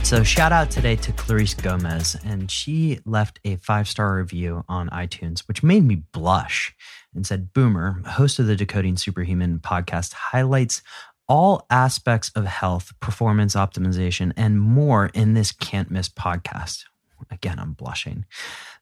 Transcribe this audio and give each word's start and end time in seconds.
Right, 0.00 0.06
so 0.06 0.22
shout 0.22 0.52
out 0.52 0.70
today 0.70 0.96
to 0.96 1.12
Clarice 1.12 1.54
Gomez, 1.54 2.16
and 2.24 2.50
she 2.50 3.00
left 3.04 3.38
a 3.44 3.56
five 3.56 3.86
star 3.88 4.16
review 4.16 4.64
on 4.68 4.88
iTunes, 4.90 5.40
which 5.40 5.62
made 5.62 5.84
me 5.84 5.96
blush 6.12 6.74
and 7.14 7.26
said, 7.26 7.52
Boomer, 7.52 8.00
host 8.06 8.38
of 8.38 8.46
the 8.46 8.56
Decoding 8.56 8.96
Superhuman 8.96 9.58
podcast, 9.58 10.12
highlights 10.14 10.82
all 11.28 11.66
aspects 11.70 12.30
of 12.34 12.46
health, 12.46 12.92
performance 13.00 13.54
optimization, 13.54 14.32
and 14.36 14.60
more 14.60 15.10
in 15.12 15.34
this 15.34 15.52
can't 15.52 15.90
miss 15.90 16.08
podcast. 16.08 16.84
Again, 17.30 17.58
I'm 17.58 17.72
blushing. 17.72 18.24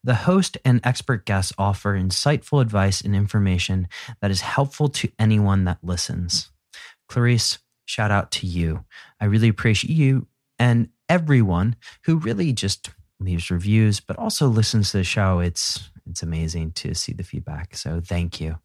The 0.04 0.14
host 0.14 0.56
and 0.64 0.80
expert 0.84 1.26
guests 1.26 1.52
offer 1.58 1.98
insightful 1.98 2.62
advice 2.62 3.00
and 3.00 3.16
information 3.16 3.88
that 4.20 4.30
is 4.30 4.42
helpful 4.42 4.88
to 4.90 5.10
anyone 5.18 5.64
that 5.64 5.82
listens. 5.82 6.50
Clarice, 7.08 7.58
shout 7.86 8.10
out 8.12 8.30
to 8.32 8.46
you. 8.46 8.84
I 9.20 9.24
really 9.24 9.48
appreciate 9.48 9.94
you 9.94 10.28
and 10.58 10.88
everyone 11.08 11.76
who 12.04 12.16
really 12.16 12.52
just 12.52 12.90
leaves 13.20 13.50
reviews, 13.50 14.00
but 14.00 14.18
also 14.18 14.46
listens 14.48 14.90
to 14.90 14.98
the 14.98 15.04
show. 15.04 15.40
It's 15.40 15.90
it's 16.08 16.22
amazing 16.22 16.72
to 16.72 16.94
see 16.94 17.12
the 17.12 17.22
feedback. 17.22 17.76
So 17.76 18.00
thank 18.00 18.40
you. 18.40 18.58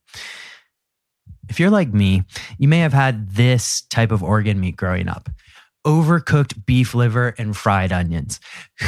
If 1.50 1.60
you're 1.60 1.70
like 1.70 1.94
me, 1.94 2.24
you 2.58 2.68
may 2.68 2.80
have 2.80 2.94
had 2.94 3.32
this 3.32 3.82
type 3.82 4.12
of 4.12 4.24
organ 4.24 4.60
meat 4.60 4.78
growing 4.78 5.10
up. 5.10 5.30
Overcooked 5.86 6.66
beef 6.66 6.94
liver 6.94 7.36
and 7.38 7.56
fried 7.56 7.92
onions. 7.92 8.40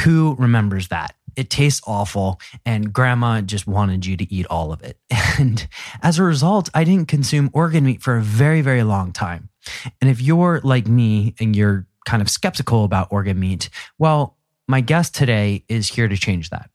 Who 0.04 0.36
remembers 0.38 0.88
that? 0.88 1.14
It 1.36 1.50
tastes 1.50 1.82
awful, 1.86 2.40
and 2.64 2.94
grandma 2.94 3.42
just 3.42 3.66
wanted 3.66 4.06
you 4.06 4.16
to 4.16 4.34
eat 4.34 4.46
all 4.46 4.72
of 4.72 4.82
it. 4.82 4.98
And 5.38 5.68
as 6.02 6.18
a 6.18 6.22
result, 6.22 6.70
I 6.72 6.82
didn't 6.84 7.08
consume 7.08 7.50
organ 7.52 7.84
meat 7.84 8.00
for 8.00 8.16
a 8.16 8.22
very, 8.22 8.62
very 8.62 8.82
long 8.82 9.12
time. 9.12 9.50
And 10.00 10.08
if 10.08 10.18
you're 10.18 10.62
like 10.64 10.86
me 10.86 11.34
and 11.38 11.54
you're 11.54 11.86
kind 12.06 12.22
of 12.22 12.30
skeptical 12.30 12.84
about 12.84 13.08
organ 13.10 13.38
meat, 13.38 13.68
well, 13.98 14.36
my 14.66 14.80
guest 14.80 15.14
today 15.14 15.64
is 15.68 15.88
here 15.88 16.08
to 16.08 16.16
change 16.16 16.50
that. 16.50 16.70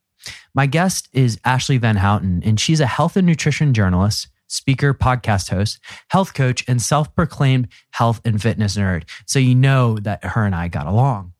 My 0.54 0.66
guest 0.66 1.08
is 1.12 1.40
Ashley 1.44 1.78
Van 1.78 1.96
Houten, 1.96 2.42
and 2.44 2.60
she's 2.60 2.80
a 2.80 2.86
health 2.86 3.16
and 3.16 3.26
nutrition 3.26 3.74
journalist, 3.74 4.28
speaker, 4.46 4.94
podcast 4.94 5.50
host, 5.50 5.80
health 6.08 6.34
coach, 6.34 6.64
and 6.68 6.80
self 6.80 7.12
proclaimed 7.14 7.68
health 7.90 8.20
and 8.24 8.40
fitness 8.40 8.76
nerd. 8.76 9.08
So 9.26 9.38
you 9.38 9.54
know 9.54 9.98
that 9.98 10.24
her 10.24 10.44
and 10.44 10.54
I 10.54 10.68
got 10.68 10.86
along. 10.86 11.32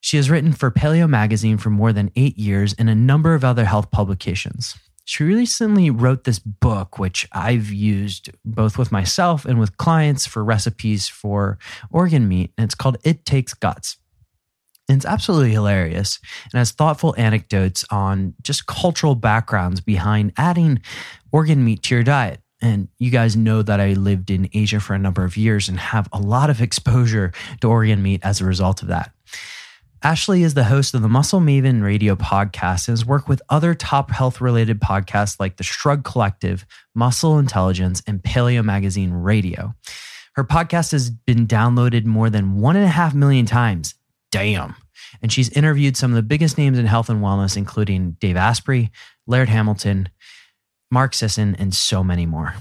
She 0.00 0.16
has 0.16 0.30
written 0.30 0.52
for 0.52 0.70
Paleo 0.70 1.08
Magazine 1.08 1.58
for 1.58 1.70
more 1.70 1.92
than 1.92 2.10
eight 2.16 2.38
years 2.38 2.74
and 2.74 2.88
a 2.88 2.94
number 2.94 3.34
of 3.34 3.44
other 3.44 3.66
health 3.66 3.90
publications. 3.90 4.74
She 5.10 5.24
recently 5.24 5.90
wrote 5.90 6.22
this 6.22 6.38
book, 6.38 7.00
which 7.00 7.26
I've 7.32 7.72
used 7.72 8.30
both 8.44 8.78
with 8.78 8.92
myself 8.92 9.44
and 9.44 9.58
with 9.58 9.76
clients 9.76 10.24
for 10.24 10.44
recipes 10.44 11.08
for 11.08 11.58
organ 11.90 12.28
meat, 12.28 12.52
and 12.56 12.66
it's 12.66 12.76
called 12.76 12.96
It 13.02 13.24
Takes 13.24 13.52
Guts. 13.52 13.96
And 14.88 14.98
it's 14.98 15.04
absolutely 15.04 15.50
hilarious 15.50 16.20
and 16.44 16.58
has 16.58 16.70
thoughtful 16.70 17.16
anecdotes 17.18 17.84
on 17.90 18.34
just 18.40 18.66
cultural 18.66 19.16
backgrounds 19.16 19.80
behind 19.80 20.32
adding 20.36 20.80
organ 21.32 21.64
meat 21.64 21.82
to 21.82 21.96
your 21.96 22.04
diet. 22.04 22.40
And 22.62 22.86
you 23.00 23.10
guys 23.10 23.34
know 23.34 23.62
that 23.62 23.80
I 23.80 23.94
lived 23.94 24.30
in 24.30 24.48
Asia 24.52 24.78
for 24.78 24.94
a 24.94 24.98
number 24.98 25.24
of 25.24 25.36
years 25.36 25.68
and 25.68 25.80
have 25.80 26.08
a 26.12 26.20
lot 26.20 26.50
of 26.50 26.62
exposure 26.62 27.32
to 27.62 27.68
organ 27.68 28.00
meat 28.00 28.20
as 28.22 28.40
a 28.40 28.44
result 28.44 28.80
of 28.82 28.86
that. 28.88 29.12
Ashley 30.02 30.42
is 30.42 30.54
the 30.54 30.64
host 30.64 30.94
of 30.94 31.02
the 31.02 31.10
Muscle 31.10 31.40
Maven 31.40 31.82
radio 31.82 32.16
podcast 32.16 32.88
and 32.88 32.94
has 32.94 33.04
worked 33.04 33.28
with 33.28 33.42
other 33.50 33.74
top 33.74 34.10
health 34.10 34.40
related 34.40 34.80
podcasts 34.80 35.38
like 35.38 35.58
the 35.58 35.62
Shrug 35.62 36.04
Collective, 36.04 36.64
Muscle 36.94 37.38
Intelligence, 37.38 38.02
and 38.06 38.22
Paleo 38.22 38.64
Magazine 38.64 39.12
Radio. 39.12 39.74
Her 40.36 40.44
podcast 40.44 40.92
has 40.92 41.10
been 41.10 41.46
downloaded 41.46 42.06
more 42.06 42.30
than 42.30 42.56
one 42.56 42.76
and 42.76 42.84
a 42.86 42.88
half 42.88 43.12
million 43.12 43.44
times. 43.44 43.94
Damn. 44.32 44.74
And 45.20 45.30
she's 45.30 45.50
interviewed 45.50 45.98
some 45.98 46.12
of 46.12 46.16
the 46.16 46.22
biggest 46.22 46.56
names 46.56 46.78
in 46.78 46.86
health 46.86 47.10
and 47.10 47.20
wellness, 47.20 47.58
including 47.58 48.12
Dave 48.20 48.38
Asprey, 48.38 48.90
Laird 49.26 49.50
Hamilton, 49.50 50.08
Mark 50.90 51.12
Sisson, 51.12 51.54
and 51.56 51.74
so 51.74 52.02
many 52.02 52.24
more. 52.24 52.54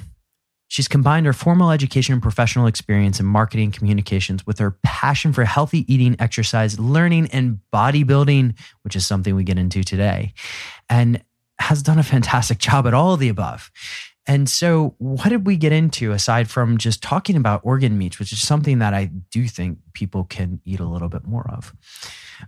She's 0.70 0.88
combined 0.88 1.26
her 1.26 1.34
formal 1.34 1.72
education 1.72 2.14
and 2.14 2.22
professional 2.22 2.68
experience 2.68 3.20
in 3.20 3.26
marketing 3.26 3.72
communications 3.72 4.46
with 4.46 4.60
her 4.60 4.78
passion 4.84 5.34
for 5.34 5.44
healthy 5.44 5.92
eating, 5.92 6.16
exercise, 6.20 6.80
learning, 6.80 7.30
and 7.32 7.60
bodybuilding, 7.74 8.58
which 8.84 8.96
is 8.96 9.06
something 9.06 9.36
we 9.36 9.44
get 9.44 9.58
into 9.58 9.84
today, 9.84 10.34
and 10.88 11.24
has 11.60 11.82
done 11.84 12.00
a 12.00 12.04
fantastic 12.04 12.60
job 12.60 12.88
at 12.88 12.94
all 12.94 13.16
of 13.16 13.20
the 13.20 13.30
above. 13.30 13.72
And 14.28 14.48
so, 14.48 14.94
what 15.00 15.30
did 15.30 15.48
we 15.48 15.58
get 15.58 15.72
into 15.72 16.12
aside 16.12 16.52
from 16.52 16.78
just 16.78 17.02
talking 17.02 17.36
about 17.36 17.62
organ 17.64 17.98
meats, 17.98 18.20
which 18.20 18.32
is 18.32 18.40
something 18.40 18.78
that 18.78 18.94
I 18.94 19.06
do 19.32 19.48
think 19.48 19.80
people 19.94 20.24
can 20.24 20.62
eat 20.66 20.80
a 20.80 20.86
little 20.86 21.10
bit 21.10 21.26
more 21.26 21.50
of? 21.50 21.74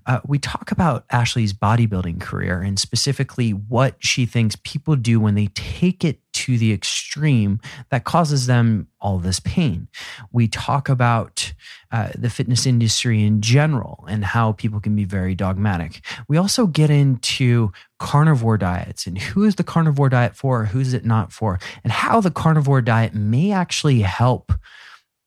Uh, 0.06 0.20
we 0.26 0.40
talk 0.40 0.72
about 0.72 1.06
Ashley's 1.12 1.54
bodybuilding 1.54 2.22
career 2.22 2.62
and 2.62 2.80
specifically 2.80 3.52
what 3.52 3.96
she 4.00 4.26
thinks 4.26 4.56
people 4.64 4.96
do 4.96 5.20
when 5.20 5.36
they 5.36 5.48
take 5.48 6.04
it 6.04 6.20
to 6.34 6.58
the 6.58 6.72
extreme 6.72 7.60
that 7.90 8.04
causes 8.04 8.48
them 8.48 8.88
all 9.00 9.20
this 9.20 9.40
pain. 9.40 9.88
We 10.32 10.48
talk 10.48 10.88
about 10.88 11.54
uh, 11.92 12.10
the 12.18 12.30
fitness 12.30 12.66
industry 12.66 13.24
in 13.24 13.42
general 13.42 14.06
and 14.08 14.24
how 14.24 14.54
people 14.54 14.80
can 14.80 14.96
be 14.96 15.04
very 15.04 15.36
dogmatic. 15.36 16.02
We 16.28 16.38
also 16.38 16.68
get 16.68 16.90
into 16.90 17.72
carnivore 18.00 18.58
diets 18.58 19.06
and 19.06 19.18
who 19.18 19.44
is 19.44 19.56
the 19.56 19.64
carnivore 19.64 20.10
diet 20.10 20.36
for, 20.36 20.66
who's 20.66 20.94
it 20.94 21.06
not 21.06 21.34
for, 21.34 21.60
and 21.84 21.92
how 21.92 22.22
the 22.22 22.32
carnivore 22.32 22.82
diet 22.82 23.14
may 23.14 23.52
actually 23.52 24.00
help 24.02 24.54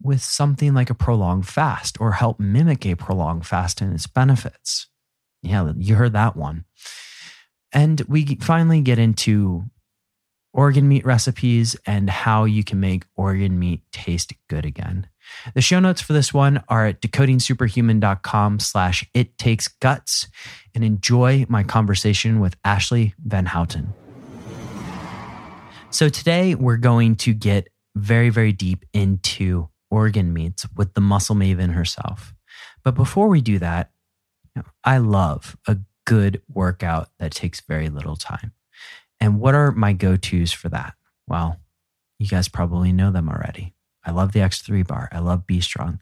with 0.04 0.22
something 0.22 0.74
like 0.74 0.90
a 0.90 0.94
prolonged 0.94 1.48
fast 1.48 2.00
or 2.00 2.12
help 2.12 2.38
mimic 2.38 2.86
a 2.86 2.94
prolonged 2.94 3.46
fast 3.46 3.80
and 3.80 3.92
its 3.92 4.06
benefits. 4.06 4.86
Yeah, 5.42 5.72
you 5.76 5.96
heard 5.96 6.12
that 6.12 6.36
one. 6.36 6.64
And 7.72 8.00
we 8.02 8.36
finally 8.36 8.80
get 8.80 8.98
into 8.98 9.64
organ 10.52 10.86
meat 10.86 11.04
recipes 11.04 11.76
and 11.86 12.08
how 12.08 12.44
you 12.44 12.62
can 12.62 12.78
make 12.78 13.04
organ 13.16 13.58
meat 13.58 13.82
taste 13.90 14.32
good 14.48 14.64
again. 14.64 15.08
The 15.54 15.60
show 15.60 15.80
notes 15.80 16.00
for 16.00 16.12
this 16.12 16.32
one 16.32 16.62
are 16.68 16.86
at 16.86 17.00
decodingsuperhuman.com 17.00 18.60
slash 18.60 19.04
it 19.14 19.36
takes 19.38 19.68
guts 19.68 20.28
and 20.74 20.84
enjoy 20.84 21.46
my 21.48 21.64
conversation 21.64 22.40
with 22.40 22.56
Ashley 22.64 23.14
Van 23.24 23.46
Houten. 23.46 23.92
So 25.90 26.08
today 26.08 26.54
we're 26.54 26.76
going 26.76 27.16
to 27.16 27.34
get 27.34 27.68
very, 27.96 28.28
very 28.30 28.52
deep 28.52 28.84
into 28.92 29.68
organ 29.94 30.32
meats 30.32 30.66
with 30.74 30.94
the 30.94 31.00
muscle 31.00 31.36
maven 31.36 31.72
herself. 31.72 32.34
But 32.82 32.96
before 32.96 33.28
we 33.28 33.40
do 33.40 33.60
that, 33.60 33.92
you 34.44 34.60
know, 34.60 34.68
I 34.82 34.98
love 34.98 35.56
a 35.68 35.78
good 36.04 36.42
workout 36.52 37.10
that 37.18 37.32
takes 37.32 37.60
very 37.60 37.88
little 37.88 38.16
time. 38.16 38.52
And 39.20 39.38
what 39.40 39.54
are 39.54 39.70
my 39.70 39.92
go 39.92 40.16
tos 40.16 40.52
for 40.52 40.68
that? 40.70 40.94
Well, 41.28 41.60
you 42.18 42.26
guys 42.26 42.48
probably 42.48 42.92
know 42.92 43.12
them 43.12 43.28
already. 43.28 43.72
I 44.04 44.10
love 44.10 44.32
the 44.32 44.40
X3 44.40 44.86
bar. 44.86 45.08
I 45.12 45.20
love 45.20 45.46
Be 45.46 45.60
Strong. 45.60 46.00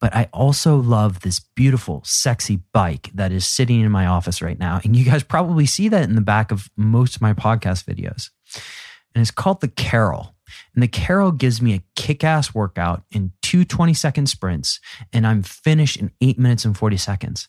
But 0.00 0.14
I 0.14 0.28
also 0.32 0.76
love 0.76 1.20
this 1.20 1.38
beautiful, 1.54 2.02
sexy 2.04 2.60
bike 2.72 3.10
that 3.14 3.30
is 3.30 3.46
sitting 3.46 3.80
in 3.80 3.92
my 3.92 4.06
office 4.06 4.42
right 4.42 4.58
now. 4.58 4.80
And 4.82 4.96
you 4.96 5.04
guys 5.04 5.22
probably 5.22 5.66
see 5.66 5.88
that 5.88 6.02
in 6.02 6.16
the 6.16 6.20
back 6.20 6.50
of 6.50 6.68
most 6.76 7.14
of 7.14 7.22
my 7.22 7.32
podcast 7.32 7.84
videos. 7.84 8.30
And 9.14 9.22
it's 9.22 9.30
called 9.30 9.60
the 9.60 9.68
Carol. 9.68 10.33
And 10.74 10.82
the 10.82 10.88
Carol 10.88 11.32
gives 11.32 11.62
me 11.62 11.74
a 11.74 11.82
kick 11.96 12.24
ass 12.24 12.54
workout 12.54 13.04
in 13.10 13.32
two 13.42 13.64
20 13.64 13.94
second 13.94 14.26
sprints, 14.28 14.80
and 15.12 15.26
I'm 15.26 15.42
finished 15.42 15.96
in 15.96 16.10
eight 16.20 16.38
minutes 16.38 16.64
and 16.64 16.76
40 16.76 16.96
seconds. 16.96 17.48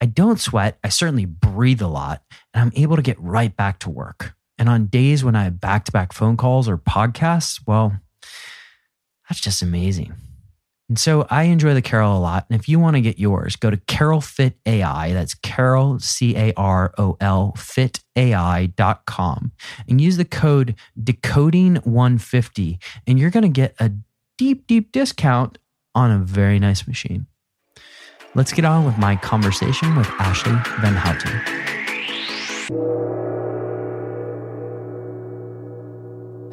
I 0.00 0.06
don't 0.06 0.40
sweat. 0.40 0.78
I 0.84 0.88
certainly 0.88 1.24
breathe 1.24 1.82
a 1.82 1.88
lot, 1.88 2.22
and 2.52 2.62
I'm 2.62 2.72
able 2.74 2.96
to 2.96 3.02
get 3.02 3.20
right 3.20 3.54
back 3.56 3.78
to 3.80 3.90
work. 3.90 4.34
And 4.58 4.68
on 4.68 4.86
days 4.86 5.22
when 5.22 5.36
I 5.36 5.44
have 5.44 5.60
back 5.60 5.84
to 5.84 5.92
back 5.92 6.12
phone 6.12 6.36
calls 6.36 6.68
or 6.68 6.78
podcasts, 6.78 7.60
well, 7.66 7.98
that's 9.28 9.40
just 9.40 9.62
amazing. 9.62 10.14
And 10.88 10.98
so 10.98 11.26
I 11.30 11.44
enjoy 11.44 11.74
the 11.74 11.82
Carol 11.82 12.16
a 12.16 12.20
lot. 12.20 12.46
And 12.48 12.58
if 12.58 12.68
you 12.68 12.78
want 12.78 12.94
to 12.94 13.00
get 13.00 13.18
yours, 13.18 13.56
go 13.56 13.70
to 13.70 13.76
Carol 13.76 14.20
Fit 14.20 14.56
AI. 14.66 15.12
That's 15.12 15.34
Carol, 15.34 15.98
C 15.98 16.36
A 16.36 16.52
R 16.56 16.94
O 16.96 17.16
L, 17.20 17.54
fitai.com 17.56 19.52
and 19.88 20.00
use 20.00 20.16
the 20.16 20.24
code 20.24 20.76
decoding150. 21.00 22.78
And 23.06 23.18
you're 23.18 23.30
going 23.30 23.42
to 23.42 23.48
get 23.48 23.74
a 23.80 23.92
deep, 24.38 24.66
deep 24.68 24.92
discount 24.92 25.58
on 25.94 26.10
a 26.10 26.18
very 26.18 26.58
nice 26.58 26.86
machine. 26.86 27.26
let's 28.34 28.52
get 28.52 28.66
on 28.66 28.84
with 28.84 28.98
my 28.98 29.16
conversation 29.16 29.96
with 29.96 30.06
Ashley 30.18 30.52
Van 30.80 30.94
Houten. 30.94 31.40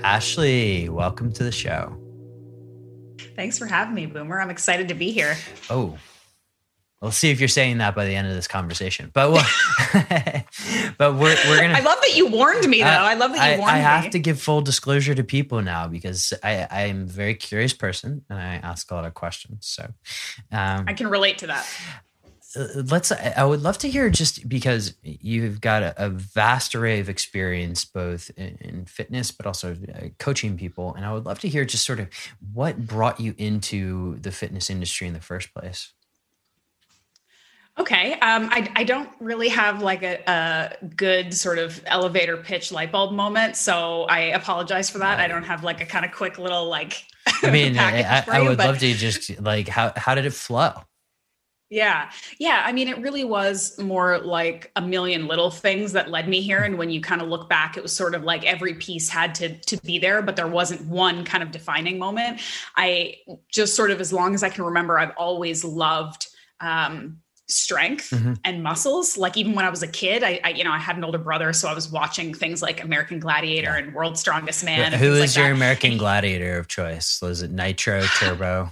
Ashley, 0.03 0.89
welcome 0.89 1.31
to 1.33 1.43
the 1.43 1.51
show. 1.51 2.02
Thanks 3.35 3.57
for 3.57 3.65
having 3.65 3.95
me, 3.95 4.05
Boomer. 4.05 4.39
I'm 4.39 4.49
excited 4.49 4.87
to 4.89 4.93
be 4.93 5.11
here. 5.11 5.35
Oh, 5.69 5.97
We'll 7.03 7.11
see 7.11 7.31
if 7.31 7.41
you're 7.41 7.49
saying 7.49 7.79
that 7.79 7.95
by 7.95 8.05
the 8.05 8.15
end 8.15 8.29
of 8.29 8.33
this 8.33 8.47
conversation. 8.47 9.11
But 9.13 9.29
we'll, 9.29 9.43
but 10.97 11.15
we're 11.15 11.35
we're 11.49 11.59
gonna. 11.59 11.73
I 11.73 11.81
love 11.81 11.97
that 11.99 12.15
you 12.15 12.27
warned 12.27 12.65
me, 12.69 12.79
though. 12.79 12.87
Uh, 12.87 12.91
I 12.91 13.15
love 13.15 13.33
that 13.33 13.45
you 13.45 13.55
I, 13.55 13.57
warned 13.57 13.71
I 13.71 13.79
me. 13.79 13.85
I 13.85 13.97
have 13.99 14.11
to 14.11 14.19
give 14.19 14.39
full 14.39 14.61
disclosure 14.61 15.13
to 15.13 15.21
people 15.21 15.61
now 15.61 15.89
because 15.89 16.31
I 16.41 16.65
I 16.71 16.81
am 16.83 17.01
a 17.01 17.05
very 17.05 17.35
curious 17.35 17.73
person 17.73 18.23
and 18.29 18.39
I 18.39 18.55
ask 18.55 18.89
a 18.89 18.95
lot 18.95 19.03
of 19.03 19.13
questions. 19.15 19.67
So 19.67 19.83
um, 20.53 20.85
I 20.87 20.93
can 20.93 21.09
relate 21.09 21.39
to 21.39 21.47
that. 21.47 21.67
Uh, 22.55 22.67
let's. 22.89 23.11
I 23.11 23.43
would 23.43 23.61
love 23.61 23.77
to 23.79 23.89
hear 23.89 24.09
just 24.09 24.47
because 24.47 24.93
you've 25.01 25.59
got 25.59 25.81
a, 25.83 26.05
a 26.05 26.09
vast 26.09 26.75
array 26.75 26.99
of 26.99 27.09
experience 27.09 27.85
both 27.85 28.29
in, 28.37 28.57
in, 28.61 28.85
fitness 28.85 29.31
but 29.31 29.47
also 29.47 29.75
uh, 29.93 30.07
coaching 30.19 30.57
people, 30.57 30.93
and 30.93 31.05
I 31.05 31.13
would 31.13 31.25
love 31.25 31.39
to 31.39 31.47
hear 31.47 31.65
just 31.65 31.85
sort 31.85 31.99
of 31.99 32.09
what 32.53 32.85
brought 32.85 33.19
you 33.19 33.33
into 33.37 34.17
the 34.19 34.31
fitness 34.31 34.69
industry 34.69 35.07
in 35.07 35.13
the 35.13 35.21
first 35.21 35.53
place. 35.53 35.93
Okay. 37.79 38.13
Um, 38.13 38.49
I, 38.51 38.71
I 38.75 38.83
don't 38.83 39.09
really 39.19 39.49
have 39.49 39.81
like 39.81 40.03
a, 40.03 40.21
a, 40.27 40.85
good 40.95 41.33
sort 41.33 41.57
of 41.57 41.81
elevator 41.87 42.37
pitch 42.37 42.71
light 42.71 42.91
bulb 42.91 43.13
moment. 43.13 43.55
So 43.55 44.03
I 44.03 44.19
apologize 44.25 44.91
for 44.91 44.99
that. 44.99 45.19
I 45.19 45.27
don't 45.27 45.43
have 45.43 45.63
like 45.63 45.81
a 45.81 45.85
kind 45.85 46.05
of 46.05 46.11
quick 46.11 46.37
little 46.37 46.67
like. 46.67 47.03
I 47.41 47.49
mean, 47.49 47.77
I, 47.79 48.23
I, 48.27 48.41
would 48.41 48.57
but, 48.57 48.67
love 48.67 48.79
to 48.79 48.93
just 48.93 49.41
like, 49.41 49.67
how, 49.67 49.91
how 49.95 50.13
did 50.13 50.25
it 50.25 50.33
flow? 50.33 50.73
Yeah. 51.69 52.11
Yeah. 52.37 52.61
I 52.65 52.71
mean, 52.71 52.87
it 52.87 52.99
really 52.99 53.23
was 53.23 53.79
more 53.79 54.19
like 54.19 54.71
a 54.75 54.81
million 54.81 55.27
little 55.27 55.49
things 55.49 55.93
that 55.93 56.11
led 56.11 56.27
me 56.27 56.41
here. 56.41 56.59
And 56.59 56.77
when 56.77 56.91
you 56.91 57.01
kind 57.01 57.21
of 57.21 57.29
look 57.29 57.49
back, 57.49 57.77
it 57.77 57.83
was 57.83 57.95
sort 57.95 58.13
of 58.13 58.23
like 58.23 58.45
every 58.45 58.75
piece 58.75 59.09
had 59.09 59.33
to, 59.35 59.57
to 59.57 59.77
be 59.77 59.97
there, 59.97 60.21
but 60.21 60.35
there 60.35 60.47
wasn't 60.47 60.85
one 60.85 61.25
kind 61.25 61.41
of 61.41 61.49
defining 61.49 61.97
moment. 61.97 62.41
I 62.75 63.15
just 63.49 63.75
sort 63.75 63.89
of, 63.89 63.99
as 63.99 64.13
long 64.13 64.35
as 64.35 64.43
I 64.43 64.49
can 64.49 64.65
remember, 64.65 64.99
I've 64.99 65.13
always 65.17 65.63
loved 65.63 66.27
um, 66.59 67.23
strength 67.47 68.09
mm-hmm. 68.11 68.33
and 68.43 68.63
muscles. 68.63 69.17
Like 69.17 69.37
even 69.37 69.53
when 69.53 69.65
I 69.65 69.69
was 69.69 69.83
a 69.83 69.87
kid, 69.87 70.23
I, 70.23 70.39
I, 70.43 70.49
you 70.49 70.63
know 70.63 70.71
I 70.71 70.79
had 70.79 70.97
an 70.97 71.03
older 71.03 71.17
brother, 71.17 71.53
so 71.53 71.67
I 71.67 71.73
was 71.73 71.89
watching 71.89 72.33
things 72.33 72.61
like 72.61 72.83
American 72.83 73.19
Gladiator 73.19 73.71
yeah. 73.71 73.77
and 73.77 73.93
World's 73.93 74.19
Strongest 74.19 74.63
Man. 74.63 74.93
Who 74.93 75.13
is 75.13 75.19
like 75.19 75.35
your 75.35 75.47
that. 75.47 75.55
American 75.55 75.97
Gladiator 75.97 76.57
of 76.57 76.67
choice? 76.67 77.19
Was 77.21 77.41
it 77.41 77.51
Nitro, 77.51 78.01
Turbo? 78.19 78.69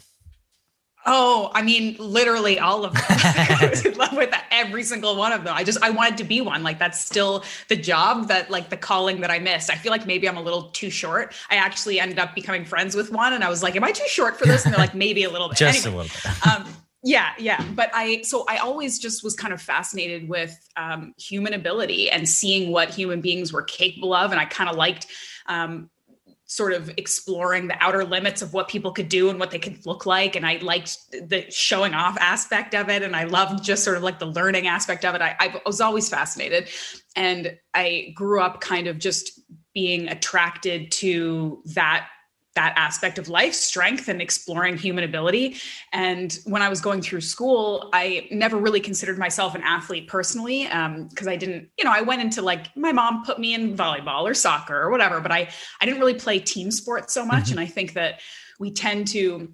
Oh, 1.06 1.50
I 1.56 1.64
mean, 1.64 1.96
literally 1.98 2.60
all 2.60 2.86
of 2.86 2.94
them. 2.94 3.04
I 3.10 3.68
was 3.72 3.86
in 3.86 3.96
love 3.96 4.16
with 4.16 4.34
every 4.52 4.84
single 4.84 5.16
one 5.16 5.32
of 5.32 5.44
them. 5.44 5.56
I 5.56 5.64
just 5.64 5.82
I 5.82 5.90
wanted 5.90 6.18
to 6.20 6.24
be 6.24 6.42
one. 6.42 6.62
Like 6.62 6.78
that's 6.78 7.00
still 7.00 7.44
the 7.70 7.76
job 7.76 8.28
that 8.28 8.52
like 8.52 8.70
the 8.70 8.78
calling 8.78 9.22
that 9.22 9.32
I 9.32 9.40
missed. 9.40 9.72
I 9.72 9.76
feel 9.76 9.92
like 9.92 10.06
maybe 10.06 10.30
I'm 10.30 10.38
a 10.38 10.42
little 10.42 10.70
too 10.70 10.90
short. 10.92 11.34
I 11.50 11.56
actually 11.56 12.00
ended 12.00 12.20
up 12.20 12.36
becoming 12.36 12.66
friends 12.66 12.96
with 12.96 13.12
one, 13.12 13.34
and 13.34 13.44
I 13.44 13.50
was 13.50 13.64
like, 13.64 13.76
"Am 13.76 13.84
I 13.84 13.92
too 13.92 14.08
short 14.08 14.38
for 14.38 14.46
this?" 14.46 14.64
And 14.64 14.74
they're 14.74 14.80
like, 14.80 14.94
"Maybe 14.94 15.24
a 15.24 15.30
little 15.30 15.50
bit." 15.50 15.58
just 15.58 15.86
anyway, 15.86 16.02
a 16.02 16.04
little 16.04 16.32
bit. 16.32 16.48
um, 16.54 16.68
yeah 17.04 17.32
yeah 17.40 17.66
but 17.74 17.90
i 17.94 18.22
so 18.22 18.46
i 18.48 18.58
always 18.58 19.00
just 19.00 19.24
was 19.24 19.36
kind 19.36 19.54
of 19.54 19.60
fascinated 19.60 20.30
with 20.30 20.56
um, 20.78 21.14
human 21.18 21.54
ability 21.54 22.12
and 22.12 22.30
seeing 22.30 22.72
what 22.72 22.90
human 22.90 23.22
beings 23.22 23.52
were 23.52 23.64
capable 23.64 24.14
of 24.14 24.30
and 24.32 24.40
i 24.40 24.46
kind 24.46 24.70
of 24.70 24.76
liked 24.76 25.08
um, 25.48 25.90
sort 26.52 26.74
of 26.74 26.90
exploring 26.98 27.70
the 27.70 27.82
outer 27.82 28.04
limits 28.04 28.42
of 28.42 28.52
what 28.52 28.68
people 28.68 28.92
could 28.92 29.08
do 29.08 29.30
and 29.30 29.40
what 29.40 29.52
they 29.52 29.58
could 29.58 29.86
look 29.86 30.06
like. 30.06 30.36
And 30.36 30.46
i 30.46 30.58
liked 30.58 30.98
the 31.12 31.50
showing 31.50 31.94
off 31.94 32.18
aspect 32.20 32.76
of 32.76 32.90
it. 32.90 33.04
And 33.04 33.16
i 33.16 33.24
loved 33.24 33.64
just 33.64 33.86
sort 33.86 33.96
of 33.96 34.04
like 34.04 34.20
the 34.20 34.26
learning 34.26 34.68
aspect 34.68 35.06
of 35.06 35.16
it. 35.16 35.22
I, 35.22 35.34
I 35.40 35.62
was 35.66 35.80
always 35.80 36.10
fascinated. 36.10 36.68
And 37.16 37.58
i 37.74 38.12
grew 38.16 38.42
up 38.42 38.60
kind 38.60 38.88
of 38.88 39.00
just 39.00 39.40
being 39.74 40.10
attracted 40.10 40.92
to 40.92 41.62
that 41.68 42.10
that 42.62 42.74
aspect 42.78 43.18
of 43.18 43.28
life 43.28 43.56
strength 43.56 44.08
and 44.08 44.22
exploring 44.22 44.78
human 44.78 45.04
ability 45.04 45.58
and 45.94 46.38
when 46.46 46.62
i 46.62 46.70
was 46.70 46.80
going 46.80 47.02
through 47.02 47.22
school 47.22 47.90
i 47.92 48.28
never 48.30 48.58
really 48.58 48.80
considered 48.80 49.18
myself 49.18 49.56
an 49.56 49.64
athlete 49.64 50.08
personally 50.08 50.66
because 50.66 51.28
um, 51.28 51.34
i 51.34 51.36
didn't 51.36 51.68
you 51.78 51.84
know 51.84 51.92
i 51.92 52.02
went 52.02 52.22
into 52.22 52.42
like 52.42 52.76
my 52.78 52.92
mom 52.92 53.24
put 53.26 53.40
me 53.40 53.56
in 53.56 53.76
volleyball 53.76 54.24
or 54.24 54.36
soccer 54.36 54.80
or 54.80 54.92
whatever 54.92 55.20
but 55.20 55.32
i 55.32 55.50
i 55.82 55.86
didn't 55.86 56.00
really 56.00 56.14
play 56.14 56.40
team 56.40 56.70
sports 56.70 57.14
so 57.14 57.26
much 57.26 57.46
mm-hmm. 57.46 57.54
and 57.54 57.60
i 57.60 57.66
think 57.66 57.94
that 57.94 58.20
we 58.60 58.72
tend 58.72 59.08
to 59.08 59.52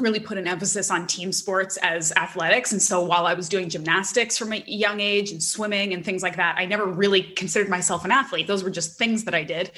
really 0.00 0.20
put 0.20 0.38
an 0.38 0.46
emphasis 0.46 0.90
on 0.90 1.06
team 1.06 1.30
sports 1.30 1.76
as 1.82 2.10
athletics. 2.16 2.72
And 2.72 2.80
so 2.80 3.04
while 3.04 3.26
I 3.26 3.34
was 3.34 3.48
doing 3.48 3.68
gymnastics 3.68 4.38
from 4.38 4.52
a 4.52 4.64
young 4.66 5.00
age 5.00 5.30
and 5.30 5.42
swimming 5.42 5.92
and 5.92 6.02
things 6.02 6.22
like 6.22 6.36
that, 6.36 6.56
I 6.58 6.64
never 6.64 6.86
really 6.86 7.22
considered 7.22 7.68
myself 7.68 8.04
an 8.04 8.10
athlete. 8.10 8.46
Those 8.46 8.64
were 8.64 8.70
just 8.70 8.98
things 8.98 9.24
that 9.24 9.34
I 9.34 9.44
did. 9.44 9.70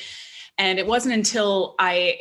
And 0.58 0.78
it 0.78 0.86
wasn't 0.86 1.14
until 1.14 1.74
I 1.78 2.18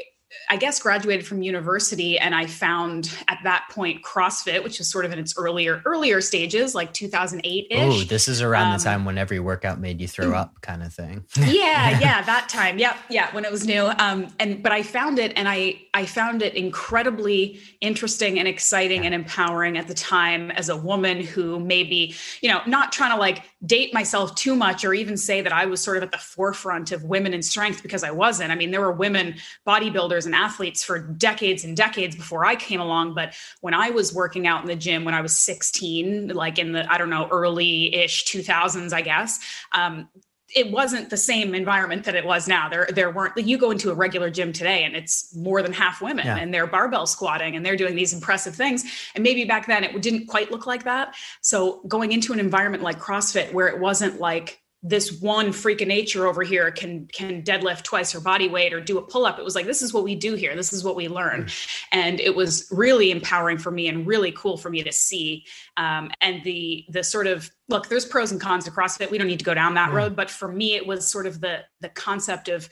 I 0.49 0.57
guess 0.57 0.79
graduated 0.79 1.25
from 1.25 1.41
university 1.41 2.19
and 2.19 2.35
I 2.35 2.45
found 2.45 3.17
at 3.27 3.39
that 3.43 3.67
point 3.71 4.03
CrossFit, 4.03 4.63
which 4.63 4.79
was 4.79 4.89
sort 4.89 5.05
of 5.05 5.11
in 5.11 5.19
its 5.19 5.37
earlier 5.37 5.81
earlier 5.85 6.21
stages, 6.21 6.75
like 6.75 6.93
2008 6.93 7.67
ish. 7.69 7.77
Oh, 7.79 8.03
this 8.03 8.27
is 8.27 8.41
around 8.41 8.71
um, 8.71 8.77
the 8.77 8.83
time 8.83 9.05
when 9.05 9.17
every 9.17 9.39
workout 9.39 9.79
made 9.79 10.01
you 10.01 10.07
throw 10.07 10.33
up, 10.33 10.59
kind 10.61 10.83
of 10.83 10.93
thing. 10.93 11.25
yeah, 11.37 11.99
yeah, 11.99 12.21
that 12.23 12.49
time. 12.49 12.77
Yep, 12.77 12.97
yeah, 13.09 13.33
when 13.33 13.45
it 13.45 13.51
was 13.51 13.65
new. 13.65 13.91
Um, 13.97 14.27
and 14.39 14.61
but 14.61 14.71
I 14.71 14.83
found 14.83 15.19
it, 15.19 15.33
and 15.35 15.47
I 15.47 15.81
I 15.93 16.05
found 16.05 16.41
it 16.41 16.55
incredibly 16.55 17.59
interesting 17.81 18.39
and 18.39 18.47
exciting 18.47 19.01
yeah. 19.01 19.07
and 19.07 19.15
empowering 19.15 19.77
at 19.77 19.87
the 19.87 19.93
time 19.93 20.51
as 20.51 20.69
a 20.69 20.77
woman 20.77 21.21
who 21.21 21.59
maybe 21.59 22.15
you 22.41 22.49
know 22.49 22.61
not 22.65 22.91
trying 22.91 23.11
to 23.11 23.17
like 23.17 23.43
date 23.65 23.93
myself 23.93 24.33
too 24.35 24.55
much 24.55 24.83
or 24.83 24.93
even 24.93 25.15
say 25.15 25.41
that 25.41 25.53
I 25.53 25.65
was 25.65 25.81
sort 25.81 25.97
of 25.97 26.03
at 26.03 26.11
the 26.11 26.17
forefront 26.17 26.91
of 26.91 27.03
women 27.03 27.33
in 27.33 27.43
strength 27.43 27.83
because 27.83 28.03
I 28.03 28.11
wasn't. 28.11 28.51
I 28.51 28.55
mean, 28.55 28.71
there 28.71 28.81
were 28.81 28.91
women 28.91 29.35
bodybuilders 29.67 30.25
and 30.25 30.33
athletes 30.33 30.83
for 30.83 30.99
decades 30.99 31.63
and 31.63 31.77
decades 31.77 32.15
before 32.15 32.43
I 32.43 32.55
came 32.55 32.79
along. 32.79 33.13
But 33.13 33.35
when 33.61 33.73
I 33.73 33.91
was 33.91 34.13
working 34.13 34.47
out 34.47 34.61
in 34.61 34.67
the 34.67 34.75
gym 34.75 35.05
when 35.05 35.13
I 35.13 35.21
was 35.21 35.37
16, 35.37 36.29
like 36.29 36.57
in 36.57 36.71
the, 36.71 36.91
I 36.91 36.97
don't 36.97 37.11
know, 37.11 37.27
early 37.29 37.93
ish 37.93 38.25
2000s, 38.25 38.93
I 38.93 39.01
guess, 39.01 39.39
um, 39.73 40.09
it 40.55 40.71
wasn't 40.71 41.09
the 41.09 41.17
same 41.17 41.53
environment 41.55 42.03
that 42.05 42.15
it 42.15 42.25
was 42.25 42.47
now. 42.47 42.69
There, 42.69 42.87
there 42.93 43.11
weren't. 43.11 43.37
You 43.37 43.57
go 43.57 43.71
into 43.71 43.91
a 43.91 43.93
regular 43.93 44.29
gym 44.29 44.53
today, 44.53 44.83
and 44.83 44.95
it's 44.95 45.35
more 45.35 45.61
than 45.61 45.73
half 45.73 46.01
women, 46.01 46.25
yeah. 46.25 46.37
and 46.37 46.53
they're 46.53 46.67
barbell 46.67 47.05
squatting, 47.05 47.55
and 47.55 47.65
they're 47.65 47.75
doing 47.75 47.95
these 47.95 48.13
impressive 48.13 48.55
things. 48.55 48.83
And 49.15 49.23
maybe 49.23 49.45
back 49.45 49.67
then 49.67 49.83
it 49.83 50.01
didn't 50.01 50.27
quite 50.27 50.51
look 50.51 50.65
like 50.65 50.83
that. 50.83 51.15
So 51.41 51.81
going 51.87 52.11
into 52.11 52.33
an 52.33 52.39
environment 52.39 52.83
like 52.83 52.99
CrossFit, 52.99 53.53
where 53.53 53.67
it 53.67 53.79
wasn't 53.79 54.19
like 54.19 54.60
this 54.83 55.21
one 55.21 55.51
freak 55.51 55.81
of 55.81 55.87
nature 55.87 56.25
over 56.25 56.41
here 56.41 56.71
can 56.71 57.07
can 57.07 57.43
deadlift 57.43 57.83
twice 57.83 58.11
her 58.11 58.19
body 58.19 58.47
weight 58.47 58.73
or 58.73 58.81
do 58.81 58.97
a 58.97 59.01
pull 59.01 59.25
up 59.27 59.37
it 59.37 59.45
was 59.45 59.53
like 59.53 59.67
this 59.67 59.83
is 59.83 59.93
what 59.93 60.03
we 60.03 60.15
do 60.15 60.33
here 60.33 60.55
this 60.55 60.73
is 60.73 60.83
what 60.83 60.95
we 60.95 61.07
learn 61.07 61.43
mm. 61.43 61.67
and 61.91 62.19
it 62.19 62.35
was 62.35 62.67
really 62.71 63.11
empowering 63.11 63.59
for 63.59 63.69
me 63.69 63.87
and 63.87 64.07
really 64.07 64.31
cool 64.31 64.57
for 64.57 64.71
me 64.71 64.81
to 64.81 64.91
see 64.91 65.45
um, 65.77 66.09
and 66.19 66.43
the 66.43 66.83
the 66.89 67.03
sort 67.03 67.27
of 67.27 67.51
look 67.69 67.89
there's 67.89 68.05
pros 68.05 68.31
and 68.31 68.41
cons 68.41 68.65
to 68.65 68.71
crossfit 68.71 69.11
we 69.11 69.19
don't 69.19 69.27
need 69.27 69.39
to 69.39 69.45
go 69.45 69.53
down 69.53 69.75
that 69.75 69.91
mm. 69.91 69.93
road 69.93 70.15
but 70.15 70.31
for 70.31 70.51
me 70.51 70.75
it 70.75 70.87
was 70.87 71.07
sort 71.07 71.27
of 71.27 71.41
the 71.41 71.59
the 71.81 71.89
concept 71.89 72.49
of 72.49 72.67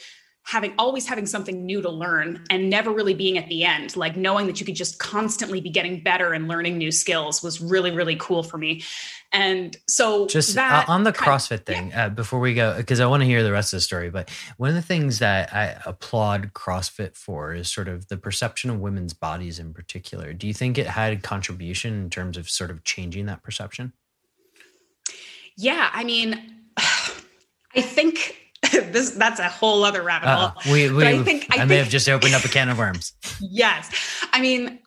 having 0.49 0.73
always 0.79 1.07
having 1.07 1.25
something 1.25 1.65
new 1.65 1.81
to 1.81 1.89
learn 1.89 2.43
and 2.49 2.69
never 2.69 2.91
really 2.91 3.13
being 3.13 3.37
at 3.37 3.47
the 3.47 3.63
end 3.63 3.95
like 3.95 4.17
knowing 4.17 4.47
that 4.47 4.59
you 4.59 4.65
could 4.65 4.75
just 4.75 4.97
constantly 4.97 5.61
be 5.61 5.69
getting 5.69 6.01
better 6.01 6.33
and 6.33 6.47
learning 6.47 6.77
new 6.77 6.91
skills 6.91 7.43
was 7.43 7.61
really 7.61 7.91
really 7.91 8.15
cool 8.15 8.41
for 8.41 8.57
me 8.57 8.81
and 9.31 9.77
so 9.87 10.25
just 10.25 10.57
uh, 10.57 10.83
on 10.87 11.03
the 11.03 11.13
CrossFit 11.13 11.65
thing, 11.65 11.89
yeah. 11.89 12.05
uh, 12.05 12.09
before 12.09 12.39
we 12.39 12.55
go, 12.55 12.75
because 12.75 12.99
I 12.99 13.05
want 13.05 13.21
to 13.21 13.27
hear 13.27 13.43
the 13.43 13.51
rest 13.51 13.73
of 13.73 13.77
the 13.77 13.81
story, 13.81 14.09
but 14.09 14.29
one 14.57 14.69
of 14.69 14.75
the 14.75 14.81
things 14.81 15.19
that 15.19 15.53
I 15.53 15.79
applaud 15.85 16.53
CrossFit 16.53 17.15
for 17.15 17.53
is 17.53 17.71
sort 17.71 17.87
of 17.87 18.07
the 18.07 18.17
perception 18.17 18.71
of 18.71 18.79
women's 18.79 19.13
bodies 19.13 19.59
in 19.59 19.71
particular. 19.71 20.33
Do 20.33 20.47
you 20.47 20.53
think 20.53 20.79
it 20.79 20.87
had 20.87 21.13
a 21.13 21.17
contribution 21.17 21.93
in 21.93 22.09
terms 22.09 22.37
of 22.37 22.49
sort 22.49 22.71
of 22.71 22.83
changing 22.83 23.27
that 23.27 23.43
perception? 23.43 23.93
Yeah. 25.55 25.91
I 25.93 26.03
mean, 26.03 26.55
I 26.77 27.81
think 27.81 28.35
this 28.91 29.11
that's 29.11 29.39
a 29.39 29.47
whole 29.47 29.83
other 29.83 30.03
rabbit 30.03 30.27
hole. 30.27 30.45
Uh, 30.45 30.53
we, 30.71 30.91
we, 30.91 31.05
I 31.05 31.23
think 31.23 31.47
I, 31.51 31.55
I 31.55 31.57
think, 31.59 31.69
may 31.69 31.77
have 31.77 31.89
just 31.89 32.09
opened 32.09 32.33
up 32.33 32.43
a 32.43 32.49
can 32.49 32.69
of 32.69 32.77
worms. 32.77 33.13
yes. 33.39 33.91
I 34.31 34.41
mean, 34.41 34.79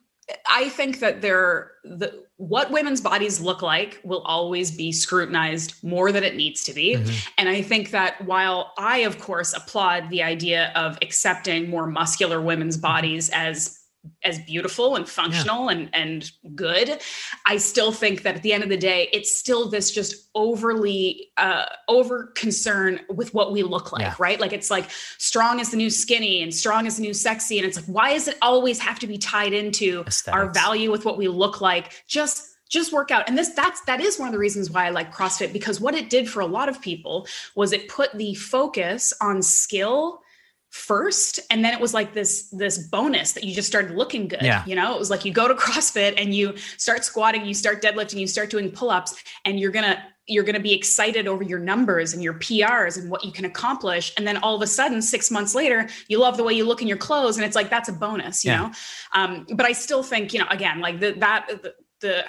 I 0.49 0.69
think 0.69 1.01
that 1.01 1.23
there 1.23 1.73
the 1.85 2.23
what 2.37 2.71
women's 2.73 3.01
bodies 3.01 3.41
look 3.41 3.63
like 3.63 4.01
will 4.03 4.23
always 4.23 4.77
be 4.77 4.91
scrutinized 4.91 5.75
more 5.85 6.11
than 6.11 6.25
it 6.25 6.35
needs 6.35 6.65
to 6.65 6.73
be. 6.73 6.97
Mm-hmm. 6.97 7.29
And 7.39 7.49
I 7.49 7.63
think 7.63 7.91
that 7.91 8.25
while 8.25 8.73
I 8.79 8.99
of 8.99 9.19
course 9.19 9.53
applaud 9.53 10.11
the 10.11 10.23
idea 10.23 10.73
of 10.75 10.99
accepting 11.03 11.71
more 11.71 11.87
muscular 11.87 12.41
women's 12.41 12.77
bodies 12.77 13.31
as 13.31 13.82
as 14.25 14.39
beautiful 14.41 14.97
and 14.97 15.09
functional 15.09 15.71
yeah. 15.71 15.79
and 15.79 15.91
and 15.95 16.33
good 16.57 17.01
i 17.47 17.57
still 17.57 17.93
think 17.93 18.23
that 18.23 18.35
at 18.37 18.43
the 18.43 18.53
end 18.53 18.63
of 18.63 18.69
the 18.69 18.77
day 18.77 19.09
it's 19.13 19.37
still 19.37 19.69
this 19.69 19.93
just 19.93 20.29
overly 20.35 21.31
uh 21.37 21.67
over 21.89 22.27
concern 22.35 22.99
with 23.09 23.33
what 23.33 23.53
we 23.53 23.63
look 23.63 23.93
like 23.93 24.03
yeah. 24.03 24.15
right 24.19 24.41
like 24.41 24.53
it's 24.53 24.71
like 24.71 24.91
strong 25.19 25.61
is 25.61 25.71
the 25.71 25.77
new 25.77 25.91
skinny 25.91 26.43
and 26.43 26.53
strong 26.53 26.87
is 26.87 26.97
the 26.97 27.03
new 27.03 27.15
sexy 27.15 27.59
and 27.59 27.67
it's 27.67 27.77
like 27.77 27.87
why 27.87 28.13
does 28.13 28.27
it 28.27 28.37
always 28.43 28.79
have 28.79 28.99
to 28.99 29.07
be 29.07 29.19
tied 29.19 29.53
into 29.53 30.03
Aesthetics. 30.07 30.29
our 30.29 30.51
value 30.51 30.91
with 30.91 31.05
what 31.05 31.17
we 31.17 31.29
look 31.29 31.61
like 31.61 32.05
just 32.09 32.49
just 32.69 32.93
work 32.93 33.11
out 33.11 33.29
and 33.29 33.39
this 33.39 33.51
that's 33.51 33.83
that 33.83 34.01
is 34.01 34.19
one 34.19 34.27
of 34.27 34.33
the 34.33 34.39
reasons 34.39 34.71
why 34.71 34.87
i 34.87 34.91
like 34.91 35.15
crossfit 35.15 35.53
because 35.53 35.81
what 35.81 35.95
it 35.95 36.11
did 36.11 36.29
for 36.29 36.41
a 36.41 36.47
lot 36.47 36.69
of 36.69 36.81
people 36.81 37.27
was 37.55 37.73
it 37.73 37.89
put 37.89 38.13
the 38.19 38.35
focus 38.35 39.13
on 39.21 39.43
skill 39.43 40.23
first 40.73 41.39
and 41.51 41.63
then 41.63 41.75
it 41.75 41.81
was 41.81 41.93
like 41.93 42.15
this 42.15 42.49
this 42.49 42.79
bonus 42.89 43.33
that 43.33 43.45
you 43.45 43.55
just 43.55 43.69
started 43.69 43.91
looking 43.91 44.27
good 44.27 44.41
yeah. 44.41 44.65
you 44.65 44.75
know 44.75 44.95
it 44.95 44.99
was 44.99 45.11
like 45.11 45.23
you 45.23 45.31
go 45.31 45.47
to 45.47 45.55
crossfit 45.63 46.15
and 46.17 46.35
you 46.35 46.57
start 46.79 47.05
squatting 47.05 47.45
you 47.45 47.53
start 47.53 47.83
deadlifting 47.83 48.19
you 48.19 48.27
start 48.27 48.49
doing 48.49 48.71
pull-ups 48.71 49.23
and 49.45 49.61
you're 49.61 49.71
gonna 49.71 50.03
you're 50.27 50.45
going 50.45 50.55
to 50.55 50.61
be 50.61 50.73
excited 50.73 51.27
over 51.27 51.43
your 51.43 51.59
numbers 51.59 52.15
and 52.15 52.23
your 52.23 52.35
PRs 52.35 52.97
and 52.97 53.11
what 53.11 53.25
you 53.25 53.33
can 53.33 53.45
accomplish. 53.45 54.13
And 54.17 54.27
then 54.27 54.37
all 54.37 54.55
of 54.55 54.63
a 54.63 54.69
sudden, 54.69 55.03
six 55.03 55.33
months 55.33 55.53
later, 55.53 55.89
you 56.07 56.21
love 56.21 56.37
the 56.37 56.45
way 56.45 56.55
you 56.55 56.65
look 56.65 56.81
in 56.81 56.87
your 56.87 56.97
clothes. 56.97 57.37
And 57.37 57.45
it's 57.45 57.57
like, 57.57 57.69
that's 57.69 57.89
a 57.89 57.93
bonus, 57.93 58.45
you 58.45 58.53
yeah. 58.53 58.59
know? 58.59 58.73
Um, 59.15 59.47
but 59.55 59.67
I 59.67 59.73
still 59.73 60.05
think, 60.05 60.33
you 60.33 60.39
know, 60.39 60.47
again, 60.49 60.81
like 60.81 61.01
the, 61.01 61.11
that, 61.15 61.49
the, 61.49 61.75
the 62.01 62.25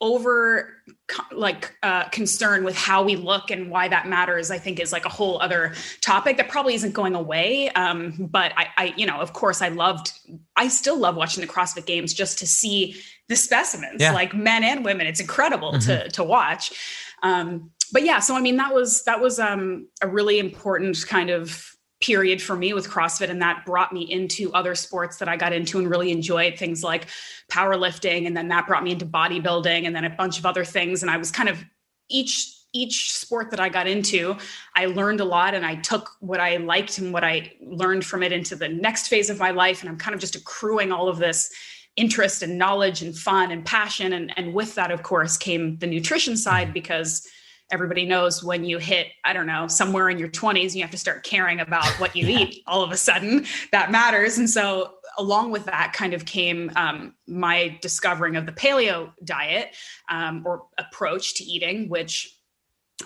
over 0.00 0.74
like 1.32 1.76
uh, 1.82 2.04
concern 2.08 2.64
with 2.64 2.76
how 2.76 3.02
we 3.02 3.16
look 3.16 3.50
and 3.50 3.70
why 3.70 3.88
that 3.88 4.08
matters 4.08 4.50
i 4.50 4.58
think 4.58 4.80
is 4.80 4.92
like 4.92 5.04
a 5.04 5.10
whole 5.10 5.40
other 5.40 5.74
topic 6.00 6.36
that 6.36 6.48
probably 6.48 6.74
isn't 6.74 6.92
going 6.92 7.14
away 7.14 7.68
um, 7.70 8.28
but 8.30 8.52
I, 8.56 8.66
I 8.76 8.94
you 8.96 9.06
know 9.06 9.18
of 9.20 9.32
course 9.32 9.60
i 9.60 9.68
loved 9.68 10.12
i 10.56 10.68
still 10.68 10.98
love 10.98 11.16
watching 11.16 11.42
the 11.42 11.46
crossfit 11.46 11.86
games 11.86 12.14
just 12.14 12.38
to 12.38 12.46
see 12.46 13.00
the 13.28 13.36
specimens 13.36 14.00
yeah. 14.00 14.12
like 14.12 14.34
men 14.34 14.64
and 14.64 14.84
women 14.84 15.06
it's 15.06 15.20
incredible 15.20 15.72
mm-hmm. 15.72 16.04
to 16.04 16.08
to 16.10 16.24
watch 16.24 16.72
um, 17.22 17.70
but 17.92 18.02
yeah 18.04 18.20
so 18.20 18.34
i 18.34 18.40
mean 18.40 18.56
that 18.56 18.72
was 18.72 19.04
that 19.04 19.20
was 19.20 19.38
um, 19.38 19.86
a 20.00 20.08
really 20.08 20.38
important 20.38 20.96
kind 21.06 21.30
of 21.30 21.70
period 22.00 22.40
for 22.40 22.56
me 22.56 22.72
with 22.72 22.88
CrossFit. 22.88 23.28
And 23.28 23.42
that 23.42 23.64
brought 23.66 23.92
me 23.92 24.10
into 24.10 24.52
other 24.52 24.74
sports 24.74 25.18
that 25.18 25.28
I 25.28 25.36
got 25.36 25.52
into 25.52 25.78
and 25.78 25.88
really 25.88 26.10
enjoyed 26.10 26.58
things 26.58 26.82
like 26.82 27.06
powerlifting. 27.50 28.26
And 28.26 28.36
then 28.36 28.48
that 28.48 28.66
brought 28.66 28.82
me 28.82 28.92
into 28.92 29.06
bodybuilding 29.06 29.86
and 29.86 29.94
then 29.94 30.04
a 30.04 30.10
bunch 30.10 30.38
of 30.38 30.46
other 30.46 30.64
things. 30.64 31.02
And 31.02 31.10
I 31.10 31.16
was 31.16 31.30
kind 31.30 31.48
of 31.48 31.62
each 32.08 32.56
each 32.72 33.12
sport 33.12 33.50
that 33.50 33.58
I 33.58 33.68
got 33.68 33.88
into, 33.88 34.36
I 34.76 34.86
learned 34.86 35.18
a 35.18 35.24
lot 35.24 35.54
and 35.54 35.66
I 35.66 35.74
took 35.74 36.10
what 36.20 36.38
I 36.38 36.56
liked 36.58 36.98
and 36.98 37.12
what 37.12 37.24
I 37.24 37.52
learned 37.60 38.06
from 38.06 38.22
it 38.22 38.30
into 38.30 38.54
the 38.54 38.68
next 38.68 39.08
phase 39.08 39.28
of 39.28 39.40
my 39.40 39.50
life. 39.50 39.80
And 39.80 39.88
I'm 39.88 39.98
kind 39.98 40.14
of 40.14 40.20
just 40.20 40.36
accruing 40.36 40.92
all 40.92 41.08
of 41.08 41.18
this 41.18 41.52
interest 41.96 42.42
and 42.42 42.58
knowledge 42.58 43.02
and 43.02 43.16
fun 43.16 43.50
and 43.50 43.64
passion. 43.64 44.12
And, 44.12 44.32
and 44.38 44.54
with 44.54 44.76
that, 44.76 44.92
of 44.92 45.02
course, 45.02 45.36
came 45.36 45.78
the 45.78 45.86
nutrition 45.88 46.36
side 46.36 46.66
mm-hmm. 46.66 46.74
because 46.74 47.26
everybody 47.70 48.04
knows 48.04 48.42
when 48.42 48.64
you 48.64 48.78
hit 48.78 49.08
i 49.24 49.32
don't 49.32 49.46
know 49.46 49.66
somewhere 49.66 50.08
in 50.08 50.18
your 50.18 50.28
20s 50.28 50.74
you 50.74 50.82
have 50.82 50.90
to 50.90 50.98
start 50.98 51.22
caring 51.22 51.60
about 51.60 51.86
what 52.00 52.14
you 52.14 52.26
yeah. 52.28 52.38
eat 52.40 52.62
all 52.66 52.82
of 52.82 52.90
a 52.90 52.96
sudden 52.96 53.44
that 53.72 53.90
matters 53.90 54.38
and 54.38 54.48
so 54.48 54.94
along 55.18 55.50
with 55.50 55.64
that 55.64 55.92
kind 55.92 56.14
of 56.14 56.24
came 56.24 56.70
um, 56.76 57.14
my 57.26 57.76
discovering 57.82 58.36
of 58.36 58.46
the 58.46 58.52
paleo 58.52 59.12
diet 59.24 59.74
um, 60.08 60.42
or 60.46 60.64
approach 60.78 61.34
to 61.34 61.44
eating 61.44 61.88
which 61.88 62.40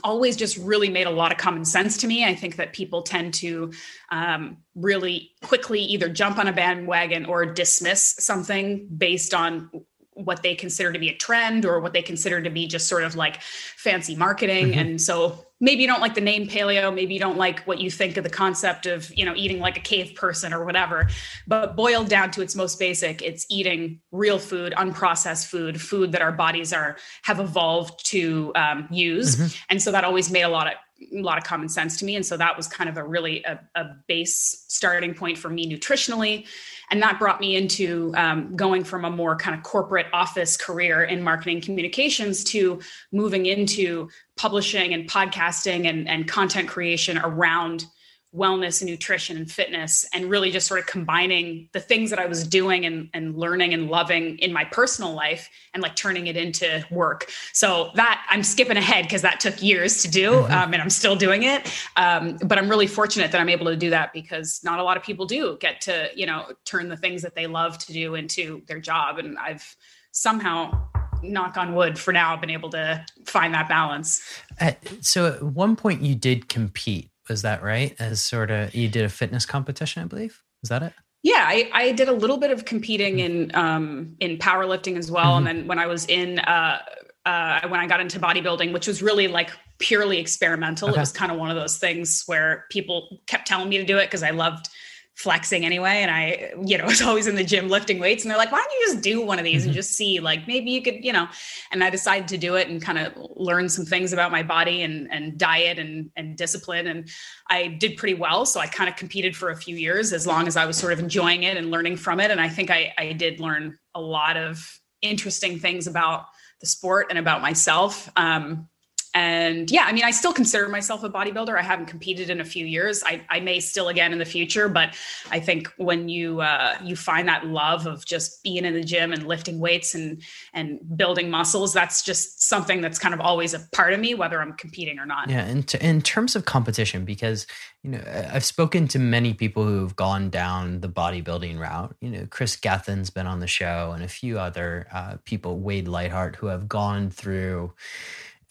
always 0.03 0.37
just 0.37 0.57
really 0.57 0.89
made 0.89 1.07
a 1.07 1.11
lot 1.11 1.31
of 1.31 1.39
common 1.39 1.65
sense 1.65 1.97
to 1.99 2.07
me. 2.07 2.25
I 2.25 2.35
think 2.35 2.57
that 2.57 2.73
people 2.73 3.03
tend 3.03 3.35
to 3.35 3.73
um, 4.11 4.59
really 4.75 5.31
quickly 5.43 5.81
either 5.81 6.09
jump 6.09 6.39
on 6.39 6.49
a 6.49 6.53
bandwagon 6.53 7.27
or 7.27 7.47
dismiss 7.47 8.17
something 8.19 8.89
based 8.97 9.35
on 9.35 9.71
what 10.15 10.43
they 10.43 10.55
consider 10.55 10.93
to 10.93 10.99
be 10.99 11.09
a 11.09 11.17
trend 11.17 11.67
or 11.67 11.81
what 11.81 11.93
they 11.93 12.03
consider 12.03 12.41
to 12.41 12.51
be 12.51 12.67
just 12.67 12.89
sort 12.89 13.05
of 13.05 13.17
like 13.17 13.43
fancy 13.43 14.17
marketing. 14.17 14.69
Mm-hmm. 14.69 14.79
and 14.79 15.01
so 15.01 15.45
maybe 15.61 15.83
you 15.83 15.89
don't 15.89 16.01
like 16.01 16.15
the 16.15 16.21
name 16.21 16.47
paleo 16.47 16.95
maybe 16.95 17.15
you 17.15 17.21
don't 17.21 17.37
like 17.37 17.61
what 17.61 17.81
you 17.81 17.91
think 17.91 18.17
of 18.17 18.25
the 18.25 18.31
concept 18.31 18.87
of 18.87 19.13
you 19.17 19.25
know 19.25 19.35
eating 19.37 19.59
like 19.59 19.77
a 19.77 19.81
cave 19.81 20.15
person 20.15 20.53
or 20.53 20.65
whatever. 20.65 21.09
But 21.47 21.77
boiled 21.77 22.09
down 22.09 22.31
to 22.33 22.43
its 22.43 22.55
most 22.55 22.79
basic 22.79 23.23
it's 23.23 23.47
eating 23.51 24.01
real 24.13 24.39
food 24.39 24.73
unprocessed 24.77 25.47
food 25.47 25.81
food 25.81 26.13
that 26.13 26.23
our 26.23 26.33
bodies 26.33 26.73
are 26.73 26.97
have 27.23 27.41
evolved 27.41 28.07
to 28.07 28.53
um, 28.55 28.89
use. 28.91 29.37
Mm-hmm. 29.37 29.65
and 29.71 29.83
so 29.83 29.93
that 29.93 30.05
always 30.05 30.31
made 30.31 30.43
a 30.43 30.49
lot 30.49 30.69
of 30.69 30.75
a 31.13 31.21
lot 31.21 31.39
of 31.39 31.45
common 31.45 31.69
sense 31.69 31.99
to 31.99 32.05
me. 32.05 32.17
And 32.17 32.25
so 32.25 32.37
that 32.37 32.57
was 32.57 32.67
kind 32.67 32.89
of 32.89 32.97
a 32.97 33.05
really 33.05 33.43
a, 33.45 33.61
a 33.75 33.85
base 34.07 34.65
starting 34.69 35.15
point 35.15 35.39
for 35.39 35.51
me 35.51 35.71
nutritionally 35.71 36.47
and 36.91 37.03
that 37.03 37.19
brought 37.19 37.41
me 37.41 37.57
into 37.57 38.13
um, 38.17 38.55
going 38.57 38.85
from 38.85 39.05
a 39.05 39.11
more 39.11 39.37
kind 39.37 39.57
of 39.57 39.63
corporate 39.63 40.07
office 40.13 40.57
career 40.57 41.03
in 41.03 41.23
marketing 41.23 41.61
communications 41.61 42.45
to 42.45 42.81
moving 43.13 43.47
into 43.47 44.09
publishing 44.37 44.95
and 44.95 45.09
podcasting 45.09 45.89
and, 45.89 46.09
and 46.09 46.29
content 46.29 46.69
creation 46.69 47.19
around 47.19 47.87
wellness 48.35 48.81
and 48.81 48.91
nutrition 48.91 49.37
and 49.37 49.51
fitness 49.51 50.05
and 50.13 50.29
really 50.29 50.51
just 50.51 50.67
sort 50.67 50.81
of 50.81 50.87
combining 50.87 51.69
the 51.73 51.81
things 51.81 52.11
that 52.11 52.19
I 52.19 52.27
was 52.27 52.47
doing 52.47 52.85
and, 52.85 53.09
and 53.15 53.37
learning 53.37 53.73
and 53.73 53.89
loving 53.89 54.39
in 54.39 54.53
my 54.53 54.65
personal 54.65 55.13
life 55.13 55.49
and 55.73 55.83
like 55.83 55.95
turning 55.95 56.27
it 56.27 56.37
into 56.37 56.85
work. 56.91 57.31
So 57.53 57.91
that 57.95 58.27
I'm 58.29 58.43
skipping 58.43 58.77
ahead 58.77 59.05
because 59.05 59.23
that 59.23 59.39
took 59.39 59.63
years 59.63 60.03
to 60.03 60.11
do 60.11 60.33
mm-hmm. 60.33 60.53
um, 60.53 60.73
and 60.73 60.83
I'm 60.83 60.91
still 60.91 61.15
doing 61.15 61.45
it. 61.45 61.73
Um, 61.97 62.37
but 62.45 62.59
I'm 62.59 62.69
really 62.69 62.89
fortunate 62.89 63.31
that 63.31 63.41
I'm 63.41 63.49
able 63.49 63.67
to 63.67 63.77
do 63.77 63.91
that 63.91 64.13
because 64.13 64.61
not 64.65 64.81
a 64.81 64.83
lot 64.83 64.97
of 64.97 65.03
people 65.03 65.27
do 65.27 65.57
get 65.61 65.81
to, 65.83 66.09
you 66.15 66.27
know, 66.27 66.47
turn 66.65 66.89
the 66.89 66.97
things 66.97 67.23
that 67.23 67.37
they 67.37 67.47
love 67.47 67.79
to 67.79 67.93
do 67.93 68.17
into 68.17 68.63
their 68.67 68.81
job. 68.81 69.19
And 69.19 69.39
I've 69.39 69.77
somehow 70.11 70.89
knock 71.23 71.57
on 71.57 71.75
wood 71.75 71.99
for 71.99 72.13
now 72.13 72.37
been 72.37 72.51
able 72.51 72.71
to 72.71 73.05
find 73.27 73.55
that 73.55 73.69
balance. 73.69 74.23
Uh, 74.61 74.73
so 75.01 75.27
at 75.27 75.43
one 75.43 75.77
point 75.77 76.03
you 76.03 76.15
did 76.15 76.49
compete 76.49 77.11
was 77.29 77.43
that 77.43 77.63
right? 77.63 77.95
As 77.99 78.21
sort 78.21 78.51
of 78.51 78.75
you 78.75 78.89
did 78.89 79.05
a 79.05 79.09
fitness 79.09 79.47
competition, 79.47 80.03
I 80.03 80.07
believe. 80.07 80.43
Is 80.63 80.69
that 80.69 80.83
it? 80.83 80.93
Yeah, 81.23 81.45
I, 81.49 81.71
I 81.73 81.93
did 81.93 82.09
a 82.09 82.13
little 82.13 82.37
bit 82.37 82.51
of 82.51 82.67
competing 82.67 83.19
in 83.21 83.51
um, 83.55 84.15
in 84.21 84.37
powerlifting 84.37 84.99
as 84.99 85.11
well, 85.11 85.39
mm-hmm. 85.39 85.47
and 85.47 85.59
then 85.61 85.67
when 85.67 85.79
I 85.79 85.87
was 85.87 86.05
in 86.07 86.39
uh, 86.41 86.81
uh, 87.25 87.61
when 87.69 87.81
I 87.81 87.87
got 87.87 88.01
into 88.01 88.21
bodybuilding, 88.21 88.73
which 88.73 88.87
was 88.87 89.03
really 89.03 89.29
like 89.29 89.51
purely 89.79 90.19
experimental. 90.19 90.91
Okay. 90.91 90.99
It 90.99 91.01
was 91.01 91.13
kind 91.13 91.33
of 91.33 91.39
one 91.39 91.51
of 91.51 91.57
those 91.57 91.79
things 91.79 92.23
where 92.27 92.67
people 92.71 93.21
kept 93.27 93.47
telling 93.47 93.69
me 93.69 93.79
to 93.79 93.85
do 93.85 93.99
it 93.99 94.07
because 94.07 94.23
I 94.23 94.31
loved 94.31 94.69
flexing 95.15 95.65
anyway. 95.65 96.03
And 96.03 96.11
I, 96.11 96.53
you 96.65 96.77
know, 96.77 96.85
was 96.87 97.03
always 97.03 97.27
in 97.27 97.37
the 97.37 97.45
gym 97.45 97.69
lifting 97.69 97.99
weights. 97.99 98.25
And 98.25 98.31
they're 98.31 98.39
like, 98.39 98.53
why 98.53 98.59
don't 98.59 98.81
you 98.81 98.87
just 98.87 99.03
do 99.03 99.25
one 99.25 99.39
of 99.39 99.45
these 99.45 99.63
mm-hmm. 99.63 99.71
and 99.71 99.75
just 99.75 99.93
see, 99.93 100.21
like, 100.21 100.47
maybe 100.47 100.71
you 100.71 100.83
could, 100.83 101.05
you 101.05 101.13
know, 101.13 101.29
and 101.71 101.83
I 101.83 101.91
decided 101.91 102.29
to 102.29 102.39
do 102.39 102.57
it 102.57 102.69
and 102.69 102.83
kind 102.83 102.99
of 102.99 103.13
learn 103.37 103.69
some 103.69 103.85
things 103.85 104.13
about 104.13 104.33
my 104.33 104.43
body 104.43 104.83
and, 104.83 105.09
and 105.13 105.39
diet 105.39 105.79
and, 105.79 106.11
and 106.17 106.37
discipline. 106.37 106.87
And 106.87 107.09
I 107.49 107.69
did 107.69 107.97
pretty 107.97 108.15
well. 108.15 108.45
So 108.47 108.61
I 108.61 108.67
kind 108.67 108.89
of 108.89 108.97
competed 108.97 109.37
for 109.37 109.51
a 109.51 109.57
few 109.57 109.77
years 109.77 110.13
as 110.13 110.27
long 110.27 110.47
as 110.47 110.57
I 110.57 110.67
was 110.67 110.77
sort 110.77 110.93
of 110.93 110.99
enjoying 110.99 111.45
it 111.45 111.57
and 111.57 111.71
learning 111.71 111.97
from 111.97 112.21
it. 112.21 112.31
And 112.31 112.41
I 112.41 112.49
think 112.49 112.71
I, 112.71 112.93
I 112.99 113.13
did 113.13 113.41
learn 113.41 113.79
a 113.95 114.01
lot 114.01 114.37
of 114.37 114.81
interesting 115.03 115.59
things 115.59 115.87
about 115.87 116.27
the 116.61 116.67
sport 116.67 117.09
and 117.11 117.19
about 117.19 117.43
myself. 117.43 118.11
Um, 118.17 118.69
and 119.15 119.71
yeah, 119.71 119.85
I 119.87 119.93
mean, 119.93 120.03
I 120.03 120.11
still 120.11 120.33
consider 120.33 120.69
myself 120.69 121.05
a 121.05 121.09
bodybuilder. 121.09 121.57
I 121.57 121.63
haven't 121.63 121.87
competed 121.87 122.31
in 122.31 122.41
a 122.41 122.45
few 122.45 122.67
years. 122.67 123.05
I, 123.07 123.23
I 123.31 123.39
may 123.39 123.61
still 123.61 123.89
again 123.89 124.13
in 124.13 124.19
the 124.19 124.25
future, 124.25 124.69
but 124.69 124.97
I 125.31 125.39
think 125.39 125.69
when 125.77 126.09
you 126.09 126.41
uh, 126.41 126.77
you 126.83 126.97
find 126.97 127.29
that 127.29 127.47
love 127.47 127.87
of 127.87 128.05
just 128.05 128.43
being 128.43 128.65
in 128.65 128.75
the 128.75 128.83
gym 128.83 129.13
and 129.13 129.25
lifting 129.25 129.61
weights 129.61 129.95
and 129.95 130.21
and 130.53 130.81
building 130.97 131.31
muscles, 131.31 131.73
that's 131.73 132.03
just 132.03 132.43
something 132.43 132.81
that's 132.81 132.99
kind 132.99 133.15
of 133.15 133.21
always 133.21 133.55
a 133.55 133.61
part 133.73 133.93
of 133.93 134.01
me, 134.01 134.15
whether 134.15 134.43
I'm 134.43 134.55
competing 134.55 134.99
or 134.99 135.07
not. 135.07 135.31
Yeah, 135.31 135.45
and 135.45 135.73
in 135.77 136.03
terms 136.03 136.35
of 136.35 136.45
competition, 136.45 137.05
because 137.05 137.47
you 137.85 137.93
know 137.93 138.03
I've 138.33 138.45
spoken 138.45 138.89
to 138.89 138.99
many 138.99 139.33
people 139.33 139.65
who've 139.65 139.95
gone 139.95 140.29
down 140.29 140.81
the 140.81 140.89
bodybuilding 140.89 141.57
route. 141.61 141.95
You 142.01 142.11
know, 142.11 142.27
Chris 142.31 142.57
Gethin's 142.57 143.11
been 143.11 143.29
on 143.29 143.39
the 143.39 143.47
show, 143.47 143.93
and 143.95 144.03
a 144.03 144.09
few 144.09 144.41
other 144.41 144.89
uh, 144.93 145.19
people, 145.25 145.61
Wade 145.61 145.87
Lightheart, 145.87 146.35
who 146.35 146.49
have 146.49 146.69
gone 146.69 147.11
through 147.11 147.73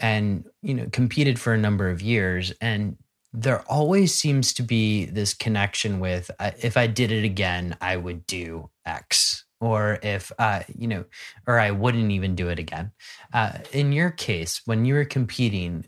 and 0.03 0.43
you 0.61 0.73
know 0.73 0.87
competed 0.91 1.39
for 1.39 1.53
a 1.53 1.57
number 1.57 1.89
of 1.89 2.01
years. 2.01 2.53
And 2.61 2.97
there 3.31 3.61
always 3.61 4.13
seems 4.13 4.53
to 4.53 4.61
be 4.61 5.05
this 5.05 5.33
connection 5.33 5.99
with 5.99 6.29
uh, 6.39 6.51
if 6.61 6.77
i 6.77 6.85
did 6.85 7.11
it 7.11 7.23
again 7.23 7.75
i 7.81 7.97
would 7.97 8.27
do 8.27 8.69
x. 8.85 9.45
Or 9.59 9.97
if 10.03 10.29
uh, 10.37 10.63
you 10.67 10.89
know 10.89 11.05
or 11.47 11.57
i 11.57 11.71
wouldn't 11.71 12.11
even 12.11 12.35
do 12.35 12.49
it 12.49 12.59
again. 12.59 12.91
Uh, 13.33 13.59
in 13.71 13.93
your 13.93 14.11
case 14.11 14.61
when 14.65 14.85
you 14.85 14.93
were 14.93 15.05
competing 15.05 15.85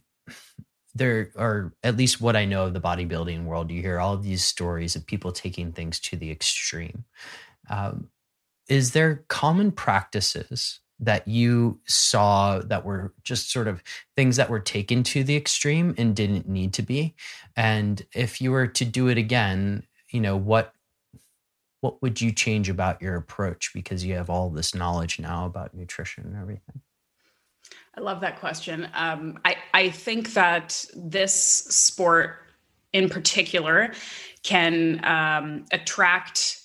there 0.95 1.31
or 1.35 1.73
at 1.83 1.97
least 1.97 2.21
what 2.21 2.37
i 2.37 2.45
know 2.45 2.65
of 2.65 2.73
the 2.73 2.79
bodybuilding 2.79 3.43
world 3.43 3.69
you 3.69 3.81
hear 3.81 3.99
all 3.99 4.17
these 4.17 4.45
stories 4.45 4.95
of 4.95 5.05
people 5.05 5.33
taking 5.33 5.73
things 5.73 5.99
to 5.99 6.15
the 6.15 6.31
extreme. 6.31 7.03
Um, 7.69 8.07
is 8.69 8.93
there 8.93 9.25
common 9.27 9.71
practices 9.71 10.79
that 10.99 11.27
you 11.27 11.79
saw 11.85 12.59
that 12.59 12.85
were 12.85 13.13
just 13.23 13.51
sort 13.51 13.67
of 13.67 13.83
things 14.15 14.37
that 14.37 14.49
were 14.49 14.59
taken 14.59 15.03
to 15.03 15.23
the 15.23 15.35
extreme 15.35 15.93
and 15.97 16.15
didn't 16.15 16.47
need 16.47 16.73
to 16.73 16.81
be. 16.81 17.13
And 17.55 18.05
if 18.13 18.39
you 18.39 18.51
were 18.51 18.67
to 18.67 18.85
do 18.85 19.07
it 19.07 19.17
again 19.17 19.83
you 20.15 20.21
know 20.21 20.37
what 20.37 20.73
what 21.81 22.01
would 22.01 22.19
you 22.19 22.31
change 22.31 22.69
about 22.69 23.01
your 23.01 23.15
approach 23.15 23.71
because 23.73 24.03
you 24.03 24.15
have 24.15 24.29
all 24.29 24.49
this 24.49 24.73
knowledge 24.73 25.19
now 25.19 25.45
about 25.45 25.75
nutrition 25.75 26.23
and 26.23 26.35
everything? 26.35 26.81
I 27.95 28.01
love 28.01 28.21
that 28.21 28.39
question. 28.39 28.87
Um, 28.95 29.37
I, 29.45 29.57
I 29.71 29.89
think 29.89 30.33
that 30.33 30.83
this 30.95 31.33
sport 31.33 32.39
in 32.91 33.07
particular 33.07 33.93
can 34.41 35.03
um, 35.05 35.65
attract 35.71 36.61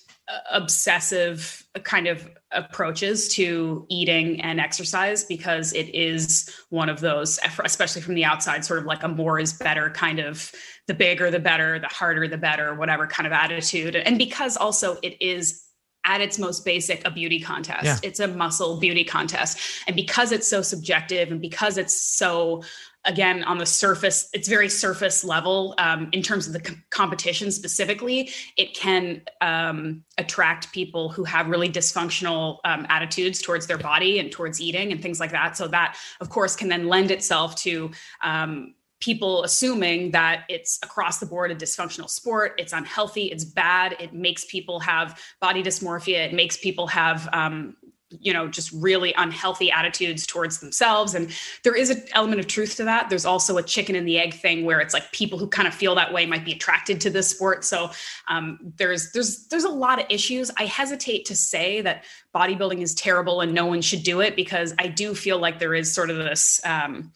obsessive 0.51 1.65
kind 1.83 2.07
of 2.07 2.29
approaches 2.51 3.27
to 3.29 3.85
eating 3.89 4.41
and 4.41 4.59
exercise 4.59 5.23
because 5.23 5.73
it 5.73 5.93
is 5.95 6.53
one 6.69 6.89
of 6.89 6.99
those 6.99 7.39
especially 7.63 8.01
from 8.01 8.13
the 8.13 8.25
outside 8.25 8.65
sort 8.65 8.79
of 8.79 8.85
like 8.85 9.03
a 9.03 9.07
more 9.07 9.39
is 9.39 9.53
better 9.53 9.89
kind 9.89 10.19
of 10.19 10.51
the 10.87 10.93
bigger 10.93 11.31
the 11.31 11.39
better 11.39 11.79
the 11.79 11.87
harder 11.87 12.27
the 12.27 12.37
better 12.37 12.75
whatever 12.75 13.07
kind 13.07 13.25
of 13.27 13.33
attitude. 13.33 13.95
And 13.95 14.17
because 14.17 14.57
also 14.57 14.97
it 15.01 15.21
is 15.21 15.65
at 16.05 16.21
its 16.21 16.39
most 16.39 16.65
basic 16.65 17.05
a 17.05 17.11
beauty 17.11 17.39
contest. 17.39 17.83
Yeah. 17.83 17.97
it's 18.03 18.19
a 18.19 18.27
muscle 18.27 18.79
beauty 18.79 19.03
contest. 19.03 19.59
And 19.87 19.95
because 19.95 20.31
it's 20.31 20.47
so 20.47 20.61
subjective 20.61 21.31
and 21.31 21.39
because 21.39 21.77
it's 21.77 21.99
so 21.99 22.63
again 23.05 23.43
on 23.43 23.57
the 23.57 23.65
surface 23.65 24.29
it's 24.33 24.47
very 24.47 24.69
surface 24.69 25.23
level 25.23 25.73
um, 25.77 26.09
in 26.11 26.21
terms 26.21 26.47
of 26.47 26.53
the 26.53 26.59
com- 26.59 26.83
competition 26.89 27.51
specifically 27.51 28.29
it 28.57 28.73
can 28.73 29.21
um, 29.41 30.03
attract 30.17 30.71
people 30.71 31.09
who 31.09 31.23
have 31.23 31.47
really 31.47 31.69
dysfunctional 31.69 32.59
um, 32.65 32.85
attitudes 32.89 33.41
towards 33.41 33.67
their 33.67 33.77
body 33.77 34.19
and 34.19 34.31
towards 34.31 34.61
eating 34.61 34.91
and 34.91 35.01
things 35.01 35.19
like 35.19 35.31
that. 35.31 35.57
So 35.57 35.67
that 35.67 35.97
of 36.19 36.29
course 36.29 36.55
can 36.55 36.67
then 36.67 36.87
lend 36.87 37.11
itself 37.11 37.55
to 37.57 37.91
um, 38.23 38.73
people 38.99 39.43
assuming 39.43 40.11
that 40.11 40.43
it's 40.47 40.79
across 40.83 41.19
the 41.19 41.25
board 41.25 41.49
a 41.49 41.55
dysfunctional 41.55 42.07
sport 42.07 42.53
it's 42.59 42.71
unhealthy 42.71 43.25
it's 43.31 43.43
bad 43.43 43.95
it 43.99 44.13
makes 44.13 44.45
people 44.45 44.79
have 44.79 45.19
body 45.39 45.63
dysmorphia 45.63 46.27
it 46.27 46.33
makes 46.35 46.55
people 46.55 46.85
have 46.85 47.27
um, 47.33 47.75
you 48.19 48.33
know 48.33 48.47
just 48.47 48.71
really 48.73 49.13
unhealthy 49.17 49.71
attitudes 49.71 50.25
towards 50.27 50.59
themselves. 50.59 51.15
And 51.15 51.31
there 51.63 51.75
is 51.75 51.89
an 51.89 52.03
element 52.13 52.39
of 52.39 52.47
truth 52.47 52.75
to 52.77 52.83
that. 52.85 53.09
There's 53.09 53.25
also 53.25 53.57
a 53.57 53.63
chicken 53.63 53.95
and 53.95 54.07
the 54.07 54.19
egg 54.19 54.33
thing 54.33 54.65
where 54.65 54.79
it's 54.79 54.93
like 54.93 55.11
people 55.11 55.39
who 55.39 55.47
kind 55.47 55.67
of 55.67 55.73
feel 55.73 55.95
that 55.95 56.13
way 56.13 56.25
might 56.25 56.45
be 56.45 56.53
attracted 56.53 57.01
to 57.01 57.09
this 57.09 57.29
sport. 57.29 57.63
So 57.63 57.91
um, 58.27 58.59
there's 58.77 59.11
there's 59.11 59.47
there's 59.47 59.63
a 59.63 59.69
lot 59.69 59.99
of 59.99 60.05
issues. 60.09 60.51
I 60.57 60.65
hesitate 60.65 61.25
to 61.25 61.35
say 61.35 61.81
that 61.81 62.03
bodybuilding 62.33 62.81
is 62.81 62.95
terrible 62.95 63.41
and 63.41 63.53
no 63.53 63.65
one 63.65 63.81
should 63.81 64.03
do 64.03 64.21
it 64.21 64.35
because 64.35 64.73
i 64.79 64.87
do 64.87 65.13
feel 65.13 65.37
like 65.37 65.59
there 65.59 65.73
is 65.73 65.93
sort 65.93 66.09
of 66.09 66.17
this 66.17 66.61
um, 66.65 67.11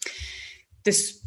this 0.84 1.25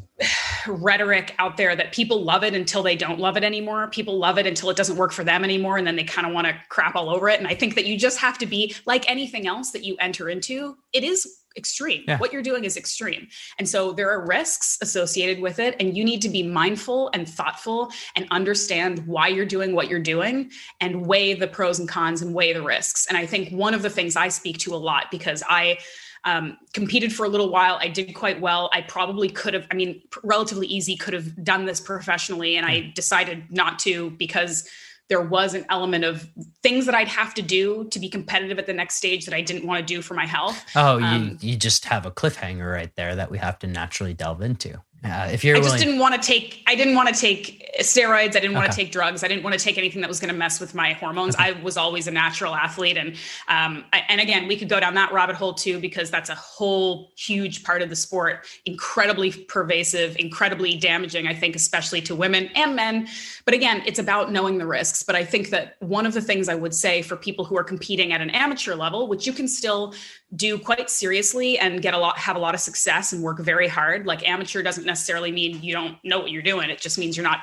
rhetoric 0.68 1.36
out 1.40 1.58
there 1.58 1.76
that 1.76 1.92
people 1.94 2.24
love 2.24 2.44
it 2.44 2.54
until 2.54 2.84
they 2.84 2.96
don't 2.96 3.20
love 3.20 3.38
it 3.38 3.44
anymore. 3.44 3.88
People 3.88 4.18
love 4.18 4.38
it 4.38 4.46
until 4.46 4.70
it 4.70 4.78
doesn't 4.78 4.98
work 4.98 5.12
for 5.12 5.24
them 5.24 5.44
anymore. 5.44 5.78
And 5.78 5.88
then 5.88 5.96
they 5.96 6.04
kind 6.04 6.28
of 6.28 6.34
want 6.34 6.48
to 6.48 6.56
crap 6.70 6.96
all 6.96 7.10
over 7.10 7.30
it. 7.30 7.40
And 7.40 7.48
I 7.48 7.56
think 7.56 7.76
that 7.76 7.86
you 7.86 7.98
just 7.98 8.20
have 8.20 8.38
to 8.40 8.46
be 8.46 8.76
like 8.86 9.10
anything 9.10 9.48
else 9.48 9.72
that 9.72 9.84
you 9.84 9.96
enter 10.00 10.30
into, 10.30 10.78
it 10.94 11.04
is 11.04 11.40
extreme. 11.58 12.04
Yeah. 12.08 12.18
What 12.20 12.32
you're 12.32 12.44
doing 12.44 12.64
is 12.64 12.78
extreme. 12.78 13.28
And 13.58 13.68
so 13.68 13.92
there 13.92 14.10
are 14.10 14.26
risks 14.26 14.78
associated 14.82 15.42
with 15.42 15.60
it. 15.60 15.76
And 15.80 15.98
you 15.98 16.04
need 16.04 16.22
to 16.22 16.30
be 16.30 16.44
mindful 16.44 17.10
and 17.14 17.28
thoughtful 17.28 17.92
and 18.16 18.28
understand 18.32 19.06
why 19.08 19.28
you're 19.28 19.46
doing 19.46 19.74
what 19.74 19.90
you're 19.90 20.00
doing 20.00 20.52
and 20.80 21.06
weigh 21.06 21.34
the 21.34 21.48
pros 21.48 21.80
and 21.80 21.90
cons 21.90 22.22
and 22.22 22.34
weigh 22.34 22.54
the 22.54 22.62
risks. 22.62 23.08
And 23.08 23.18
I 23.18 23.26
think 23.26 23.52
one 23.52 23.74
of 23.74 23.82
the 23.82 23.90
things 23.90 24.16
I 24.16 24.30
speak 24.30 24.58
to 24.60 24.76
a 24.76 24.78
lot 24.78 25.12
because 25.12 25.44
I, 25.50 25.80
um, 26.26 26.58
competed 26.74 27.14
for 27.14 27.26
a 27.26 27.30
little 27.30 27.50
while. 27.50 27.78
I 27.80 27.88
did 27.88 28.14
quite 28.14 28.40
well. 28.42 28.70
I 28.74 28.82
probably 28.82 29.30
could 29.30 29.54
have, 29.54 29.68
I 29.72 29.76
mean, 29.76 30.02
relatively 30.24 30.68
easy, 30.68 30.96
could 30.96 31.14
have 31.14 31.44
done 31.44 31.66
this 31.66 31.80
professionally. 31.80 32.58
And 32.58 32.66
I 32.66 32.82
hmm. 32.82 32.90
decided 32.94 33.46
not 33.50 33.80
to 33.80 34.12
because 34.12 34.70
there 35.10 35.22
was 35.22 35.56
an 35.56 35.66
element 35.70 36.06
of 36.06 36.30
things 36.62 36.86
that 36.86 36.94
I'd 36.94 37.08
have 37.08 37.34
to 37.34 37.42
do 37.42 37.88
to 37.90 38.00
be 38.00 38.10
competitive 38.10 38.60
at 38.60 38.68
the 38.68 38.74
next 38.74 38.96
stage 38.96 39.26
that 39.26 39.34
I 39.34 39.42
didn't 39.42 39.66
want 39.66 39.80
to 39.80 39.94
do 39.94 40.04
for 40.04 40.14
my 40.14 40.28
health. 40.28 40.64
Oh, 40.76 41.02
um, 41.02 41.38
you, 41.42 41.52
you 41.52 41.58
just 41.58 41.86
have 41.86 42.06
a 42.06 42.12
cliffhanger 42.12 42.72
right 42.72 42.96
there 42.96 43.16
that 43.16 43.32
we 43.32 43.40
have 43.40 43.58
to 43.60 43.68
naturally 43.68 44.14
delve 44.14 44.42
into. 44.42 44.80
Uh, 45.04 45.30
if 45.32 45.46
you're, 45.46 45.56
I 45.56 45.60
just 45.60 45.72
willing- 45.72 45.86
didn't 45.86 46.00
want 46.00 46.22
to 46.22 46.28
take. 46.28 46.62
I 46.68 46.76
didn't 46.76 46.96
want 46.96 47.08
to 47.08 47.16
take 47.16 47.72
steroids. 47.80 48.36
I 48.36 48.40
didn't 48.40 48.54
want 48.54 48.66
okay. 48.66 48.76
to 48.76 48.84
take 48.84 48.92
drugs. 48.92 49.24
I 49.24 49.30
didn't 49.30 49.44
want 49.44 49.58
to 49.58 49.64
take 49.64 49.78
anything 49.78 50.02
that 50.02 50.10
was 50.10 50.20
going 50.20 50.34
to 50.34 50.38
mess 50.38 50.60
with 50.60 50.76
my 50.76 50.92
hormones. 50.94 51.36
Okay. 51.36 51.46
I 51.46 51.52
was 51.64 51.78
always 51.78 52.08
a 52.08 52.12
natural 52.12 52.54
athlete, 52.54 52.98
and 52.98 53.12
um, 53.48 53.86
I, 53.94 54.04
and 54.10 54.20
again, 54.20 54.48
we 54.48 54.58
could 54.58 54.68
go 54.68 54.80
down 54.80 54.96
that 54.96 55.14
rabbit 55.14 55.38
hole 55.38 55.54
too 55.54 55.80
because 55.80 56.12
that's 56.12 56.30
a 56.30 56.36
whole 56.36 57.12
huge 57.16 57.64
part 57.64 57.82
of 57.82 57.90
the 57.90 57.96
sport. 57.96 58.46
Incredibly 58.66 59.32
pervasive, 59.32 60.18
incredibly 60.20 60.76
damaging. 60.76 61.28
I 61.28 61.34
think, 61.34 61.56
especially 61.56 62.02
to 62.02 62.16
women 62.16 62.50
and 62.56 62.76
men. 62.76 63.08
But 63.46 63.54
again, 63.54 63.82
it's 63.86 64.00
about 64.00 64.34
knowing 64.34 64.58
the 64.58 64.68
risks. 64.68 65.04
But 65.04 65.16
I 65.16 65.24
think 65.24 65.50
that 65.52 65.78
one 65.80 66.06
of 66.06 66.14
the 66.14 66.22
things 66.22 66.50
I 66.50 66.56
would 66.56 66.76
say 66.76 67.02
for 67.04 67.16
people 67.16 67.46
who 67.46 67.58
are 67.58 67.64
competing 67.64 68.12
at 68.12 68.20
an 68.20 68.32
amateur 68.32 68.76
level, 68.76 69.08
which 69.08 69.26
you 69.26 69.32
can 69.32 69.48
still 69.48 69.94
do 70.36 70.60
quite 70.60 70.90
seriously 70.90 71.58
and 71.58 71.82
get 71.82 71.94
a 71.94 71.98
lot 71.98 72.18
have 72.18 72.36
a 72.36 72.40
lot 72.40 72.54
of 72.54 72.62
success 72.62 73.14
and 73.14 73.24
work 73.24 73.40
very 73.40 73.68
hard. 73.68 74.06
Like 74.06 74.28
amateur 74.28 74.62
doesn't 74.62 74.86
necessarily 74.86 75.32
mean 75.32 75.62
you 75.62 75.74
don't 75.74 75.98
know 76.04 76.20
what 76.20 76.32
you're 76.32 76.44
doing. 76.44 76.70
It 76.70 76.80
just 76.80 76.98
means 76.98 77.18
you're 77.18 77.24
not 77.24 77.40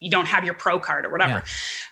you 0.00 0.10
don't 0.10 0.26
have 0.26 0.44
your 0.44 0.54
pro 0.54 0.78
card 0.78 1.04
or 1.04 1.10
whatever. 1.10 1.42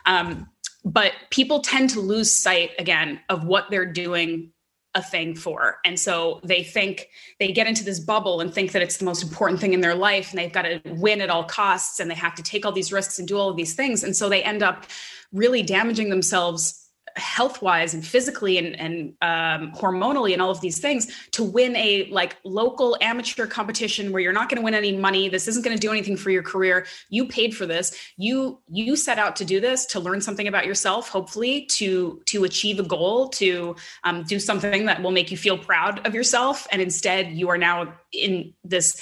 Yeah. 0.07 0.21
um, 0.21 0.49
but 0.85 1.13
people 1.31 1.61
tend 1.61 1.91
to 1.91 2.01
lose 2.01 2.33
sight 2.33 2.71
again 2.79 3.21
of 3.29 3.45
what 3.45 3.67
they're 3.71 3.91
doing 3.93 4.53
a 4.95 5.03
thing 5.03 5.35
for. 5.35 5.79
And 5.85 5.99
so 5.99 6.41
they 6.43 6.63
think 6.63 7.09
they 7.39 7.53
get 7.53 7.67
into 7.67 7.85
this 7.85 8.01
bubble 8.01 8.41
and 8.41 8.55
think 8.55 8.73
that 8.73 8.83
it's 8.83 8.97
the 8.97 9.05
most 9.05 9.23
important 9.23 9.61
thing 9.61 9.75
in 9.75 9.81
their 9.81 9.95
life 9.95 10.31
and 10.31 10.39
they've 10.39 10.53
got 10.53 10.63
to 10.63 10.81
win 10.87 11.21
at 11.21 11.29
all 11.29 11.45
costs 11.45 12.01
and 12.01 12.11
they 12.11 12.15
have 12.15 12.35
to 12.37 12.43
take 12.43 12.65
all 12.65 12.73
these 12.73 12.93
risks 12.93 13.19
and 13.19 13.29
do 13.29 13.37
all 13.37 13.51
of 13.51 13.57
these 13.57 13.75
things. 13.75 14.05
And 14.05 14.17
so 14.17 14.29
they 14.29 14.43
end 14.43 14.63
up 14.63 14.87
really 15.33 15.63
damaging 15.63 16.09
themselves 16.09 16.86
health 17.17 17.63
wise 17.63 17.95
and 17.95 18.07
physically 18.07 18.59
and, 18.59 18.79
and 18.79 19.15
um, 19.23 19.73
hormonally 19.73 20.33
and 20.33 20.43
all 20.43 20.51
of 20.51 20.61
these 20.61 20.79
things 20.79 21.29
to 21.31 21.43
win 21.43 21.75
a 21.77 22.09
like 22.11 22.37
local 22.45 22.97
amateur 23.01 23.47
competition 23.47 24.13
where 24.13 24.21
you're 24.21 24.33
not 24.33 24.49
going 24.49 24.59
to 24.59 24.63
win 24.63 24.75
any 24.75 24.97
money 24.97 25.29
this 25.29 25.49
isn't 25.49 25.65
going 25.65 25.77
to 25.77 25.81
do 25.81 25.91
anything 25.91 26.17
for 26.17 26.31
your 26.31 26.43
career 26.43 26.87
you 27.09 27.27
paid 27.27 27.57
for 27.57 27.65
this 27.65 27.97
you 28.17 28.61
you 28.69 28.97
set 28.97 29.19
out 29.19 29.35
to 29.37 29.45
do 29.45 29.61
this 29.61 29.87
to 29.87 29.99
learn 29.99 30.21
something 30.21 30.47
about 30.47 30.67
yourself 30.67 31.09
hopefully 31.09 31.65
to 31.67 32.21
to 32.27 32.45
achieve 32.45 32.79
a 32.79 32.83
goal 32.83 33.29
to 33.29 33.75
um, 34.05 34.23
do 34.25 34.39
something 34.39 34.85
that 34.85 35.03
will 35.03 35.11
make 35.11 35.31
you 35.31 35.37
feel 35.37 35.57
proud 35.57 36.07
of 36.07 36.15
yourself 36.15 36.67
and 36.71 36.83
instead 36.83 37.33
you 37.33 37.49
are 37.49 37.59
now 37.59 37.95
in 38.13 38.53
this 38.63 39.01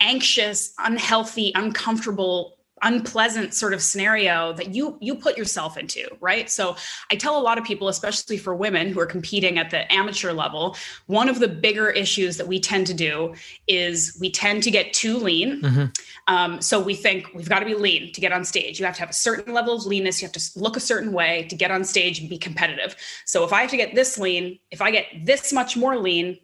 anxious 0.00 0.72
unhealthy 0.78 1.52
uncomfortable 1.54 2.56
unpleasant 2.82 3.54
sort 3.54 3.72
of 3.72 3.82
scenario 3.82 4.52
that 4.52 4.74
you 4.74 4.98
you 5.00 5.14
put 5.14 5.36
yourself 5.36 5.76
into 5.76 6.06
right? 6.20 6.50
So 6.50 6.76
i 7.10 7.16
tell 7.16 7.38
a 7.38 7.42
lot 7.42 7.58
of 7.58 7.64
people 7.64 7.88
especially 7.88 8.36
for 8.36 8.54
women 8.54 8.92
who 8.92 9.00
are 9.00 9.06
competing 9.06 9.58
at 9.58 9.70
the 9.70 9.90
amateur 9.92 10.32
level 10.32 10.76
one 11.06 11.28
of 11.28 11.38
the 11.38 11.48
bigger 11.48 11.90
issues 11.90 12.36
that 12.36 12.46
we 12.46 12.60
tend 12.60 12.86
to 12.86 12.94
do 12.94 13.34
is 13.66 14.16
we 14.20 14.30
tend 14.30 14.62
to 14.62 14.70
get 14.70 14.92
too 14.92 15.16
lean. 15.18 15.62
Mm-hmm. 15.62 15.84
um, 16.28 16.60
so 16.60 16.80
we 16.80 16.94
think 16.94 17.28
we've 17.34 17.48
got 17.48 17.60
to 17.60 17.66
be 17.66 17.74
lean 17.74 18.12
to 18.12 18.20
get 18.20 18.32
on 18.32 18.44
stage. 18.44 18.78
You 18.78 18.86
have 18.86 18.94
to 18.96 19.00
have 19.00 19.10
a 19.10 19.14
certain 19.14 19.52
level 19.52 19.74
of 19.74 19.86
leanness. 19.86 20.20
You 20.20 20.26
have 20.26 20.32
to 20.32 20.58
look 20.58 20.76
a 20.76 20.80
certain 20.80 21.12
way 21.12 21.46
to 21.48 21.56
get 21.56 21.70
on 21.70 21.84
stage 21.84 22.20
and 22.20 22.28
be 22.28 22.38
competitive. 22.38 22.96
So 23.26 23.44
if 23.44 23.52
i 23.52 23.60
have 23.62 23.70
to 23.70 23.76
get 23.76 23.94
this 23.94 24.18
lean 24.18 24.58
if 24.70 24.80
i 24.80 24.90
get 24.90 25.06
this 25.24 25.52
much 25.52 25.76
more 25.76 25.96
lean 25.96 26.38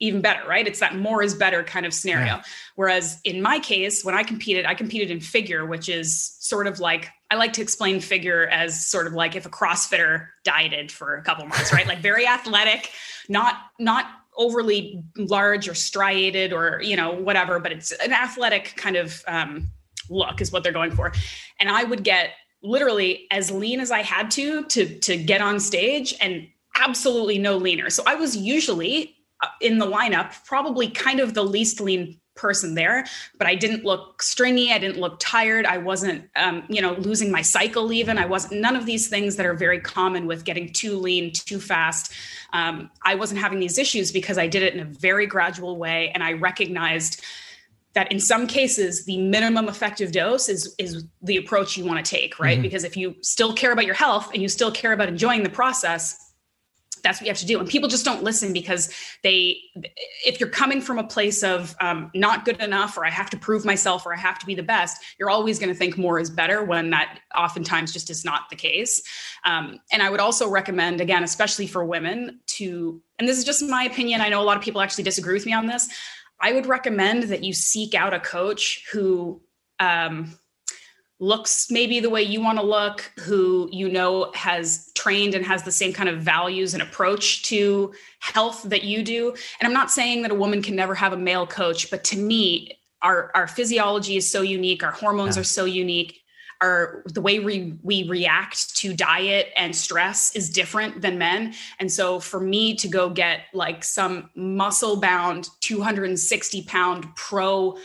even 0.00 0.20
better, 0.20 0.46
right? 0.48 0.66
It's 0.66 0.80
that 0.80 0.96
more 0.96 1.22
is 1.22 1.34
better 1.34 1.62
kind 1.64 1.84
of 1.84 1.92
scenario. 1.92 2.26
Yeah. 2.26 2.42
Whereas 2.76 3.20
in 3.24 3.42
my 3.42 3.58
case, 3.58 4.04
when 4.04 4.14
I 4.14 4.22
competed, 4.22 4.64
I 4.64 4.74
competed 4.74 5.10
in 5.10 5.20
figure, 5.20 5.66
which 5.66 5.88
is 5.88 6.36
sort 6.38 6.66
of 6.66 6.78
like 6.78 7.08
I 7.30 7.34
like 7.34 7.52
to 7.54 7.62
explain 7.62 8.00
figure 8.00 8.46
as 8.46 8.86
sort 8.86 9.06
of 9.06 9.12
like 9.12 9.36
if 9.36 9.44
a 9.44 9.50
CrossFitter 9.50 10.28
dieted 10.44 10.90
for 10.90 11.16
a 11.16 11.22
couple 11.22 11.46
months, 11.46 11.72
right? 11.72 11.86
like 11.86 11.98
very 11.98 12.26
athletic, 12.26 12.90
not 13.28 13.54
not 13.78 14.06
overly 14.36 15.02
large 15.16 15.68
or 15.68 15.74
striated 15.74 16.52
or 16.52 16.80
you 16.82 16.96
know 16.96 17.12
whatever, 17.12 17.58
but 17.58 17.72
it's 17.72 17.92
an 17.92 18.12
athletic 18.12 18.74
kind 18.76 18.96
of 18.96 19.22
um, 19.26 19.68
look 20.08 20.40
is 20.40 20.52
what 20.52 20.62
they're 20.62 20.72
going 20.72 20.92
for. 20.92 21.12
And 21.58 21.68
I 21.68 21.84
would 21.84 22.04
get 22.04 22.30
literally 22.62 23.26
as 23.30 23.50
lean 23.50 23.80
as 23.80 23.90
I 23.90 24.02
had 24.02 24.30
to 24.32 24.64
to 24.64 24.98
to 25.00 25.16
get 25.16 25.40
on 25.40 25.60
stage 25.60 26.14
and 26.20 26.48
absolutely 26.78 27.38
no 27.38 27.56
leaner. 27.56 27.90
So 27.90 28.02
I 28.06 28.14
was 28.14 28.36
usually 28.36 29.17
in 29.60 29.78
the 29.78 29.86
lineup, 29.86 30.44
probably 30.44 30.88
kind 30.88 31.20
of 31.20 31.34
the 31.34 31.42
least 31.42 31.80
lean 31.80 32.18
person 32.38 32.74
there 32.74 33.04
but 33.36 33.46
i 33.46 33.54
didn't 33.54 33.84
look 33.84 34.22
stringy 34.22 34.72
i 34.72 34.78
didn't 34.78 34.98
look 34.98 35.16
tired 35.18 35.66
i 35.66 35.76
wasn't 35.76 36.24
um, 36.36 36.62
you 36.68 36.80
know 36.80 36.92
losing 36.94 37.30
my 37.30 37.42
cycle 37.42 37.92
even 37.92 38.16
i 38.16 38.24
wasn't 38.24 38.60
none 38.60 38.76
of 38.76 38.86
these 38.86 39.08
things 39.08 39.34
that 39.36 39.44
are 39.44 39.54
very 39.54 39.80
common 39.80 40.26
with 40.26 40.44
getting 40.44 40.72
too 40.72 40.96
lean 40.96 41.32
too 41.32 41.58
fast 41.58 42.12
um, 42.52 42.88
i 43.04 43.14
wasn't 43.14 43.38
having 43.38 43.58
these 43.58 43.76
issues 43.76 44.12
because 44.12 44.38
i 44.38 44.46
did 44.46 44.62
it 44.62 44.72
in 44.72 44.80
a 44.80 44.84
very 44.84 45.26
gradual 45.26 45.76
way 45.76 46.10
and 46.14 46.22
i 46.22 46.32
recognized 46.32 47.22
that 47.94 48.10
in 48.12 48.20
some 48.20 48.46
cases 48.46 49.04
the 49.04 49.20
minimum 49.20 49.68
effective 49.68 50.12
dose 50.12 50.48
is 50.48 50.74
is 50.78 51.04
the 51.22 51.36
approach 51.36 51.76
you 51.76 51.84
want 51.84 52.02
to 52.02 52.08
take 52.08 52.38
right 52.38 52.54
mm-hmm. 52.54 52.62
because 52.62 52.84
if 52.84 52.96
you 52.96 53.16
still 53.20 53.52
care 53.52 53.72
about 53.72 53.84
your 53.84 53.96
health 53.96 54.30
and 54.32 54.40
you 54.40 54.48
still 54.48 54.70
care 54.70 54.92
about 54.92 55.08
enjoying 55.08 55.42
the 55.42 55.50
process 55.50 56.27
that's 57.02 57.20
what 57.20 57.26
you 57.26 57.30
have 57.30 57.38
to 57.38 57.46
do. 57.46 57.58
And 57.58 57.68
people 57.68 57.88
just 57.88 58.04
don't 58.04 58.22
listen 58.22 58.52
because 58.52 58.92
they 59.22 59.58
if 60.24 60.40
you're 60.40 60.48
coming 60.48 60.80
from 60.80 60.98
a 60.98 61.04
place 61.04 61.42
of 61.42 61.74
um, 61.80 62.10
not 62.14 62.44
good 62.44 62.60
enough 62.60 62.96
or 62.96 63.04
i 63.04 63.10
have 63.10 63.30
to 63.30 63.36
prove 63.36 63.64
myself 63.64 64.06
or 64.06 64.12
i 64.12 64.16
have 64.16 64.38
to 64.38 64.46
be 64.46 64.54
the 64.54 64.62
best 64.62 65.02
you're 65.18 65.30
always 65.30 65.58
going 65.58 65.68
to 65.68 65.74
think 65.74 65.96
more 65.96 66.18
is 66.18 66.30
better 66.30 66.62
when 66.64 66.90
that 66.90 67.20
oftentimes 67.36 67.92
just 67.92 68.10
is 68.10 68.24
not 68.24 68.42
the 68.50 68.56
case. 68.56 69.02
Um, 69.44 69.80
and 69.92 70.02
i 70.02 70.10
would 70.10 70.20
also 70.20 70.48
recommend 70.48 71.00
again 71.00 71.24
especially 71.24 71.66
for 71.66 71.84
women 71.84 72.40
to 72.46 73.00
and 73.18 73.28
this 73.28 73.38
is 73.38 73.44
just 73.44 73.62
my 73.62 73.84
opinion 73.84 74.20
i 74.20 74.28
know 74.28 74.40
a 74.40 74.44
lot 74.44 74.56
of 74.56 74.62
people 74.62 74.80
actually 74.80 75.04
disagree 75.04 75.34
with 75.34 75.46
me 75.46 75.52
on 75.52 75.66
this. 75.66 75.88
I 76.40 76.52
would 76.52 76.66
recommend 76.66 77.24
that 77.24 77.42
you 77.42 77.52
seek 77.52 77.94
out 77.94 78.14
a 78.14 78.20
coach 78.20 78.84
who 78.92 79.40
um, 79.80 80.38
looks 81.20 81.70
maybe 81.70 81.98
the 82.00 82.10
way 82.10 82.22
you 82.22 82.40
want 82.40 82.58
to 82.58 82.64
look, 82.64 83.12
who 83.18 83.68
you 83.72 83.88
know 83.88 84.30
has 84.34 84.90
trained 84.94 85.34
and 85.34 85.44
has 85.44 85.62
the 85.62 85.72
same 85.72 85.92
kind 85.92 86.08
of 86.08 86.20
values 86.20 86.74
and 86.74 86.82
approach 86.82 87.42
to 87.44 87.92
health 88.20 88.62
that 88.64 88.84
you 88.84 89.02
do. 89.02 89.30
And 89.30 89.66
I'm 89.66 89.72
not 89.72 89.90
saying 89.90 90.22
that 90.22 90.30
a 90.30 90.34
woman 90.34 90.62
can 90.62 90.76
never 90.76 90.94
have 90.94 91.12
a 91.12 91.16
male 91.16 91.46
coach, 91.46 91.90
but 91.90 92.04
to 92.04 92.16
me, 92.16 92.78
our, 93.02 93.30
our 93.34 93.46
physiology 93.46 94.16
is 94.16 94.30
so 94.30 94.42
unique, 94.42 94.82
our 94.82 94.90
hormones 94.90 95.36
yeah. 95.36 95.40
are 95.40 95.44
so 95.44 95.64
unique. 95.64 96.20
Our 96.60 97.04
the 97.06 97.20
way 97.20 97.38
we 97.38 97.78
we 97.84 98.08
react 98.08 98.74
to 98.78 98.92
diet 98.92 99.52
and 99.54 99.76
stress 99.76 100.34
is 100.34 100.50
different 100.50 101.00
than 101.00 101.16
men. 101.16 101.54
And 101.78 101.90
so 101.90 102.18
for 102.18 102.40
me 102.40 102.74
to 102.74 102.88
go 102.88 103.10
get 103.10 103.42
like 103.54 103.84
some 103.84 104.30
muscle 104.34 104.96
bound 104.96 105.50
260 105.60 106.62
pound 106.62 107.14
pro 107.14 107.78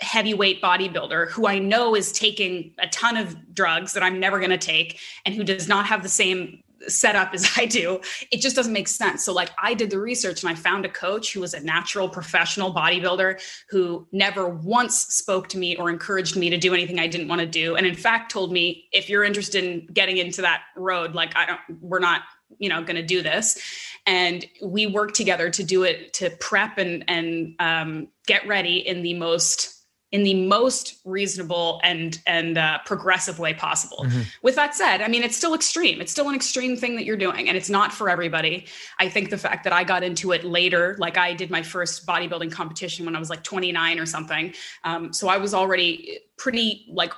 heavyweight 0.00 0.62
bodybuilder 0.62 1.30
who 1.30 1.46
I 1.46 1.58
know 1.58 1.94
is 1.94 2.12
taking 2.12 2.72
a 2.78 2.88
ton 2.88 3.16
of 3.16 3.54
drugs 3.54 3.92
that 3.92 4.02
I'm 4.02 4.18
never 4.18 4.38
going 4.38 4.50
to 4.50 4.58
take 4.58 4.98
and 5.24 5.34
who 5.34 5.44
does 5.44 5.68
not 5.68 5.86
have 5.86 6.02
the 6.02 6.08
same 6.08 6.62
setup 6.88 7.34
as 7.34 7.48
I 7.56 7.66
do, 7.66 8.00
it 8.30 8.40
just 8.40 8.56
doesn't 8.56 8.72
make 8.72 8.88
sense. 8.88 9.24
So, 9.24 9.32
like, 9.32 9.50
I 9.62 9.74
did 9.74 9.90
the 9.90 9.98
research 9.98 10.42
and 10.42 10.50
I 10.50 10.54
found 10.54 10.84
a 10.84 10.88
coach 10.88 11.32
who 11.32 11.40
was 11.40 11.54
a 11.54 11.60
natural 11.60 12.08
professional 12.08 12.74
bodybuilder 12.74 13.40
who 13.68 14.06
never 14.12 14.48
once 14.48 14.96
spoke 14.96 15.48
to 15.48 15.58
me 15.58 15.76
or 15.76 15.90
encouraged 15.90 16.36
me 16.36 16.50
to 16.50 16.56
do 16.56 16.74
anything 16.74 16.98
I 16.98 17.06
didn't 17.06 17.28
want 17.28 17.40
to 17.40 17.46
do. 17.46 17.76
And 17.76 17.86
in 17.86 17.94
fact, 17.94 18.32
told 18.32 18.52
me, 18.52 18.88
if 18.92 19.08
you're 19.08 19.24
interested 19.24 19.64
in 19.64 19.86
getting 19.92 20.16
into 20.16 20.42
that 20.42 20.62
road, 20.76 21.14
like, 21.14 21.36
I 21.36 21.46
don't, 21.46 21.60
we're 21.80 22.00
not 22.00 22.22
you 22.58 22.68
know 22.68 22.82
going 22.82 22.96
to 22.96 23.02
do 23.02 23.22
this 23.22 23.58
and 24.06 24.44
we 24.60 24.84
worked 24.84 25.14
together 25.14 25.50
to 25.50 25.62
do 25.62 25.84
it 25.84 26.12
to 26.12 26.30
prep 26.40 26.78
and 26.78 27.04
and 27.08 27.54
um, 27.60 28.08
get 28.26 28.46
ready 28.46 28.78
in 28.78 29.02
the 29.02 29.14
most 29.14 29.79
in 30.12 30.24
the 30.24 30.34
most 30.46 30.98
reasonable 31.04 31.80
and 31.84 32.20
and 32.26 32.58
uh, 32.58 32.78
progressive 32.84 33.38
way 33.38 33.54
possible. 33.54 34.04
Mm-hmm. 34.04 34.22
With 34.42 34.56
that 34.56 34.74
said, 34.74 35.00
I 35.02 35.08
mean 35.08 35.22
it's 35.22 35.36
still 35.36 35.54
extreme. 35.54 36.00
It's 36.00 36.10
still 36.10 36.28
an 36.28 36.34
extreme 36.34 36.76
thing 36.76 36.96
that 36.96 37.04
you're 37.04 37.16
doing, 37.16 37.48
and 37.48 37.56
it's 37.56 37.70
not 37.70 37.92
for 37.92 38.08
everybody. 38.08 38.66
I 38.98 39.08
think 39.08 39.30
the 39.30 39.38
fact 39.38 39.64
that 39.64 39.72
I 39.72 39.84
got 39.84 40.02
into 40.02 40.32
it 40.32 40.44
later, 40.44 40.96
like 40.98 41.16
I 41.16 41.34
did 41.34 41.50
my 41.50 41.62
first 41.62 42.06
bodybuilding 42.06 42.52
competition 42.52 43.06
when 43.06 43.14
I 43.14 43.18
was 43.18 43.30
like 43.30 43.44
29 43.44 43.98
or 43.98 44.06
something, 44.06 44.52
um, 44.84 45.12
so 45.12 45.28
I 45.28 45.36
was 45.36 45.54
already 45.54 46.20
pretty 46.36 46.86
like 46.92 47.12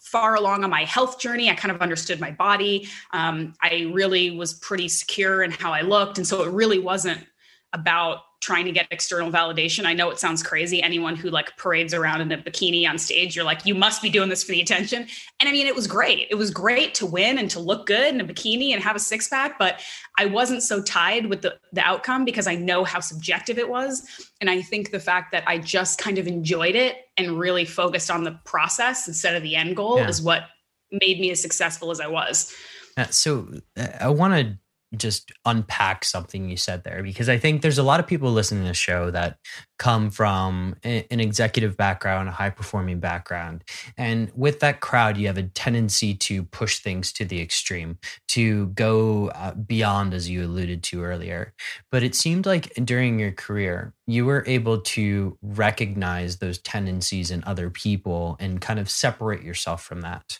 far 0.00 0.36
along 0.36 0.64
on 0.64 0.70
my 0.70 0.84
health 0.84 1.18
journey. 1.18 1.50
I 1.50 1.54
kind 1.54 1.74
of 1.74 1.82
understood 1.82 2.20
my 2.20 2.30
body. 2.30 2.88
Um, 3.12 3.54
I 3.62 3.90
really 3.92 4.30
was 4.30 4.54
pretty 4.54 4.88
secure 4.88 5.42
in 5.42 5.50
how 5.50 5.72
I 5.72 5.82
looked, 5.82 6.18
and 6.18 6.26
so 6.26 6.42
it 6.42 6.52
really 6.52 6.78
wasn't 6.78 7.26
about 7.74 8.20
trying 8.44 8.66
to 8.66 8.72
get 8.72 8.86
external 8.90 9.32
validation. 9.32 9.86
I 9.86 9.94
know 9.94 10.10
it 10.10 10.18
sounds 10.18 10.42
crazy. 10.42 10.82
Anyone 10.82 11.16
who 11.16 11.30
like 11.30 11.56
parades 11.56 11.94
around 11.94 12.20
in 12.20 12.30
a 12.30 12.36
bikini 12.36 12.86
on 12.86 12.98
stage, 12.98 13.34
you're 13.34 13.44
like, 13.44 13.64
you 13.64 13.74
must 13.74 14.02
be 14.02 14.10
doing 14.10 14.28
this 14.28 14.44
for 14.44 14.52
the 14.52 14.60
attention. 14.60 15.06
And 15.40 15.48
I 15.48 15.52
mean, 15.52 15.66
it 15.66 15.74
was 15.74 15.86
great. 15.86 16.28
It 16.30 16.34
was 16.34 16.50
great 16.50 16.92
to 16.96 17.06
win 17.06 17.38
and 17.38 17.50
to 17.52 17.58
look 17.58 17.86
good 17.86 18.14
in 18.14 18.20
a 18.20 18.24
bikini 18.24 18.74
and 18.74 18.82
have 18.82 18.96
a 18.96 18.98
six 18.98 19.28
pack, 19.28 19.58
but 19.58 19.80
I 20.18 20.26
wasn't 20.26 20.62
so 20.62 20.82
tied 20.82 21.26
with 21.26 21.40
the, 21.40 21.58
the 21.72 21.80
outcome 21.80 22.26
because 22.26 22.46
I 22.46 22.54
know 22.54 22.84
how 22.84 23.00
subjective 23.00 23.58
it 23.58 23.68
was. 23.68 24.06
And 24.42 24.50
I 24.50 24.60
think 24.60 24.90
the 24.90 25.00
fact 25.00 25.32
that 25.32 25.44
I 25.46 25.56
just 25.56 25.98
kind 25.98 26.18
of 26.18 26.26
enjoyed 26.26 26.74
it 26.74 26.96
and 27.16 27.38
really 27.38 27.64
focused 27.64 28.10
on 28.10 28.24
the 28.24 28.38
process 28.44 29.08
instead 29.08 29.36
of 29.36 29.42
the 29.42 29.56
end 29.56 29.74
goal 29.74 29.98
yeah. 29.98 30.08
is 30.08 30.20
what 30.20 30.44
made 30.92 31.18
me 31.18 31.30
as 31.30 31.40
successful 31.40 31.90
as 31.90 31.98
I 31.98 32.08
was. 32.08 32.54
Uh, 32.96 33.06
so 33.06 33.48
uh, 33.76 33.88
I 34.00 34.10
want 34.10 34.34
to 34.34 34.58
just 34.98 35.32
unpack 35.44 36.04
something 36.04 36.48
you 36.48 36.56
said 36.56 36.84
there 36.84 37.02
because 37.02 37.28
I 37.28 37.38
think 37.38 37.62
there's 37.62 37.78
a 37.78 37.82
lot 37.82 38.00
of 38.00 38.06
people 38.06 38.32
listening 38.32 38.62
to 38.62 38.68
the 38.68 38.74
show 38.74 39.10
that 39.10 39.38
come 39.78 40.10
from 40.10 40.76
an 40.84 41.20
executive 41.20 41.76
background, 41.76 42.28
a 42.28 42.32
high 42.32 42.50
performing 42.50 43.00
background. 43.00 43.64
And 43.96 44.30
with 44.34 44.60
that 44.60 44.80
crowd, 44.80 45.16
you 45.16 45.26
have 45.26 45.38
a 45.38 45.42
tendency 45.42 46.14
to 46.14 46.44
push 46.44 46.78
things 46.78 47.12
to 47.14 47.24
the 47.24 47.40
extreme, 47.40 47.98
to 48.28 48.66
go 48.68 49.28
uh, 49.28 49.54
beyond, 49.54 50.14
as 50.14 50.30
you 50.30 50.44
alluded 50.44 50.82
to 50.84 51.02
earlier. 51.02 51.54
But 51.90 52.02
it 52.02 52.14
seemed 52.14 52.46
like 52.46 52.72
during 52.84 53.18
your 53.18 53.32
career, 53.32 53.92
you 54.06 54.24
were 54.24 54.44
able 54.46 54.80
to 54.80 55.36
recognize 55.42 56.36
those 56.36 56.58
tendencies 56.58 57.30
in 57.30 57.42
other 57.44 57.70
people 57.70 58.36
and 58.38 58.60
kind 58.60 58.78
of 58.78 58.88
separate 58.88 59.42
yourself 59.42 59.82
from 59.82 60.02
that 60.02 60.38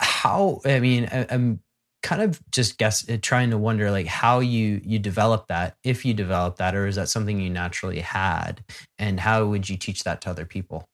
how 0.00 0.60
i 0.64 0.80
mean 0.80 1.08
i'm 1.30 1.60
kind 2.04 2.20
of 2.20 2.38
just 2.50 2.76
guess 2.76 3.08
uh, 3.08 3.16
trying 3.22 3.50
to 3.50 3.58
wonder 3.58 3.90
like 3.90 4.06
how 4.06 4.38
you 4.38 4.80
you 4.84 4.98
develop 4.98 5.48
that 5.48 5.74
if 5.82 6.04
you 6.04 6.12
develop 6.12 6.56
that 6.56 6.74
or 6.74 6.86
is 6.86 6.96
that 6.96 7.08
something 7.08 7.40
you 7.40 7.48
naturally 7.48 8.00
had 8.00 8.62
and 8.98 9.18
how 9.18 9.46
would 9.46 9.68
you 9.68 9.76
teach 9.76 10.04
that 10.04 10.20
to 10.20 10.28
other 10.28 10.44
people 10.44 10.86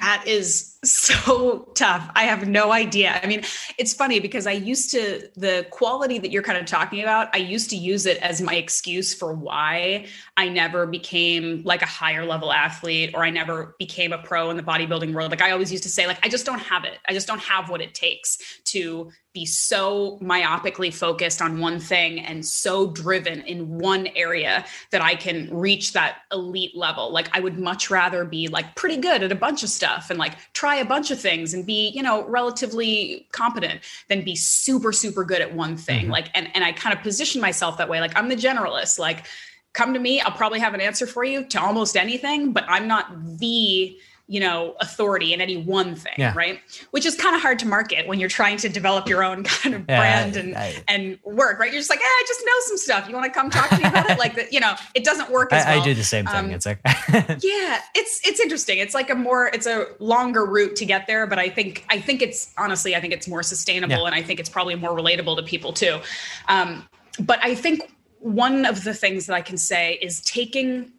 that 0.00 0.26
is 0.26 0.78
so 0.82 1.68
tough. 1.74 2.10
I 2.14 2.24
have 2.24 2.48
no 2.48 2.72
idea. 2.72 3.20
I 3.22 3.26
mean, 3.26 3.42
it's 3.76 3.92
funny 3.92 4.18
because 4.18 4.46
I 4.46 4.52
used 4.52 4.90
to, 4.92 5.28
the 5.36 5.66
quality 5.70 6.18
that 6.18 6.30
you're 6.30 6.42
kind 6.42 6.56
of 6.56 6.64
talking 6.64 7.02
about, 7.02 7.28
I 7.34 7.38
used 7.38 7.68
to 7.70 7.76
use 7.76 8.06
it 8.06 8.16
as 8.18 8.40
my 8.40 8.54
excuse 8.54 9.12
for 9.12 9.34
why 9.34 10.06
I 10.38 10.48
never 10.48 10.86
became 10.86 11.62
like 11.64 11.82
a 11.82 11.86
higher 11.86 12.24
level 12.24 12.50
athlete 12.50 13.10
or 13.14 13.24
I 13.24 13.30
never 13.30 13.76
became 13.78 14.12
a 14.12 14.18
pro 14.18 14.48
in 14.50 14.56
the 14.56 14.62
bodybuilding 14.62 15.12
world. 15.12 15.30
Like 15.30 15.42
I 15.42 15.50
always 15.50 15.70
used 15.70 15.84
to 15.84 15.90
say, 15.90 16.06
like, 16.06 16.24
I 16.24 16.30
just 16.30 16.46
don't 16.46 16.60
have 16.60 16.84
it. 16.84 16.98
I 17.06 17.12
just 17.12 17.26
don't 17.26 17.42
have 17.42 17.68
what 17.68 17.82
it 17.82 17.94
takes 17.94 18.38
to 18.66 19.10
be 19.32 19.46
so 19.46 20.18
myopically 20.20 20.92
focused 20.92 21.40
on 21.40 21.60
one 21.60 21.78
thing 21.78 22.18
and 22.20 22.44
so 22.44 22.90
driven 22.90 23.42
in 23.42 23.78
one 23.78 24.08
area 24.16 24.64
that 24.90 25.00
I 25.00 25.14
can 25.14 25.48
reach 25.54 25.92
that 25.92 26.18
elite 26.32 26.76
level. 26.76 27.12
Like 27.12 27.28
I 27.36 27.40
would 27.40 27.58
much 27.58 27.90
rather 27.90 28.24
be 28.24 28.48
like 28.48 28.74
pretty 28.74 28.96
good 28.96 29.22
at 29.22 29.30
a 29.30 29.36
bunch 29.36 29.62
of 29.62 29.68
stuff 29.68 30.10
and 30.10 30.18
like 30.18 30.36
try 30.52 30.76
a 30.76 30.84
bunch 30.84 31.12
of 31.12 31.20
things 31.20 31.54
and 31.54 31.64
be, 31.64 31.90
you 31.90 32.02
know, 32.02 32.26
relatively 32.26 33.28
competent 33.30 33.82
than 34.08 34.24
be 34.24 34.34
super 34.34 34.92
super 34.92 35.24
good 35.24 35.40
at 35.40 35.54
one 35.54 35.76
thing. 35.76 36.02
Mm-hmm. 36.02 36.12
Like 36.12 36.30
and 36.34 36.48
and 36.54 36.64
I 36.64 36.72
kind 36.72 36.96
of 36.96 37.02
position 37.02 37.40
myself 37.40 37.78
that 37.78 37.88
way 37.88 38.00
like 38.00 38.16
I'm 38.16 38.28
the 38.28 38.36
generalist. 38.36 38.98
Like 38.98 39.26
come 39.72 39.94
to 39.94 40.00
me, 40.00 40.20
I'll 40.20 40.32
probably 40.32 40.58
have 40.58 40.74
an 40.74 40.80
answer 40.80 41.06
for 41.06 41.22
you 41.22 41.44
to 41.44 41.60
almost 41.60 41.96
anything, 41.96 42.52
but 42.52 42.64
I'm 42.68 42.88
not 42.88 43.38
the 43.38 43.96
you 44.30 44.38
know 44.38 44.76
authority 44.80 45.32
in 45.34 45.40
any 45.40 45.56
one 45.56 45.96
thing 45.96 46.14
yeah. 46.16 46.32
right 46.36 46.60
which 46.92 47.04
is 47.04 47.16
kind 47.16 47.34
of 47.34 47.42
hard 47.42 47.58
to 47.58 47.66
market 47.66 48.06
when 48.06 48.20
you're 48.20 48.28
trying 48.28 48.56
to 48.56 48.68
develop 48.68 49.08
your 49.08 49.24
own 49.24 49.42
kind 49.44 49.74
of 49.74 49.84
brand 49.86 50.36
yeah, 50.36 50.40
and 50.40 50.56
I, 50.56 50.82
and 50.86 51.18
work 51.24 51.58
right 51.58 51.72
you're 51.72 51.80
just 51.80 51.90
like 51.90 51.98
hey 51.98 52.04
i 52.04 52.24
just 52.28 52.40
know 52.46 52.52
some 52.60 52.76
stuff 52.78 53.08
you 53.08 53.14
want 53.14 53.26
to 53.26 53.38
come 53.38 53.50
talk 53.50 53.68
to 53.70 53.78
me 53.78 53.84
about 53.84 54.08
it 54.08 54.18
like 54.20 54.36
that 54.36 54.52
you 54.52 54.60
know 54.60 54.76
it 54.94 55.02
doesn't 55.02 55.30
work 55.30 55.52
as 55.52 55.66
I, 55.66 55.72
well. 55.74 55.82
I 55.82 55.84
do 55.84 55.94
the 55.94 56.04
same 56.04 56.26
thing 56.26 56.36
um, 56.36 56.50
it's 56.52 56.64
like 56.64 56.78
yeah 57.42 57.80
it's 57.96 58.20
it's 58.24 58.38
interesting 58.38 58.78
it's 58.78 58.94
like 58.94 59.10
a 59.10 59.16
more 59.16 59.48
it's 59.48 59.66
a 59.66 59.86
longer 59.98 60.46
route 60.46 60.76
to 60.76 60.84
get 60.84 61.08
there 61.08 61.26
but 61.26 61.40
i 61.40 61.48
think 61.48 61.84
i 61.90 61.98
think 61.98 62.22
it's 62.22 62.54
honestly 62.56 62.94
i 62.94 63.00
think 63.00 63.12
it's 63.12 63.26
more 63.26 63.42
sustainable 63.42 63.96
yeah. 63.96 64.06
and 64.06 64.14
i 64.14 64.22
think 64.22 64.38
it's 64.38 64.48
probably 64.48 64.76
more 64.76 64.96
relatable 64.96 65.36
to 65.36 65.42
people 65.42 65.72
too 65.72 65.98
um, 66.46 66.88
but 67.18 67.44
i 67.44 67.52
think 67.52 67.92
one 68.20 68.64
of 68.64 68.84
the 68.84 68.94
things 68.94 69.26
that 69.26 69.34
i 69.34 69.40
can 69.40 69.56
say 69.56 69.98
is 70.00 70.20
taking 70.20 70.92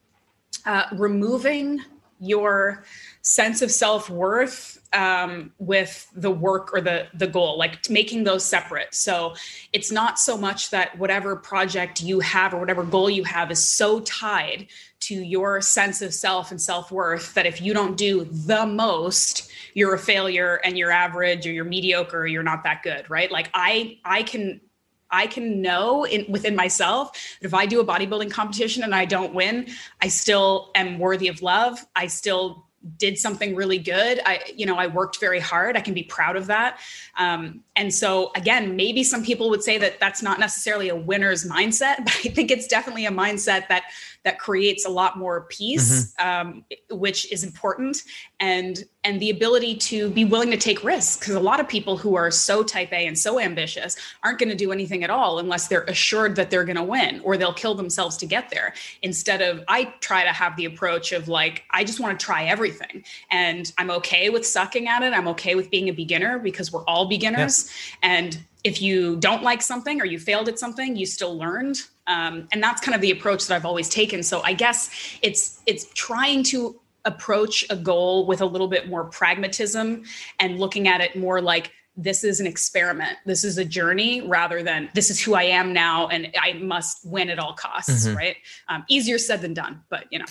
uh, 0.65 0.83
removing 0.91 1.79
your 2.21 2.83
sense 3.21 3.61
of 3.61 3.71
self-worth 3.71 4.79
um, 4.93 5.53
with 5.59 6.09
the 6.15 6.31
work 6.31 6.73
or 6.73 6.81
the 6.81 7.07
the 7.13 7.27
goal 7.27 7.57
like 7.57 7.89
making 7.89 8.23
those 8.23 8.43
separate 8.43 8.93
so 8.93 9.33
it's 9.73 9.91
not 9.91 10.19
so 10.19 10.37
much 10.37 10.69
that 10.71 10.97
whatever 10.97 11.35
project 11.35 12.01
you 12.01 12.19
have 12.19 12.53
or 12.53 12.59
whatever 12.59 12.83
goal 12.83 13.09
you 13.09 13.23
have 13.23 13.51
is 13.51 13.63
so 13.63 13.99
tied 14.01 14.67
to 14.99 15.15
your 15.15 15.61
sense 15.61 16.01
of 16.01 16.13
self 16.13 16.51
and 16.51 16.61
self-worth 16.61 17.33
that 17.35 17.45
if 17.45 17.61
you 17.61 17.73
don't 17.73 17.95
do 17.95 18.25
the 18.25 18.65
most 18.65 19.49
you're 19.73 19.93
a 19.93 19.99
failure 19.99 20.59
and 20.63 20.77
you're 20.77 20.91
average 20.91 21.45
or 21.45 21.51
you're 21.51 21.63
mediocre 21.63 22.21
or 22.21 22.27
you're 22.27 22.43
not 22.43 22.63
that 22.63 22.81
good 22.83 23.09
right 23.09 23.31
like 23.31 23.49
i 23.53 23.97
i 24.03 24.23
can 24.23 24.59
I 25.13 25.27
can 25.27 25.61
know 25.61 26.05
in, 26.05 26.25
within 26.31 26.55
myself 26.55 27.11
that 27.41 27.47
if 27.47 27.53
I 27.53 27.65
do 27.65 27.81
a 27.81 27.85
bodybuilding 27.85 28.31
competition 28.31 28.83
and 28.83 28.95
I 28.95 29.03
don't 29.03 29.33
win, 29.33 29.67
I 30.01 30.07
still 30.07 30.71
am 30.73 30.99
worthy 30.99 31.27
of 31.27 31.41
love. 31.41 31.85
I 31.97 32.07
still 32.07 32.65
did 32.97 33.17
something 33.17 33.55
really 33.55 33.77
good. 33.77 34.21
I 34.25 34.41
you 34.55 34.65
know 34.65 34.75
i 34.75 34.87
worked 34.87 35.19
very 35.19 35.39
hard. 35.39 35.77
I 35.77 35.81
can 35.81 35.93
be 35.93 36.03
proud 36.03 36.35
of 36.35 36.47
that. 36.47 36.79
Um, 37.17 37.63
and 37.75 37.93
so 37.93 38.31
again 38.35 38.75
maybe 38.75 39.03
some 39.03 39.23
people 39.23 39.49
would 39.49 39.63
say 39.63 39.77
that 39.77 39.99
that's 39.99 40.21
not 40.21 40.39
necessarily 40.39 40.89
a 40.89 40.95
winner's 40.95 41.45
mindset 41.45 41.97
but 42.03 42.15
i 42.25 42.29
think 42.29 42.51
it's 42.51 42.67
definitely 42.67 43.05
a 43.05 43.11
mindset 43.11 43.67
that 43.69 43.83
that 44.23 44.39
creates 44.39 44.85
a 44.85 44.89
lot 44.89 45.17
more 45.17 45.41
peace 45.49 46.13
mm-hmm. 46.19 46.47
um, 46.49 46.65
which 46.91 47.31
is 47.31 47.43
important. 47.43 48.03
And 48.39 48.83
and 49.03 49.19
the 49.19 49.31
ability 49.31 49.75
to 49.75 50.11
be 50.11 50.25
willing 50.25 50.51
to 50.51 50.57
take 50.57 50.83
risks 50.83 51.17
because 51.17 51.33
a 51.33 51.39
lot 51.39 51.59
of 51.59 51.67
people 51.67 51.97
who 51.97 52.15
are 52.15 52.29
so 52.29 52.61
type 52.61 52.93
a 52.93 53.07
and 53.07 53.17
so 53.17 53.39
ambitious 53.39 53.95
aren't 54.23 54.37
going 54.37 54.49
to 54.49 54.55
do 54.55 54.71
anything 54.71 55.03
at 55.03 55.09
all 55.09 55.39
unless 55.39 55.67
they're 55.67 55.83
assured 55.85 56.35
that 56.35 56.51
they're 56.51 56.65
going 56.65 56.75
to 56.75 56.83
win 56.83 57.19
or 57.23 57.35
they'll 57.35 57.53
kill 57.53 57.73
themselves 57.73 58.15
to 58.17 58.27
get 58.27 58.49
there. 58.49 58.73
Instead 59.01 59.41
of 59.41 59.63
i 59.67 59.85
try 60.01 60.23
to 60.23 60.29
have 60.29 60.55
the 60.55 60.65
approach 60.65 61.11
of 61.11 61.27
like 61.27 61.63
i 61.71 61.83
just 61.83 61.99
want 61.99 62.19
to 62.19 62.23
try 62.23 62.45
everything. 62.45 63.03
And 63.31 63.71
i'm 63.77 63.89
okay 63.91 64.29
with 64.29 64.45
sucking 64.45 64.87
at 64.87 65.01
it. 65.01 65.13
I'm 65.13 65.27
okay 65.29 65.55
with 65.55 65.71
being 65.71 65.89
a 65.89 65.93
beginner 65.93 66.37
because 66.39 66.71
we're 66.71 66.85
all 66.85 67.07
beginners. 67.07 67.69
And 68.03 68.39
if 68.63 68.81
you 68.81 69.15
don't 69.17 69.43
like 69.43 69.61
something 69.61 70.01
or 70.01 70.05
you 70.05 70.19
failed 70.19 70.47
at 70.47 70.59
something, 70.59 70.95
you 70.95 71.05
still 71.05 71.37
learned. 71.37 71.77
Um, 72.07 72.47
and 72.51 72.61
that's 72.61 72.81
kind 72.81 72.95
of 72.95 73.01
the 73.01 73.11
approach 73.11 73.47
that 73.47 73.55
I've 73.55 73.65
always 73.65 73.89
taken. 73.89 74.23
So 74.23 74.41
I 74.41 74.53
guess 74.53 74.89
it's 75.21 75.61
it's 75.65 75.85
trying 75.93 76.43
to 76.45 76.79
approach 77.05 77.65
a 77.69 77.75
goal 77.75 78.27
with 78.27 78.41
a 78.41 78.45
little 78.45 78.67
bit 78.67 78.87
more 78.87 79.05
pragmatism 79.05 80.03
and 80.39 80.59
looking 80.59 80.87
at 80.87 81.01
it 81.01 81.15
more 81.15 81.41
like 81.41 81.71
this 81.97 82.23
is 82.23 82.39
an 82.39 82.47
experiment 82.47 83.17
this 83.25 83.43
is 83.43 83.57
a 83.57 83.65
journey 83.65 84.21
rather 84.21 84.63
than 84.63 84.89
this 84.93 85.09
is 85.09 85.19
who 85.19 85.33
i 85.33 85.43
am 85.43 85.73
now 85.73 86.07
and 86.07 86.33
i 86.39 86.53
must 86.53 86.99
win 87.05 87.29
at 87.29 87.37
all 87.37 87.53
costs 87.53 88.07
mm-hmm. 88.07 88.15
right 88.15 88.37
um, 88.69 88.85
easier 88.87 89.17
said 89.17 89.41
than 89.41 89.53
done 89.53 89.81
but 89.89 90.05
you 90.09 90.19
know 90.19 90.25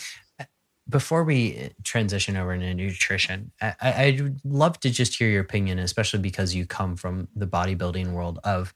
before 0.88 1.22
we 1.22 1.70
transition 1.84 2.36
over 2.36 2.52
into 2.52 2.74
nutrition 2.74 3.52
I, 3.60 4.16
would 4.20 4.40
love 4.44 4.80
to 4.80 4.90
just 4.90 5.16
hear 5.16 5.28
your 5.28 5.42
opinion 5.42 5.78
especially 5.78 6.20
because 6.20 6.54
you 6.54 6.66
come 6.66 6.96
from 6.96 7.28
the 7.36 7.46
bodybuilding 7.46 8.12
world 8.12 8.38
of 8.42 8.72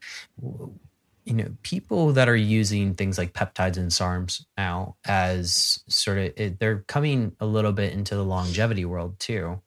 you 1.25 1.33
know 1.33 1.47
people 1.63 2.13
that 2.13 2.29
are 2.29 2.35
using 2.35 2.93
things 2.93 3.17
like 3.17 3.33
peptides 3.33 3.77
and 3.77 3.89
sarms 3.89 4.45
now 4.57 4.95
as 5.05 5.83
sort 5.87 6.19
of 6.19 6.33
it, 6.37 6.59
they're 6.59 6.85
coming 6.87 7.35
a 7.39 7.45
little 7.45 7.73
bit 7.73 7.93
into 7.93 8.15
the 8.15 8.23
longevity 8.23 8.85
world 8.85 9.19
too. 9.19 9.59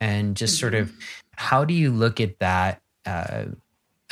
And 0.00 0.36
just 0.36 0.56
mm-hmm. 0.56 0.60
sort 0.60 0.74
of 0.74 0.92
how 1.34 1.64
do 1.64 1.72
you 1.72 1.90
look 1.90 2.20
at 2.20 2.38
that 2.40 2.82
uh, 3.06 3.46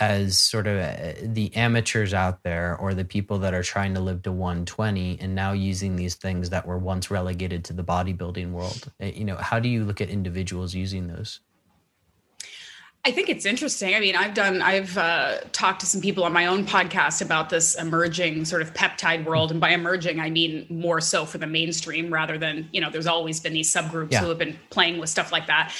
as 0.00 0.38
sort 0.38 0.66
of 0.66 0.78
uh, 0.78 1.12
the 1.22 1.54
amateurs 1.54 2.14
out 2.14 2.42
there 2.42 2.76
or 2.76 2.94
the 2.94 3.04
people 3.04 3.38
that 3.40 3.54
are 3.54 3.62
trying 3.62 3.94
to 3.94 4.00
live 4.00 4.22
to 4.22 4.32
120 4.32 5.18
and 5.20 5.34
now 5.34 5.52
using 5.52 5.96
these 5.96 6.14
things 6.14 6.50
that 6.50 6.66
were 6.66 6.78
once 6.78 7.10
relegated 7.10 7.64
to 7.64 7.74
the 7.74 7.84
bodybuilding 7.84 8.50
world? 8.50 8.90
Uh, 9.00 9.06
you 9.06 9.24
know 9.24 9.36
how 9.36 9.60
do 9.60 9.68
you 9.68 9.84
look 9.84 10.00
at 10.00 10.08
individuals 10.08 10.74
using 10.74 11.06
those 11.06 11.40
I 13.06 13.10
think 13.10 13.28
it's 13.28 13.44
interesting. 13.44 13.94
I 13.94 14.00
mean, 14.00 14.16
I've 14.16 14.32
done, 14.32 14.62
I've 14.62 14.96
uh, 14.96 15.40
talked 15.52 15.80
to 15.80 15.86
some 15.86 16.00
people 16.00 16.24
on 16.24 16.32
my 16.32 16.46
own 16.46 16.64
podcast 16.64 17.20
about 17.20 17.50
this 17.50 17.74
emerging 17.74 18.46
sort 18.46 18.62
of 18.62 18.72
peptide 18.72 19.24
world. 19.24 19.50
And 19.50 19.60
by 19.60 19.70
emerging, 19.70 20.20
I 20.20 20.30
mean 20.30 20.66
more 20.70 21.02
so 21.02 21.26
for 21.26 21.36
the 21.36 21.46
mainstream 21.46 22.12
rather 22.12 22.38
than, 22.38 22.68
you 22.72 22.80
know, 22.80 22.88
there's 22.88 23.06
always 23.06 23.40
been 23.40 23.52
these 23.52 23.70
subgroups 23.70 24.12
yeah. 24.12 24.20
who 24.20 24.30
have 24.30 24.38
been 24.38 24.58
playing 24.70 24.98
with 24.98 25.10
stuff 25.10 25.32
like 25.32 25.46
that 25.48 25.74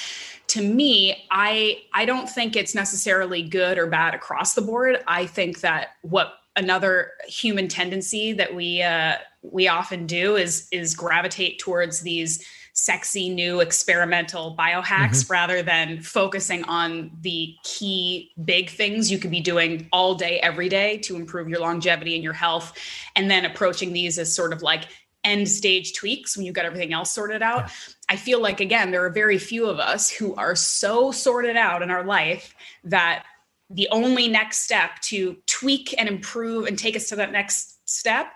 to 0.47 0.61
me 0.61 1.25
i 1.31 1.81
i 1.91 2.05
don't 2.05 2.29
think 2.29 2.55
it's 2.55 2.75
necessarily 2.75 3.41
good 3.41 3.79
or 3.79 3.87
bad 3.87 4.13
across 4.13 4.53
the 4.53 4.61
board 4.61 5.03
i 5.07 5.25
think 5.25 5.61
that 5.61 5.95
what 6.03 6.35
another 6.55 7.11
human 7.27 7.67
tendency 7.67 8.33
that 8.33 8.53
we 8.53 8.81
uh, 8.81 9.15
we 9.41 9.67
often 9.67 10.05
do 10.05 10.35
is 10.35 10.67
is 10.71 10.95
gravitate 10.95 11.59
towards 11.59 12.01
these 12.01 12.45
sexy 12.75 13.29
new 13.29 13.61
experimental 13.61 14.53
biohacks 14.59 15.23
mm-hmm. 15.23 15.31
rather 15.31 15.63
than 15.63 16.01
focusing 16.01 16.61
on 16.65 17.09
the 17.21 17.55
key 17.63 18.31
big 18.43 18.69
things 18.69 19.09
you 19.09 19.17
could 19.17 19.31
be 19.31 19.39
doing 19.39 19.87
all 19.93 20.13
day 20.13 20.39
every 20.41 20.67
day 20.67 20.97
to 20.97 21.15
improve 21.15 21.47
your 21.47 21.61
longevity 21.61 22.15
and 22.15 22.23
your 22.23 22.33
health 22.33 22.77
and 23.15 23.31
then 23.31 23.45
approaching 23.45 23.93
these 23.93 24.19
as 24.19 24.33
sort 24.35 24.51
of 24.51 24.61
like 24.61 24.89
end 25.23 25.47
stage 25.47 25.93
tweaks 25.93 26.35
when 26.35 26.45
you've 26.45 26.53
got 26.53 26.65
everything 26.65 26.91
else 26.91 27.13
sorted 27.13 27.41
out. 27.41 27.61
Yeah. 27.61 27.69
I 28.09 28.17
feel 28.17 28.41
like, 28.41 28.59
again, 28.59 28.91
there 28.91 29.05
are 29.05 29.09
very 29.09 29.37
few 29.37 29.67
of 29.67 29.79
us 29.79 30.11
who 30.11 30.35
are 30.35 30.55
so 30.55 31.11
sorted 31.11 31.55
out 31.55 31.81
in 31.81 31.89
our 31.89 32.03
life 32.03 32.53
that 32.83 33.23
the 33.69 33.87
only 33.89 34.27
next 34.27 34.59
step 34.59 34.99
to 35.03 35.37
tweak 35.47 35.95
and 35.97 36.09
improve 36.09 36.67
and 36.67 36.77
take 36.77 36.95
us 36.95 37.07
to 37.09 37.15
that 37.15 37.31
next 37.31 37.89
step 37.89 38.27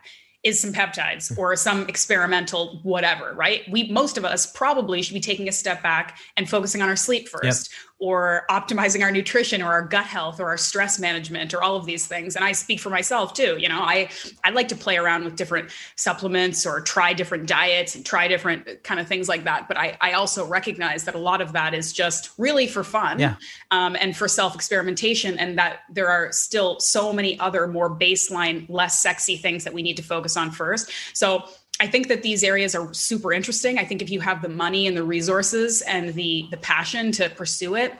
is 0.43 0.59
some 0.59 0.71
peptides 0.71 1.37
or 1.37 1.55
some 1.55 1.87
experimental 1.87 2.79
whatever, 2.83 3.33
right? 3.33 3.63
We 3.69 3.91
most 3.91 4.17
of 4.17 4.23
us 4.25 4.51
probably 4.51 5.01
should 5.01 5.13
be 5.13 5.19
taking 5.19 5.49
a 5.49 5.51
step 5.51 5.83
back 5.83 6.17
and 6.37 6.49
focusing 6.49 6.81
on 6.81 6.89
our 6.89 6.95
sleep 6.95 7.27
first 7.27 7.71
yep 7.71 7.88
or 7.99 8.45
optimizing 8.49 9.03
our 9.03 9.11
nutrition 9.11 9.61
or 9.61 9.67
our 9.67 9.81
gut 9.81 10.05
health 10.05 10.39
or 10.39 10.47
our 10.47 10.57
stress 10.57 10.99
management 10.99 11.53
or 11.53 11.61
all 11.61 11.75
of 11.75 11.85
these 11.85 12.07
things. 12.07 12.35
And 12.35 12.45
i 12.45 12.51
speak 12.51 12.79
for 12.79 12.89
myself 12.89 13.33
too 13.33 13.57
you 13.59 13.69
know 13.69 13.79
i 13.81 14.09
i 14.43 14.49
like 14.49 14.67
to 14.69 14.75
play 14.75 14.97
around 14.97 15.23
with 15.25 15.35
different 15.35 15.69
supplements 15.95 16.65
or 16.65 16.81
try 16.81 17.13
different 17.13 17.47
diets 17.47 17.95
and 17.95 18.05
try 18.05 18.27
different 18.27 18.83
kind 18.83 18.99
of 18.99 19.07
things 19.07 19.27
like 19.27 19.43
that. 19.43 19.67
But 19.67 19.77
i 19.77 19.97
i 20.01 20.13
also 20.13 20.45
recognize 20.45 21.03
that 21.03 21.15
a 21.15 21.19
lot 21.19 21.41
of 21.41 21.53
that 21.53 21.73
is 21.73 21.93
just 21.93 22.31
really 22.37 22.67
for 22.67 22.83
fun 22.83 23.19
yeah. 23.19 23.35
um, 23.71 23.95
and 23.99 24.15
for 24.15 24.27
self 24.27 24.55
experimentation 24.55 25.37
and 25.37 25.57
that 25.57 25.79
there 25.89 26.09
are 26.09 26.31
still 26.31 26.79
so 26.79 27.13
many 27.13 27.39
other 27.39 27.67
more 27.67 27.89
baseline 27.89 28.65
less 28.69 28.99
sexy 28.99 29.37
things 29.37 29.63
that 29.63 29.73
we 29.73 29.81
need 29.81 29.97
to 29.97 30.03
focus 30.03 30.37
on 30.37 30.51
first. 30.51 30.91
So 31.13 31.43
I 31.79 31.87
think 31.87 32.09
that 32.09 32.23
these 32.23 32.43
areas 32.43 32.75
are 32.75 32.93
super 32.93 33.31
interesting. 33.31 33.79
I 33.79 33.85
think 33.85 34.01
if 34.01 34.09
you 34.09 34.19
have 34.19 34.41
the 34.41 34.49
money 34.49 34.85
and 34.87 34.97
the 34.97 35.03
resources 35.03 35.81
and 35.83 36.13
the 36.13 36.47
the 36.51 36.57
passion 36.57 37.11
to 37.13 37.29
pursue 37.29 37.75
it, 37.75 37.93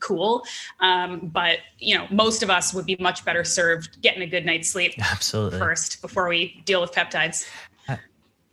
cool. 0.00 0.44
Um, 0.80 1.30
but 1.32 1.58
you 1.78 1.96
know, 1.96 2.06
most 2.10 2.42
of 2.42 2.50
us 2.50 2.74
would 2.74 2.86
be 2.86 2.96
much 2.98 3.24
better 3.24 3.44
served 3.44 4.00
getting 4.02 4.22
a 4.22 4.26
good 4.26 4.44
night's 4.44 4.70
sleep 4.70 4.94
absolutely 5.12 5.58
first 5.58 6.02
before 6.02 6.28
we 6.28 6.62
deal 6.64 6.80
with 6.80 6.92
peptides. 6.92 7.46
Uh, 7.88 7.96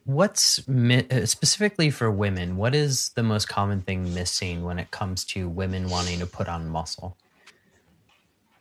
what's 0.04 0.68
uh, 0.70 1.26
specifically 1.26 1.90
for 1.90 2.12
women? 2.12 2.58
What 2.58 2.76
is 2.76 3.10
the 3.16 3.24
most 3.24 3.48
common 3.48 3.82
thing 3.82 4.14
missing 4.14 4.64
when 4.64 4.80
it 4.80 4.92
comes 4.92 5.24
to 5.26 5.50
women 5.50 5.90
wanting 5.90 6.20
to 6.20 6.26
put 6.26 6.48
on 6.48 6.68
muscle? 6.68 7.18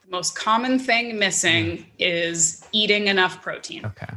The 0.05 0.13
most 0.13 0.37
common 0.37 0.79
thing 0.79 1.19
missing 1.19 1.79
mm. 1.79 1.87
is 1.99 2.65
eating 2.71 3.09
enough 3.09 3.43
protein. 3.43 3.85
Okay. 3.85 4.15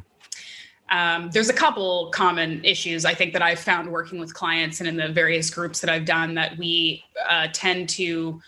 Um, 0.91 1.29
there's 1.31 1.49
a 1.49 1.53
couple 1.53 2.09
common 2.13 2.63
issues 2.65 3.05
I 3.05 3.13
think 3.13 3.33
that 3.33 3.41
I've 3.41 3.59
found 3.59 3.91
working 3.91 4.19
with 4.19 4.33
clients 4.33 4.79
and 4.79 4.89
in 4.89 4.97
the 4.97 5.09
various 5.09 5.49
groups 5.49 5.79
that 5.81 5.89
I've 5.89 6.05
done 6.05 6.33
that 6.35 6.57
we 6.57 7.03
uh, 7.27 7.47
tend 7.53 7.89
to 7.89 8.41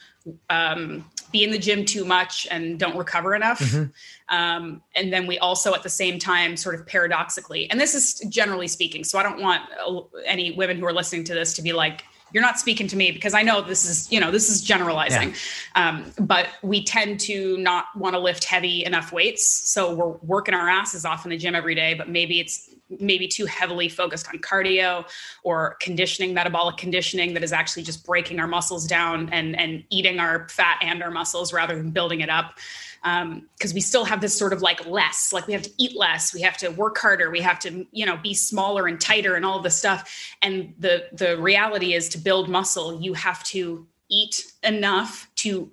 um, 0.50 1.06
be 1.32 1.44
in 1.44 1.52
the 1.52 1.58
gym 1.58 1.86
too 1.86 2.04
much 2.04 2.48
and 2.52 2.80
don't 2.80 2.98
recover 2.98 3.36
enough. 3.36 3.60
Mm-hmm. 3.60 4.36
Um, 4.36 4.82
and 4.96 5.12
then 5.12 5.28
we 5.28 5.40
also, 5.40 5.74
at 5.74 5.84
the 5.84 5.90
same 5.90 6.20
time, 6.20 6.58
sort 6.58 6.76
of 6.76 6.86
paradoxically, 6.86 7.70
and 7.70 7.80
this 7.80 7.96
is 7.96 8.20
generally 8.30 8.68
speaking, 8.68 9.04
so 9.04 9.18
I 9.18 9.24
don't 9.24 9.42
want 9.42 9.62
uh, 9.86 10.02
any 10.26 10.52
women 10.52 10.78
who 10.78 10.86
are 10.86 10.94
listening 10.94 11.24
to 11.26 11.34
this 11.34 11.54
to 11.56 11.62
be 11.62 11.74
like, 11.74 12.04
you're 12.34 12.44
not 12.44 12.60
speaking 12.60 12.88
to 12.88 12.96
me 12.96 13.12
because 13.12 13.34
I 13.34 13.44
know 13.44 13.62
this 13.62 13.86
is, 13.86 14.12
you 14.12 14.20
know, 14.20 14.32
this 14.32 14.50
is 14.50 14.62
generalizing. 14.62 15.34
Yeah. 15.76 15.90
Um, 15.90 16.14
but 16.20 16.48
we 16.64 16.84
tend 16.84 17.20
to 17.22 17.58
not 17.58 17.86
want 17.96 18.16
to 18.16 18.20
lift 18.20 18.44
heavy 18.46 18.86
enough 18.86 19.12
weights. 19.12 19.46
So 19.46 19.94
we're 19.94 20.18
working 20.24 20.54
our 20.54 20.68
asses 20.70 21.06
off 21.06 21.26
in 21.26 21.30
the 21.30 21.38
gym 21.38 21.56
every 21.56 21.76
day, 21.76 21.94
but 21.94 22.10
maybe 22.10 22.40
it's 22.40 22.70
maybe 23.00 23.28
too 23.28 23.46
heavily 23.46 23.90
focused 23.90 24.28
on 24.28 24.40
cardio 24.40 25.08
or 25.44 25.78
conditioning, 25.80 26.34
metabolic 26.34 26.78
conditioning 26.78 27.34
that 27.34 27.44
is 27.44 27.54
actually 27.54 27.84
just 27.84 28.06
breaking 28.06 28.40
our 28.40 28.48
muscles 28.48 28.88
down 28.88 29.30
and, 29.32 29.58
and 29.60 29.84
eating 29.90 30.20
our 30.20 30.48
fat 30.50 30.78
and 30.82 31.02
our 31.02 31.12
muscles 31.12 31.54
rather 31.54 31.76
than 31.76 31.92
building 31.92 32.22
it 32.22 32.30
up. 32.30 32.58
Because 33.04 33.72
um, 33.72 33.74
we 33.74 33.82
still 33.82 34.06
have 34.06 34.22
this 34.22 34.38
sort 34.38 34.54
of 34.54 34.62
like 34.62 34.86
less 34.86 35.34
like 35.34 35.48
we 35.48 35.54
have 35.54 35.64
to 35.64 35.72
eat 35.80 35.98
less 35.98 36.36
we 36.36 36.42
have 36.42 36.56
to 36.58 36.70
work 36.70 37.00
harder 37.00 37.32
we 37.32 37.42
have 37.42 37.58
to 37.58 37.84
you 37.92 38.06
know 38.06 38.16
be 38.18 38.36
smaller 38.36 38.86
and 38.86 39.02
tighter 39.02 39.34
and 39.36 39.44
all 39.44 39.60
this 39.60 39.76
stuff. 39.76 40.36
And 40.44 40.76
the 40.78 41.08
the 41.12 41.36
reality 41.40 41.94
is 41.96 42.10
to 42.10 42.20
build 42.20 42.48
muscle 42.48 43.02
you 43.02 43.16
have 43.16 43.44
to 43.46 43.88
eat 44.08 44.52
enough 44.64 45.28
to 45.38 45.72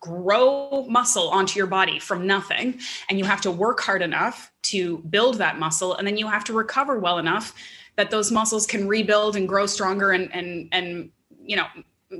grow 0.00 0.86
muscle 0.88 1.28
onto 1.28 1.58
your 1.58 1.66
body 1.66 1.98
from 1.98 2.26
nothing 2.26 2.78
and 3.08 3.18
you 3.18 3.24
have 3.24 3.40
to 3.40 3.50
work 3.50 3.80
hard 3.80 4.02
enough 4.02 4.52
to 4.62 4.98
build 5.10 5.38
that 5.38 5.58
muscle 5.58 5.94
and 5.94 6.06
then 6.06 6.16
you 6.16 6.26
have 6.28 6.44
to 6.44 6.52
recover 6.52 6.98
well 6.98 7.18
enough 7.18 7.54
that 7.96 8.10
those 8.10 8.30
muscles 8.30 8.66
can 8.66 8.86
rebuild 8.86 9.36
and 9.36 9.48
grow 9.48 9.66
stronger 9.66 10.12
and 10.12 10.32
and 10.34 10.68
and 10.72 11.10
you 11.42 11.56
know 11.56 11.66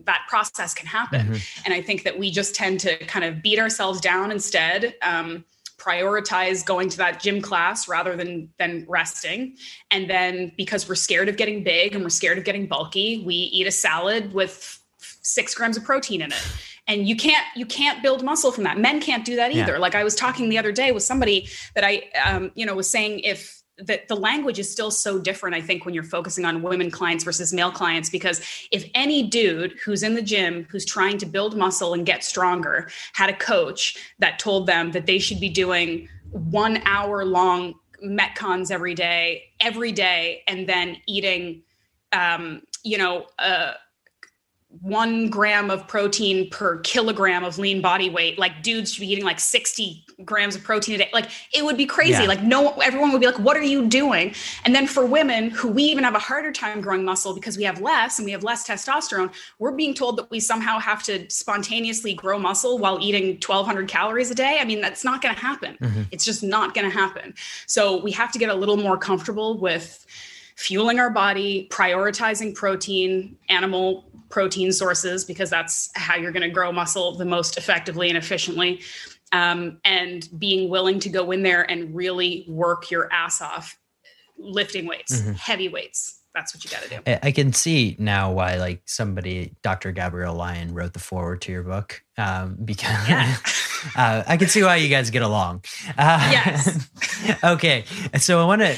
that 0.05 0.27
process 0.29 0.75
can 0.75 0.87
happen. 0.87 1.29
Mm-hmm. 1.29 1.63
And 1.65 1.75
I 1.75 1.81
think 1.81 2.03
that 2.03 2.19
we 2.19 2.31
just 2.31 2.55
tend 2.55 2.81
to 2.81 2.97
kind 3.07 3.25
of 3.25 3.43
beat 3.43 3.59
ourselves 3.59 4.01
down 4.01 4.31
instead. 4.31 4.95
Um, 5.03 5.45
prioritize 5.79 6.67
going 6.67 6.89
to 6.89 6.97
that 6.99 7.21
gym 7.21 7.41
class 7.41 7.87
rather 7.87 8.17
than 8.17 8.51
than 8.59 8.85
resting 8.89 9.57
and 9.93 10.11
then 10.11 10.51
because 10.57 10.89
we're 10.89 10.97
scared 10.97 11.29
of 11.29 11.37
getting 11.37 11.63
big 11.63 11.95
and 11.95 12.03
we're 12.03 12.11
scared 12.11 12.37
of 12.37 12.43
getting 12.43 12.67
bulky 12.67 13.23
we 13.25 13.35
eat 13.35 13.65
a 13.65 13.71
salad 13.71 14.33
with 14.35 14.83
six 14.99 15.55
grams 15.55 15.77
of 15.77 15.85
protein 15.85 16.21
in 16.21 16.33
it 16.33 16.53
and 16.89 17.07
you 17.07 17.15
can't 17.15 17.47
you 17.55 17.67
can't 17.67 18.03
build 18.03 18.25
muscle 18.25 18.51
from 18.51 18.65
that 18.65 18.79
men 18.79 19.01
can't 19.01 19.25
do 19.25 19.37
that 19.37 19.53
either 19.53 19.73
yeah. 19.73 19.79
like 19.79 19.95
i 19.95 20.03
was 20.03 20.15
talking 20.15 20.49
the 20.49 20.59
other 20.59 20.73
day 20.73 20.91
with 20.91 21.03
somebody 21.03 21.49
that 21.75 21.85
i 21.85 22.03
um, 22.25 22.51
you 22.55 22.67
know 22.67 22.75
was 22.75 22.91
saying 22.91 23.21
if 23.21 23.63
that 23.81 24.09
the 24.09 24.17
language 24.17 24.59
is 24.59 24.71
still 24.71 24.91
so 24.91 25.19
different 25.19 25.55
i 25.55 25.61
think 25.61 25.85
when 25.85 25.95
you're 25.95 26.03
focusing 26.03 26.45
on 26.45 26.63
women 26.63 26.91
clients 26.91 27.23
versus 27.23 27.53
male 27.53 27.71
clients 27.71 28.11
because 28.11 28.41
if 28.73 28.91
any 28.95 29.23
dude 29.23 29.79
who's 29.85 30.03
in 30.03 30.15
the 30.15 30.23
gym 30.23 30.67
who's 30.71 30.85
trying 30.85 31.19
to 31.19 31.27
build 31.27 31.57
muscle 31.57 31.95
and 31.95 32.05
get 32.05 32.25
stronger 32.25 32.91
had 33.13 33.31
a 33.31 33.37
coach 33.37 33.97
that 34.19 34.39
told 34.39 34.67
them 34.67 34.91
that 34.91 35.07
they 35.07 35.19
should 35.19 35.39
be 35.39 35.49
doing 35.49 36.09
one 36.33 36.83
hour 36.85 37.25
long 37.25 37.75
metcons 38.05 38.71
every 38.71 38.95
day 38.95 39.45
every 39.61 39.93
day 39.93 40.43
and 40.49 40.69
then 40.69 40.97
eating 41.07 41.63
um, 42.13 42.63
you 42.83 42.97
know 42.97 43.27
uh, 43.39 43.75
one 44.71 45.31
gram 45.31 45.71
of 45.71 45.89
protein 45.89 46.51
per 46.51 46.79
kilogram 46.81 47.43
of 47.43 47.59
lean 47.59 47.81
body 47.81 48.11
weight. 48.11 48.39
Like 48.39 48.63
dudes 48.63 48.93
should 48.93 49.01
be 49.01 49.11
eating 49.11 49.25
like 49.25 49.41
60 49.41 50.05
grams 50.25 50.57
of 50.57 50.63
protein 50.63 50.97
a 50.97 50.99
day. 50.99 51.11
Like 51.13 51.31
it 51.55 51.65
would 51.65 51.79
be 51.79 51.87
crazy. 51.87 52.23
Yeah. 52.23 52.29
Like 52.29 52.43
no, 52.43 52.73
everyone 52.75 53.11
would 53.13 53.21
be 53.21 53.27
like, 53.27 53.39
what 53.39 53.57
are 53.57 53.63
you 53.63 53.87
doing? 53.87 54.35
And 54.65 54.75
then 54.75 54.87
for 54.87 55.07
women 55.07 55.49
who 55.51 55.69
we 55.69 55.85
even 55.85 56.05
have 56.05 56.15
a 56.15 56.19
harder 56.19 56.53
time 56.53 56.83
growing 56.83 57.03
muscle 57.03 57.35
because 57.35 57.57
we 57.57 57.65
have 57.65 57.81
less 57.81 58.19
and 58.19 58.27
we 58.27 58.33
have 58.33 58.45
less 58.45 58.69
testosterone, 58.69 59.33
we're 59.59 59.73
being 59.73 59.95
told 59.95 60.19
that 60.19 60.31
we 60.31 60.39
somehow 60.39 60.79
have 60.79 61.03
to 61.05 61.29
spontaneously 61.31 62.13
grow 62.13 62.39
muscle 62.39 62.79
while 62.79 62.99
eating 63.01 63.35
1200 63.37 63.89
calories 63.89 64.31
a 64.31 64.35
day. 64.35 64.59
I 64.61 64.67
mean, 64.67 64.83
that's 64.83 65.03
not 65.03 65.23
going 65.23 65.35
to 65.35 65.41
happen. 65.41 65.79
Mm-hmm. 65.81 66.03
It's 66.11 66.27
just 66.27 66.43
not 66.43 66.75
going 66.75 66.89
to 66.89 66.95
happen. 66.95 67.35
So 67.67 68.03
we 68.03 68.13
have 68.13 68.33
to 68.33 68.39
get 68.39 68.51
a 68.51 68.55
little 68.55 68.77
more 68.77 68.99
comfortable 68.99 69.59
with 69.59 70.05
fueling 70.59 70.99
our 70.99 71.09
body, 71.09 71.69
prioritizing 71.71 72.53
protein, 72.53 73.37
animal 73.49 74.11
protein 74.29 74.73
sources, 74.73 75.25
because 75.25 75.49
that's 75.49 75.89
how 75.95 76.17
you're 76.17 76.33
going 76.33 76.43
to 76.43 76.51
grow 76.51 76.73
muscle 76.73 77.17
the 77.17 77.25
most 77.25 77.57
effectively 77.57 78.09
and 78.09 78.19
efficiently. 78.19 78.81
Um, 79.31 79.79
and 79.85 80.29
being 80.37 80.69
willing 80.69 80.99
to 81.01 81.09
go 81.09 81.31
in 81.31 81.45
there 81.45 81.71
and 81.71 81.95
really 81.95 82.45
work 82.49 82.91
your 82.91 83.13
ass 83.13 83.41
off, 83.41 83.79
lifting 84.37 84.87
weights, 84.87 85.21
mm-hmm. 85.21 85.33
heavy 85.33 85.69
weights 85.69 86.19
that's 86.35 86.55
what 86.55 86.65
you 86.65 86.71
got 86.71 86.83
to 86.83 86.89
do. 86.89 87.19
I 87.23 87.33
can 87.33 87.53
see 87.53 87.97
now 87.99 88.31
why, 88.33 88.57
like 88.57 88.83
somebody, 88.85 89.57
Dr. 89.63 89.91
Gabrielle 89.91 90.35
Lyon 90.35 90.73
wrote 90.73 90.93
the 90.93 91.01
foreword 91.01 91.41
to 91.43 91.53
your 91.53 91.65
book 91.65 92.03
um, 92.17 92.57
because 92.65 93.09
yeah. 93.09 93.37
uh, 93.97 94.23
I 94.27 94.37
can 94.37 94.49
see 94.49 94.63
why 94.63 94.77
you 94.77 94.89
guys 94.89 95.11
get 95.11 95.23
along. 95.23 95.65
Uh, 95.97 96.29
yes. 96.31 96.89
okay, 97.45 97.85
so 98.19 98.41
I 98.41 98.45
want 98.45 98.63
to. 98.63 98.77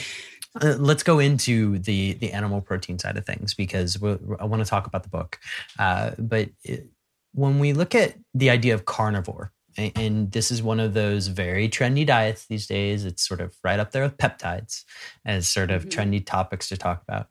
Uh, 0.60 0.74
let's 0.78 1.02
go 1.02 1.18
into 1.18 1.78
the 1.78 2.14
the 2.14 2.32
animal 2.32 2.60
protein 2.60 2.98
side 2.98 3.16
of 3.16 3.24
things 3.24 3.54
because 3.54 3.96
I 4.02 4.44
want 4.44 4.64
to 4.64 4.68
talk 4.68 4.86
about 4.86 5.02
the 5.04 5.08
book. 5.08 5.38
Uh, 5.78 6.12
but 6.18 6.50
it, 6.64 6.88
when 7.32 7.58
we 7.58 7.72
look 7.72 7.94
at 7.94 8.14
the 8.34 8.50
idea 8.50 8.74
of 8.74 8.84
carnivore, 8.84 9.52
and 9.76 10.32
this 10.32 10.50
is 10.50 10.62
one 10.62 10.80
of 10.80 10.94
those 10.94 11.28
very 11.28 11.68
trendy 11.68 12.06
diets 12.06 12.46
these 12.46 12.66
days. 12.66 13.04
It's 13.04 13.26
sort 13.26 13.40
of 13.40 13.54
right 13.62 13.78
up 13.78 13.92
there 13.92 14.02
with 14.02 14.16
peptides 14.16 14.84
as 15.24 15.48
sort 15.48 15.70
of 15.70 15.86
mm-hmm. 15.86 16.00
trendy 16.00 16.24
topics 16.24 16.68
to 16.68 16.76
talk 16.76 17.02
about. 17.06 17.28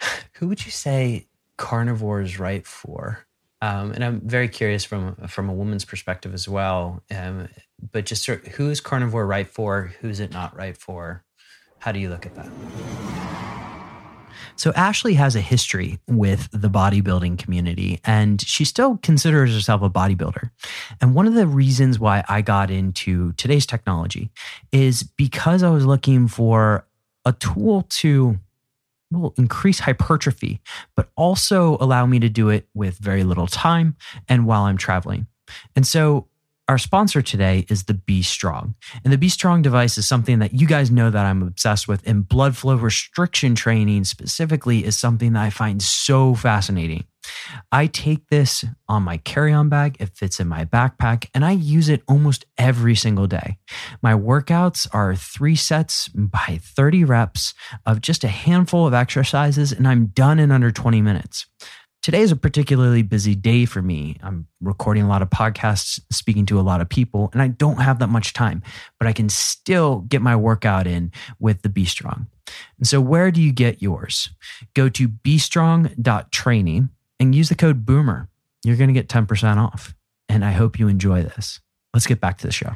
Who 0.34 0.48
would 0.48 0.64
you 0.64 0.70
say 0.70 1.26
carnivore 1.56 2.20
is 2.20 2.38
right 2.38 2.66
for? 2.66 3.26
Um, 3.62 3.92
and 3.92 4.04
I'm 4.04 4.20
very 4.20 4.48
curious 4.48 4.84
from 4.84 5.16
from 5.28 5.48
a 5.48 5.54
woman's 5.54 5.84
perspective 5.84 6.34
as 6.34 6.46
well. 6.46 7.02
Um, 7.10 7.48
but 7.90 8.04
just 8.04 8.24
sort 8.24 8.46
of, 8.46 8.54
who 8.54 8.70
is 8.70 8.80
carnivore 8.80 9.26
right 9.26 9.48
for? 9.48 9.94
Who's 10.00 10.20
it 10.20 10.32
not 10.32 10.56
right 10.56 10.76
for? 10.76 11.24
How 11.86 11.92
do 11.92 12.00
you 12.00 12.08
look 12.08 12.26
at 12.26 12.34
that? 12.34 12.48
So 14.56 14.72
Ashley 14.74 15.14
has 15.14 15.36
a 15.36 15.40
history 15.40 16.00
with 16.08 16.48
the 16.50 16.66
bodybuilding 16.66 17.38
community 17.38 18.00
and 18.02 18.40
she 18.40 18.64
still 18.64 18.96
considers 19.04 19.54
herself 19.54 19.82
a 19.82 19.88
bodybuilder. 19.88 20.50
And 21.00 21.14
one 21.14 21.28
of 21.28 21.34
the 21.34 21.46
reasons 21.46 22.00
why 22.00 22.24
I 22.28 22.42
got 22.42 22.72
into 22.72 23.34
today's 23.34 23.66
technology 23.66 24.30
is 24.72 25.04
because 25.04 25.62
I 25.62 25.70
was 25.70 25.86
looking 25.86 26.26
for 26.26 26.84
a 27.24 27.32
tool 27.32 27.82
to 27.90 28.36
will 29.12 29.32
increase 29.38 29.78
hypertrophy, 29.78 30.60
but 30.96 31.08
also 31.14 31.76
allow 31.80 32.04
me 32.04 32.18
to 32.18 32.28
do 32.28 32.48
it 32.48 32.66
with 32.74 32.98
very 32.98 33.22
little 33.22 33.46
time 33.46 33.94
and 34.28 34.44
while 34.44 34.64
I'm 34.64 34.76
traveling. 34.76 35.28
And 35.76 35.86
so 35.86 36.26
our 36.68 36.78
sponsor 36.78 37.22
today 37.22 37.64
is 37.68 37.84
the 37.84 37.94
B 37.94 38.22
Strong. 38.22 38.74
And 39.04 39.12
the 39.12 39.18
B 39.18 39.28
Strong 39.28 39.62
device 39.62 39.96
is 39.98 40.08
something 40.08 40.40
that 40.40 40.52
you 40.52 40.66
guys 40.66 40.90
know 40.90 41.10
that 41.10 41.24
I'm 41.24 41.42
obsessed 41.42 41.86
with. 41.86 42.06
And 42.06 42.28
blood 42.28 42.56
flow 42.56 42.74
restriction 42.74 43.54
training 43.54 44.04
specifically 44.04 44.84
is 44.84 44.96
something 44.96 45.34
that 45.34 45.42
I 45.42 45.50
find 45.50 45.80
so 45.80 46.34
fascinating. 46.34 47.04
I 47.72 47.86
take 47.86 48.28
this 48.28 48.64
on 48.88 49.02
my 49.02 49.16
carry 49.18 49.52
on 49.52 49.68
bag, 49.68 49.96
it 49.98 50.10
fits 50.10 50.38
in 50.38 50.48
my 50.48 50.64
backpack, 50.64 51.28
and 51.34 51.44
I 51.44 51.52
use 51.52 51.88
it 51.88 52.02
almost 52.08 52.44
every 52.56 52.94
single 52.94 53.26
day. 53.26 53.58
My 54.00 54.12
workouts 54.12 54.86
are 54.92 55.14
three 55.14 55.56
sets 55.56 56.08
by 56.08 56.60
30 56.62 57.04
reps 57.04 57.54
of 57.84 58.00
just 58.00 58.22
a 58.22 58.28
handful 58.28 58.86
of 58.86 58.94
exercises, 58.94 59.72
and 59.72 59.88
I'm 59.88 60.06
done 60.06 60.38
in 60.38 60.52
under 60.52 60.70
20 60.70 61.00
minutes. 61.02 61.46
Today 62.06 62.20
is 62.20 62.30
a 62.30 62.36
particularly 62.36 63.02
busy 63.02 63.34
day 63.34 63.64
for 63.64 63.82
me. 63.82 64.16
I'm 64.22 64.46
recording 64.60 65.02
a 65.02 65.08
lot 65.08 65.22
of 65.22 65.30
podcasts, 65.30 65.98
speaking 66.12 66.46
to 66.46 66.60
a 66.60 66.62
lot 66.62 66.80
of 66.80 66.88
people, 66.88 67.30
and 67.32 67.42
I 67.42 67.48
don't 67.48 67.80
have 67.80 67.98
that 67.98 68.06
much 68.06 68.32
time, 68.32 68.62
but 69.00 69.08
I 69.08 69.12
can 69.12 69.28
still 69.28 70.02
get 70.02 70.22
my 70.22 70.36
workout 70.36 70.86
in 70.86 71.10
with 71.40 71.62
the 71.62 71.68
B 71.68 71.84
Strong. 71.84 72.28
And 72.78 72.86
so, 72.86 73.00
where 73.00 73.32
do 73.32 73.42
you 73.42 73.50
get 73.50 73.82
yours? 73.82 74.30
Go 74.74 74.88
to 74.88 75.08
bstrong.training 75.08 76.90
and 77.18 77.34
use 77.34 77.48
the 77.48 77.56
code 77.56 77.84
BOOMER. 77.84 78.28
You're 78.62 78.76
going 78.76 78.86
to 78.86 78.94
get 78.94 79.08
10% 79.08 79.56
off. 79.56 79.92
And 80.28 80.44
I 80.44 80.52
hope 80.52 80.78
you 80.78 80.86
enjoy 80.86 81.24
this. 81.24 81.58
Let's 81.92 82.06
get 82.06 82.20
back 82.20 82.38
to 82.38 82.46
the 82.46 82.52
show. 82.52 82.70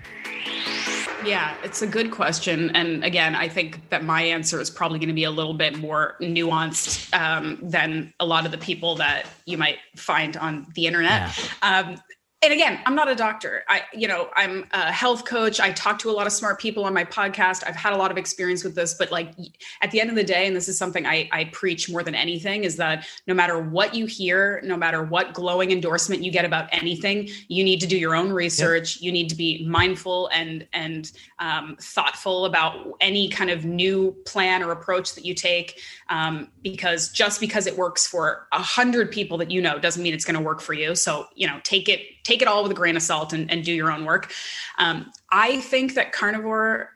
Yeah, 1.24 1.56
it's 1.62 1.82
a 1.82 1.86
good 1.86 2.10
question. 2.10 2.70
And 2.74 3.04
again, 3.04 3.34
I 3.34 3.48
think 3.48 3.88
that 3.90 4.04
my 4.04 4.22
answer 4.22 4.60
is 4.60 4.70
probably 4.70 4.98
going 4.98 5.08
to 5.08 5.14
be 5.14 5.24
a 5.24 5.30
little 5.30 5.54
bit 5.54 5.78
more 5.78 6.16
nuanced 6.20 7.12
um, 7.14 7.58
than 7.62 8.12
a 8.20 8.26
lot 8.26 8.46
of 8.46 8.52
the 8.52 8.58
people 8.58 8.96
that 8.96 9.26
you 9.44 9.58
might 9.58 9.78
find 9.96 10.36
on 10.36 10.66
the 10.74 10.86
internet. 10.86 11.36
Yeah. 11.62 11.78
Um, 11.80 12.02
and 12.42 12.54
again, 12.54 12.80
I'm 12.86 12.94
not 12.94 13.06
a 13.10 13.14
doctor. 13.14 13.64
I, 13.68 13.82
you 13.92 14.08
know, 14.08 14.30
I'm 14.34 14.66
a 14.72 14.90
health 14.90 15.26
coach. 15.26 15.60
I 15.60 15.72
talk 15.72 15.98
to 15.98 16.10
a 16.10 16.12
lot 16.12 16.26
of 16.26 16.32
smart 16.32 16.58
people 16.58 16.84
on 16.84 16.94
my 16.94 17.04
podcast. 17.04 17.64
I've 17.66 17.76
had 17.76 17.92
a 17.92 17.96
lot 17.96 18.10
of 18.10 18.16
experience 18.16 18.64
with 18.64 18.74
this, 18.74 18.94
but 18.94 19.12
like 19.12 19.34
at 19.82 19.90
the 19.90 20.00
end 20.00 20.08
of 20.08 20.16
the 20.16 20.24
day, 20.24 20.46
and 20.46 20.56
this 20.56 20.66
is 20.66 20.78
something 20.78 21.04
I, 21.04 21.28
I 21.32 21.44
preach 21.52 21.90
more 21.90 22.02
than 22.02 22.14
anything, 22.14 22.64
is 22.64 22.76
that 22.76 23.06
no 23.26 23.34
matter 23.34 23.60
what 23.60 23.94
you 23.94 24.06
hear, 24.06 24.62
no 24.64 24.74
matter 24.74 25.02
what 25.02 25.34
glowing 25.34 25.70
endorsement 25.70 26.22
you 26.22 26.32
get 26.32 26.46
about 26.46 26.70
anything, 26.72 27.28
you 27.48 27.62
need 27.62 27.78
to 27.80 27.86
do 27.86 27.98
your 27.98 28.14
own 28.14 28.32
research. 28.32 28.96
Yep. 28.96 29.02
You 29.02 29.12
need 29.12 29.28
to 29.28 29.36
be 29.36 29.66
mindful 29.66 30.28
and 30.28 30.66
and 30.72 31.12
um, 31.40 31.76
thoughtful 31.78 32.46
about 32.46 32.94
any 33.02 33.28
kind 33.28 33.50
of 33.50 33.66
new 33.66 34.16
plan 34.24 34.62
or 34.62 34.72
approach 34.72 35.14
that 35.14 35.26
you 35.26 35.34
take, 35.34 35.78
um, 36.10 36.48
because 36.62 37.08
just 37.08 37.40
because 37.40 37.66
it 37.66 37.78
works 37.78 38.06
for 38.06 38.48
a 38.52 38.58
hundred 38.58 39.10
people 39.10 39.38
that 39.38 39.50
you 39.50 39.62
know 39.62 39.78
doesn't 39.78 40.02
mean 40.02 40.12
it's 40.12 40.24
going 40.24 40.36
to 40.36 40.42
work 40.42 40.60
for 40.60 40.74
you. 40.74 40.94
So 40.94 41.26
you 41.34 41.46
know, 41.46 41.60
take 41.62 41.88
it 41.88 42.02
take 42.24 42.42
it 42.42 42.48
all 42.48 42.62
with 42.62 42.72
a 42.72 42.74
grain 42.74 42.96
of 42.96 43.02
salt 43.02 43.32
and, 43.32 43.50
and 43.50 43.64
do 43.64 43.72
your 43.72 43.90
own 43.90 44.04
work. 44.04 44.32
Um, 44.78 45.10
I 45.30 45.60
think 45.60 45.94
that 45.94 46.12
carnivore, 46.12 46.90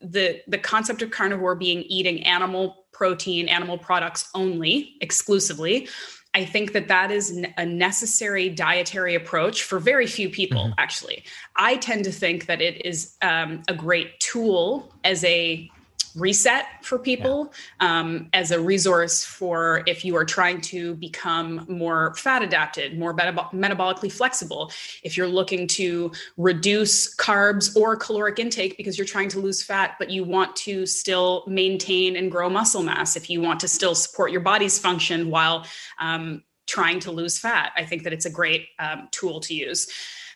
the 0.00 0.40
the 0.46 0.58
concept 0.58 1.02
of 1.02 1.10
carnivore 1.10 1.56
being 1.56 1.82
eating 1.82 2.24
animal 2.24 2.86
protein, 2.92 3.48
animal 3.48 3.76
products 3.76 4.30
only, 4.34 4.94
exclusively. 5.00 5.88
I 6.32 6.44
think 6.44 6.74
that 6.74 6.86
that 6.86 7.10
is 7.10 7.44
a 7.56 7.66
necessary 7.66 8.48
dietary 8.48 9.16
approach 9.16 9.64
for 9.64 9.80
very 9.80 10.06
few 10.06 10.30
people, 10.30 10.62
mm-hmm. 10.62 10.78
actually. 10.78 11.24
I 11.56 11.76
tend 11.78 12.04
to 12.04 12.12
think 12.12 12.46
that 12.46 12.60
it 12.62 12.86
is 12.86 13.16
um, 13.20 13.62
a 13.66 13.74
great 13.74 14.20
tool 14.20 14.94
as 15.02 15.24
a 15.24 15.68
reset 16.14 16.66
for 16.82 16.98
people 16.98 17.52
yeah. 17.80 18.00
um, 18.00 18.28
as 18.32 18.50
a 18.50 18.60
resource 18.60 19.24
for 19.24 19.82
if 19.86 20.04
you 20.04 20.16
are 20.16 20.24
trying 20.24 20.60
to 20.60 20.94
become 20.96 21.64
more 21.68 22.14
fat 22.16 22.42
adapted, 22.42 22.98
more 22.98 23.14
metab- 23.14 23.52
metabolically 23.52 24.10
flexible, 24.10 24.72
if 25.02 25.16
you're 25.16 25.28
looking 25.28 25.66
to 25.66 26.12
reduce 26.36 27.14
carbs 27.16 27.76
or 27.76 27.96
caloric 27.96 28.38
intake 28.38 28.76
because 28.76 28.98
you're 28.98 29.06
trying 29.06 29.28
to 29.28 29.40
lose 29.40 29.62
fat, 29.62 29.96
but 29.98 30.10
you 30.10 30.24
want 30.24 30.54
to 30.56 30.86
still 30.86 31.44
maintain 31.46 32.16
and 32.16 32.30
grow 32.30 32.48
muscle 32.48 32.82
mass, 32.82 33.16
if 33.16 33.30
you 33.30 33.40
want 33.40 33.60
to 33.60 33.68
still 33.68 33.94
support 33.94 34.32
your 34.32 34.40
body's 34.40 34.78
function 34.78 35.30
while 35.30 35.66
um, 35.98 36.42
trying 36.66 37.00
to 37.00 37.10
lose 37.10 37.38
fat, 37.38 37.72
I 37.76 37.84
think 37.84 38.04
that 38.04 38.12
it's 38.12 38.26
a 38.26 38.30
great 38.30 38.68
um, 38.78 39.08
tool 39.10 39.40
to 39.40 39.54
use. 39.54 39.88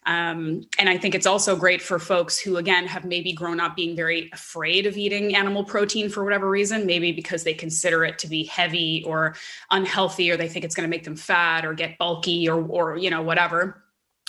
Um, 0.06 0.62
and 0.78 0.88
I 0.88 0.98
think 0.98 1.14
it's 1.14 1.26
also 1.26 1.56
great 1.56 1.80
for 1.80 1.98
folks 1.98 2.38
who, 2.38 2.58
again, 2.58 2.86
have 2.86 3.04
maybe 3.04 3.32
grown 3.32 3.58
up 3.58 3.74
being 3.74 3.96
very 3.96 4.30
afraid 4.32 4.86
of 4.86 4.96
eating 4.96 5.34
animal 5.34 5.64
protein 5.64 6.10
for 6.10 6.24
whatever 6.24 6.50
reason, 6.50 6.84
maybe 6.84 7.10
because 7.10 7.42
they 7.42 7.54
consider 7.54 8.04
it 8.04 8.18
to 8.18 8.28
be 8.28 8.44
heavy 8.44 9.02
or 9.06 9.34
unhealthy, 9.70 10.30
or 10.30 10.36
they 10.36 10.48
think 10.48 10.64
it's 10.64 10.74
going 10.74 10.88
to 10.88 10.90
make 10.90 11.04
them 11.04 11.16
fat 11.16 11.64
or 11.64 11.72
get 11.72 11.96
bulky 11.96 12.48
or, 12.48 12.62
or 12.66 12.98
you 12.98 13.08
know, 13.08 13.22
whatever. 13.22 13.82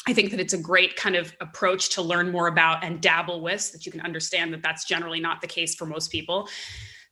I 0.08 0.14
think 0.14 0.32
that 0.32 0.40
it's 0.40 0.54
a 0.54 0.58
great 0.58 0.96
kind 0.96 1.16
of 1.16 1.36
approach 1.42 1.90
to 1.96 2.02
learn 2.02 2.32
more 2.32 2.48
about 2.48 2.84
and 2.84 3.02
dabble 3.02 3.42
with 3.42 3.62
so 3.62 3.74
that 3.74 3.86
you 3.86 3.92
can 3.92 4.02
understand 4.02 4.54
that 4.54 4.62
that's 4.62 4.86
generally 4.86 5.20
not 5.20 5.42
the 5.42 5.48
case 5.48 5.76
for 5.76 5.86
most 5.86 6.12
people. 6.12 6.48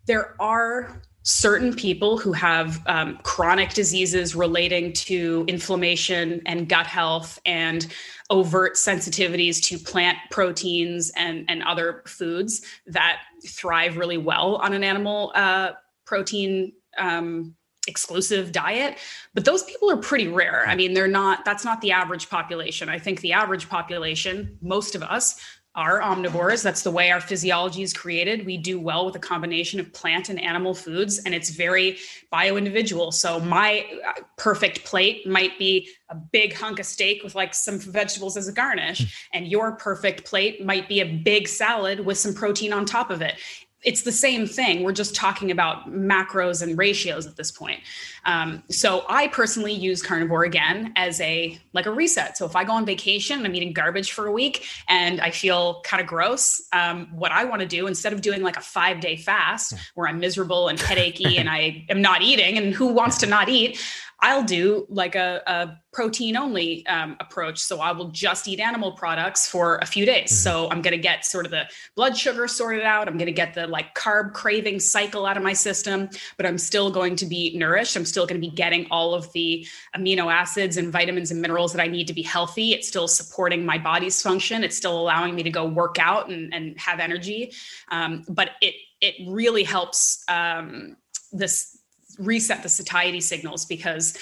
There 0.06 0.36
are 0.40 1.02
certain 1.24 1.74
people 1.74 2.18
who 2.18 2.34
have 2.34 2.82
um, 2.86 3.18
chronic 3.24 3.74
diseases 3.74 4.36
relating 4.36 4.92
to 4.92 5.46
inflammation 5.48 6.42
and 6.46 6.68
gut 6.68 6.86
health 6.86 7.40
and 7.46 7.88
overt 8.30 8.76
sensitivities 8.76 9.62
to 9.64 9.78
plant 9.78 10.18
proteins 10.32 11.12
and, 11.16 11.46
and 11.48 11.64
other 11.64 12.04
foods 12.06 12.62
that 12.88 13.22
thrive 13.48 13.98
really 13.98 14.18
well 14.18 14.58
on 14.58 14.74
an 14.74 14.84
animal 14.84 15.32
uh, 15.34 15.72
protein 16.06 16.74
um, 16.98 17.56
exclusive 17.88 18.52
diet. 18.52 18.98
But 19.34 19.46
those 19.46 19.64
people 19.64 19.92
are 19.92 19.98
pretty 19.98 20.28
rare. 20.28 20.66
I 20.68 20.76
mean 20.76 20.94
they're 20.94 21.08
not 21.08 21.44
that's 21.46 21.66
not 21.66 21.82
the 21.82 21.92
average 21.92 22.30
population. 22.30 22.90
I 22.90 23.00
think 23.00 23.22
the 23.22 23.34
average 23.34 23.70
population 23.70 24.58
most 24.62 24.96
of 24.96 25.04
us 25.04 25.40
are 25.76 26.02
omnivores. 26.02 26.62
That's 26.62 26.84
the 26.84 26.92
way 26.92 27.10
our 27.10 27.20
physiology 27.20 27.82
is 27.82 27.94
created. 27.94 28.46
We 28.46 28.58
do 28.58 28.80
well 28.80 29.06
with 29.06 29.16
a 29.16 29.20
combination 29.20 29.80
of 29.80 29.92
plant 29.92 30.30
and 30.30 30.40
animal 30.40 30.76
foods, 30.76 31.20
and 31.20 31.34
it's 31.34 31.50
very 31.50 31.98
bio 32.30 32.58
individual. 32.58 33.12
So, 33.12 33.40
my 33.40 33.86
uh, 34.08 34.22
perfect 34.38 34.86
plate 34.86 35.28
might 35.28 35.58
be 35.58 35.90
a 36.10 36.16
big 36.16 36.54
hunk 36.54 36.80
of 36.80 36.86
steak 36.86 37.24
with 37.24 37.34
like 37.34 37.54
some 37.56 37.80
vegetables 37.80 38.38
as 38.38 38.48
a 38.48 38.54
garnish, 38.54 39.00
hmm. 39.00 39.38
and 39.38 39.48
your 39.48 39.72
perfect 39.74 40.26
plate 40.26 40.64
might 40.64 40.88
be 40.88 41.00
a 41.00 41.06
big 41.06 41.48
salad 41.48 42.00
with 42.00 42.18
some 42.18 42.34
protein 42.34 42.72
on 42.72 42.86
top 42.86 43.10
of 43.10 43.22
it 43.22 43.36
it's 43.84 44.04
the 44.04 44.12
same 44.12 44.48
thing. 44.48 44.84
We're 44.84 44.94
just 44.94 45.16
talking 45.16 45.52
about 45.52 45.92
macros 45.92 46.62
and 46.62 46.78
ratios 46.78 47.28
at 47.28 47.36
this 47.36 47.52
point. 47.52 47.82
Um, 48.26 48.64
so 48.70 49.06
I 49.10 49.28
personally 49.28 49.74
use 49.74 50.02
carnivore 50.02 50.44
again 50.44 50.94
as 50.96 51.20
a 51.20 51.60
like 51.74 51.86
a 51.86 51.92
reset. 51.92 52.38
So 52.38 52.46
if 52.46 52.56
I 52.56 52.64
go 52.64 52.74
on 52.74 52.86
vacation 52.86 53.38
and 53.38 53.46
I'm 53.46 53.54
eating 53.56 53.74
garbage 53.74 54.12
for 54.14 54.28
a 54.28 54.32
week 54.32 54.66
and 54.88 55.20
I 55.20 55.32
feel 55.32 55.82
kind 55.82 56.02
of 56.02 56.08
gross, 56.08 56.68
um, 56.72 57.08
what 57.12 57.32
I 57.32 57.44
want 57.44 57.62
to 57.62 57.68
do 57.68 57.88
instead 57.88 58.14
of 58.14 58.22
doing 58.22 58.42
like 58.42 58.58
a 58.58 58.62
five 58.62 59.00
day 59.02 59.18
fast 59.18 59.74
where 59.96 60.08
I'm 60.08 60.20
miserable 60.20 60.70
and 60.70 60.80
headachy 60.80 61.38
and 61.38 61.50
I 61.50 61.86
am 61.90 62.02
not 62.02 62.22
eating, 62.22 62.58
and 62.58 62.74
who 62.74 62.88
wants 62.88 63.18
to 63.20 63.26
not 63.26 63.50
eat? 63.50 63.80
I'll 64.24 64.44
do 64.44 64.88
like 64.88 65.16
a, 65.16 65.42
a 65.46 65.78
protein 65.92 66.38
only 66.38 66.88
um, 66.88 67.18
approach. 67.20 67.60
So 67.60 67.82
I 67.82 67.92
will 67.92 68.08
just 68.08 68.48
eat 68.48 68.62
animal 68.62 68.94
products 68.94 69.50
for 69.50 69.80
a 69.82 69.86
few 69.86 70.06
days. 70.06 70.30
Mm-hmm. 70.30 70.50
So 70.50 70.70
I'm 70.72 70.82
going 70.82 70.94
to 70.94 70.98
get 70.98 71.26
sort 71.26 71.46
of 71.46 71.52
the 71.52 71.66
blood 71.98 72.16
sugar 72.16 72.48
sorted 72.48 72.84
out. 72.84 73.10
I'm 73.10 73.18
going 73.18 73.26
to 73.26 73.34
get 73.34 73.54
the 73.54 73.68
like 73.68 73.94
carb 73.96 74.32
craving 74.32 74.80
cycle 74.80 75.26
out 75.26 75.36
of 75.36 75.44
my 75.44 75.52
system, 75.52 76.10
but 76.38 76.46
I'm 76.46 76.58
still 76.58 76.90
going 76.90 77.18
to 77.18 77.26
be 77.26 77.56
nourished. 77.58 77.98
I'm 77.98 78.06
still 78.06 78.26
going 78.26 78.42
to 78.42 78.48
be 78.48 78.56
getting 78.56 78.88
all 78.90 79.14
of 79.14 79.30
the 79.34 79.68
amino 79.94 80.34
acids 80.34 80.78
and 80.78 80.90
vitamins 80.90 81.30
and 81.30 81.42
minerals 81.42 81.74
that 81.74 81.82
I 81.82 81.88
need 81.88 82.08
to 82.08 82.14
be 82.14 82.22
healthy. 82.22 82.72
It's 82.72 82.88
still 82.88 83.10
supporting 83.10 83.66
my 83.66 83.78
body's 83.78 84.22
function. 84.22 84.64
It's 84.64 84.78
still 84.78 84.98
allowing 84.98 85.36
me 85.36 85.44
to 85.44 85.50
go 85.50 85.66
work 85.66 86.00
out 86.00 86.30
and, 86.30 86.54
and 86.54 86.80
have 86.80 87.02
energy. 87.02 87.52
Um, 87.92 88.24
but 88.30 88.52
it, 88.62 88.76
it 89.02 89.16
really 89.28 89.66
helps 89.66 90.24
um, 90.30 90.96
this 91.34 91.73
reset 92.20 92.64
the 92.64 92.70
satiety 92.70 93.22
signals 93.22 93.66
because 93.66 94.18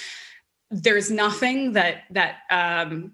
there's 0.70 1.10
nothing 1.10 1.72
that 1.72 2.04
that 2.10 2.38
um, 2.50 3.12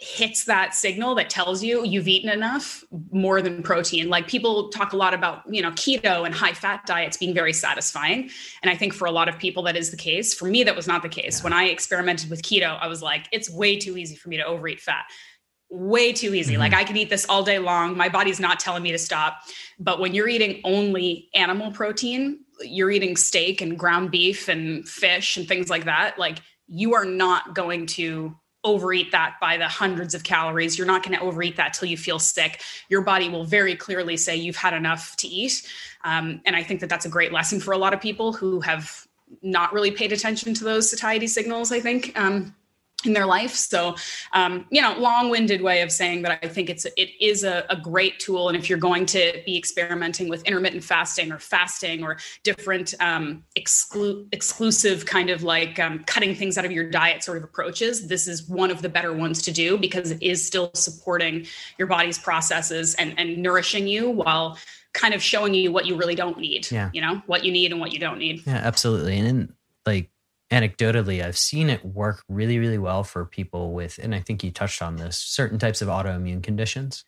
hits 0.00 0.44
that 0.46 0.74
signal 0.74 1.14
that 1.14 1.28
tells 1.28 1.62
you 1.62 1.84
you've 1.84 2.08
eaten 2.08 2.30
enough 2.30 2.82
more 3.12 3.42
than 3.42 3.62
protein. 3.62 4.08
Like 4.08 4.28
people 4.28 4.70
talk 4.70 4.94
a 4.94 4.96
lot 4.96 5.12
about 5.12 5.42
you 5.52 5.60
know 5.60 5.72
keto 5.72 6.24
and 6.24 6.34
high 6.34 6.54
fat 6.54 6.86
diets 6.86 7.18
being 7.18 7.34
very 7.34 7.52
satisfying. 7.52 8.30
And 8.62 8.70
i 8.70 8.76
think 8.76 8.94
for 8.94 9.06
a 9.06 9.10
lot 9.10 9.28
of 9.28 9.38
people 9.38 9.62
that 9.64 9.76
is 9.76 9.90
the 9.90 9.96
case. 9.96 10.32
For 10.32 10.46
me 10.46 10.64
that 10.64 10.74
was 10.74 10.86
not 10.86 11.02
the 11.02 11.08
case. 11.08 11.38
Yeah. 11.38 11.44
when 11.44 11.52
i 11.52 11.64
experimented 11.64 12.30
with 12.30 12.42
keto 12.42 12.78
i 12.80 12.86
was 12.86 13.02
like 13.02 13.26
it's 13.30 13.50
way 13.50 13.76
too 13.76 13.96
easy 13.98 14.16
for 14.16 14.30
me 14.30 14.38
to 14.38 14.44
overeat 14.44 14.80
fat 14.80 15.04
way 15.70 16.12
too 16.12 16.34
easy 16.34 16.54
mm-hmm. 16.54 16.60
like 16.60 16.74
i 16.74 16.82
can 16.82 16.96
eat 16.96 17.10
this 17.10 17.26
all 17.28 17.42
day 17.42 17.58
long 17.58 17.96
my 17.96 18.08
body's 18.08 18.40
not 18.40 18.58
telling 18.58 18.82
me 18.82 18.90
to 18.90 18.98
stop 18.98 19.40
but 19.78 20.00
when 20.00 20.14
you're 20.14 20.28
eating 20.28 20.60
only 20.64 21.28
animal 21.34 21.70
protein 21.70 22.40
you're 22.62 22.90
eating 22.90 23.16
steak 23.16 23.60
and 23.60 23.78
ground 23.78 24.10
beef 24.10 24.48
and 24.48 24.88
fish 24.88 25.36
and 25.36 25.46
things 25.48 25.70
like 25.70 25.84
that, 25.84 26.18
like 26.18 26.38
you 26.66 26.94
are 26.94 27.04
not 27.04 27.54
going 27.54 27.86
to 27.86 28.34
overeat 28.62 29.12
that 29.12 29.36
by 29.40 29.56
the 29.56 29.66
hundreds 29.66 30.14
of 30.14 30.22
calories. 30.22 30.76
You're 30.76 30.86
not 30.86 31.02
going 31.02 31.18
to 31.18 31.24
overeat 31.24 31.56
that 31.56 31.72
till 31.72 31.88
you 31.88 31.96
feel 31.96 32.18
sick. 32.18 32.60
Your 32.90 33.00
body 33.00 33.28
will 33.28 33.44
very 33.44 33.74
clearly 33.74 34.16
say 34.16 34.36
you've 34.36 34.56
had 34.56 34.74
enough 34.74 35.16
to 35.18 35.28
eat. 35.28 35.66
Um, 36.04 36.42
and 36.44 36.54
I 36.54 36.62
think 36.62 36.80
that 36.80 36.90
that's 36.90 37.06
a 37.06 37.10
great 37.10 37.32
lesson 37.32 37.60
for 37.60 37.72
a 37.72 37.78
lot 37.78 37.94
of 37.94 38.00
people 38.00 38.32
who 38.32 38.60
have 38.60 39.06
not 39.42 39.72
really 39.72 39.90
paid 39.90 40.12
attention 40.12 40.52
to 40.54 40.64
those 40.64 40.90
satiety 40.90 41.26
signals. 41.26 41.72
I 41.72 41.80
think. 41.80 42.18
Um, 42.18 42.54
in 43.04 43.12
their 43.12 43.26
life. 43.26 43.54
So, 43.54 43.96
um, 44.32 44.66
you 44.70 44.80
know, 44.82 44.94
long-winded 44.98 45.62
way 45.62 45.82
of 45.82 45.90
saying 45.90 46.22
that 46.22 46.38
I 46.42 46.48
think 46.48 46.68
it's 46.68 46.84
it 46.96 47.10
is 47.20 47.44
a, 47.44 47.64
a, 47.70 47.76
great 47.76 48.18
tool. 48.18 48.48
And 48.48 48.56
if 48.56 48.68
you're 48.68 48.78
going 48.78 49.06
to 49.06 49.42
be 49.46 49.56
experimenting 49.56 50.28
with 50.28 50.42
intermittent 50.44 50.84
fasting 50.84 51.32
or 51.32 51.38
fasting 51.38 52.04
or 52.04 52.18
different 52.42 52.94
um, 53.00 53.42
exclu- 53.56 54.26
exclusive 54.32 55.06
kind 55.06 55.30
of 55.30 55.42
like 55.42 55.78
um, 55.78 56.04
cutting 56.04 56.34
things 56.34 56.58
out 56.58 56.64
of 56.64 56.72
your 56.72 56.88
diet 56.88 57.22
sort 57.22 57.38
of 57.38 57.44
approaches, 57.44 58.08
this 58.08 58.28
is 58.28 58.48
one 58.48 58.70
of 58.70 58.82
the 58.82 58.88
better 58.88 59.12
ones 59.12 59.42
to 59.42 59.52
do 59.52 59.78
because 59.78 60.10
it 60.10 60.22
is 60.22 60.46
still 60.46 60.70
supporting 60.74 61.46
your 61.78 61.88
body's 61.88 62.18
processes 62.18 62.94
and, 62.96 63.18
and 63.18 63.38
nourishing 63.38 63.86
you 63.86 64.10
while 64.10 64.58
kind 64.92 65.14
of 65.14 65.22
showing 65.22 65.54
you 65.54 65.72
what 65.72 65.86
you 65.86 65.96
really 65.96 66.14
don't 66.14 66.38
need. 66.38 66.70
Yeah. 66.70 66.90
You 66.92 67.00
know, 67.00 67.22
what 67.26 67.44
you 67.44 67.52
need 67.52 67.72
and 67.72 67.80
what 67.80 67.92
you 67.92 67.98
don't 67.98 68.18
need. 68.18 68.46
Yeah, 68.46 68.56
absolutely. 68.56 69.18
And 69.18 69.26
in, 69.26 69.54
like 69.86 70.10
anecdotally, 70.50 71.24
I've 71.24 71.38
seen 71.38 71.70
it 71.70 71.84
work 71.84 72.24
really, 72.28 72.58
really 72.58 72.78
well 72.78 73.04
for 73.04 73.24
people 73.24 73.72
with, 73.72 73.98
and 74.02 74.14
I 74.14 74.20
think 74.20 74.42
you 74.42 74.50
touched 74.50 74.82
on 74.82 74.96
this, 74.96 75.16
certain 75.16 75.58
types 75.58 75.80
of 75.80 75.88
autoimmune 75.88 76.42
conditions, 76.42 77.04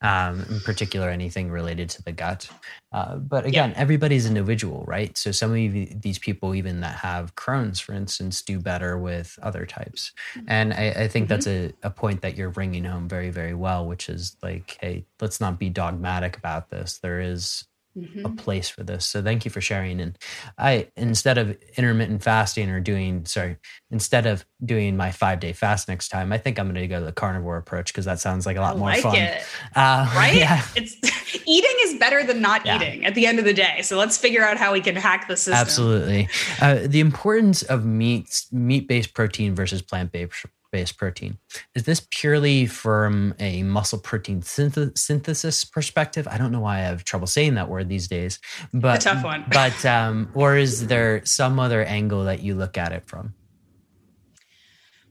um, 0.00 0.46
in 0.48 0.60
particular, 0.60 1.10
anything 1.10 1.50
related 1.50 1.90
to 1.90 2.02
the 2.02 2.12
gut. 2.12 2.48
Uh, 2.92 3.16
but 3.16 3.44
again, 3.44 3.70
yeah. 3.70 3.76
everybody's 3.78 4.24
individual, 4.24 4.84
right? 4.86 5.16
So 5.16 5.30
some 5.30 5.52
of 5.52 6.00
these 6.00 6.18
people, 6.18 6.54
even 6.54 6.80
that 6.80 6.96
have 6.96 7.34
Crohn's, 7.34 7.80
for 7.80 7.92
instance, 7.92 8.40
do 8.40 8.58
better 8.60 8.96
with 8.98 9.38
other 9.42 9.66
types. 9.66 10.12
Mm-hmm. 10.34 10.46
And 10.48 10.72
I, 10.72 10.88
I 10.90 11.08
think 11.08 11.24
mm-hmm. 11.24 11.34
that's 11.34 11.46
a, 11.46 11.72
a 11.82 11.90
point 11.90 12.22
that 12.22 12.36
you're 12.36 12.50
bringing 12.50 12.84
home 12.84 13.08
very, 13.08 13.30
very 13.30 13.54
well, 13.54 13.86
which 13.86 14.08
is 14.08 14.36
like, 14.42 14.78
hey, 14.80 15.04
let's 15.20 15.40
not 15.40 15.58
be 15.58 15.68
dogmatic 15.68 16.38
about 16.38 16.70
this. 16.70 16.98
There 16.98 17.20
is 17.20 17.64
mm-hmm. 17.96 18.26
a 18.26 18.30
place 18.30 18.68
for 18.68 18.82
this. 18.82 19.06
So 19.06 19.22
thank 19.22 19.44
you 19.44 19.50
for 19.50 19.60
sharing. 19.60 20.00
And 20.00 20.18
I, 20.58 20.88
instead 20.96 21.38
of 21.38 21.56
intermittent 21.76 22.22
fasting 22.22 22.70
or 22.70 22.80
doing, 22.80 23.24
sorry, 23.24 23.56
instead 23.90 24.26
of 24.26 24.44
doing 24.64 24.96
my 24.96 25.12
five 25.12 25.40
day 25.40 25.52
fast 25.52 25.88
next 25.88 26.08
time, 26.08 26.32
I 26.32 26.38
think 26.38 26.58
I'm 26.58 26.66
going 26.66 26.74
to 26.76 26.86
go 26.86 27.00
to 27.00 27.06
the 27.06 27.12
carnivore 27.12 27.56
approach 27.56 27.92
because 27.92 28.04
that 28.04 28.20
sounds 28.20 28.46
like 28.46 28.56
a 28.56 28.60
lot 28.60 28.76
I 28.76 28.78
more 28.78 28.88
like 28.88 29.02
fun. 29.02 29.16
It. 29.16 29.42
Uh, 29.74 30.10
right? 30.14 30.34
Yeah. 30.34 30.62
It's 30.74 30.96
eating 31.46 31.76
is 31.80 31.98
better 31.98 32.22
than 32.22 32.40
not 32.40 32.66
yeah. 32.66 32.76
eating 32.76 33.04
at 33.06 33.14
the 33.14 33.26
end 33.26 33.38
of 33.38 33.44
the 33.44 33.54
day. 33.54 33.80
So 33.82 33.96
let's 33.96 34.18
figure 34.18 34.44
out 34.44 34.56
how 34.56 34.72
we 34.72 34.80
can 34.80 34.96
hack 34.96 35.28
the 35.28 35.36
system. 35.36 35.54
Absolutely. 35.54 36.28
Uh, 36.60 36.80
the 36.84 37.00
importance 37.00 37.62
of 37.62 37.84
meat, 37.84 38.44
meat 38.52 38.88
based 38.88 39.14
protein 39.14 39.54
versus 39.54 39.82
plant 39.82 40.12
based 40.12 40.46
based 40.70 40.96
protein. 40.98 41.38
Is 41.74 41.84
this 41.84 42.06
purely 42.10 42.66
from 42.66 43.34
a 43.38 43.62
muscle 43.62 43.98
protein 43.98 44.42
synth- 44.42 44.96
synthesis 44.96 45.64
perspective? 45.64 46.26
I 46.30 46.38
don't 46.38 46.52
know 46.52 46.60
why 46.60 46.78
I 46.78 46.82
have 46.82 47.04
trouble 47.04 47.26
saying 47.26 47.54
that 47.54 47.68
word 47.68 47.88
these 47.88 48.08
days, 48.08 48.38
but 48.72 49.00
a 49.00 49.08
tough 49.10 49.24
one. 49.24 49.44
but 49.52 49.84
um, 49.84 50.30
or 50.34 50.56
is 50.56 50.86
there 50.86 51.24
some 51.24 51.58
other 51.58 51.82
angle 51.84 52.24
that 52.24 52.42
you 52.42 52.54
look 52.54 52.78
at 52.78 52.92
it 52.92 53.06
from? 53.06 53.34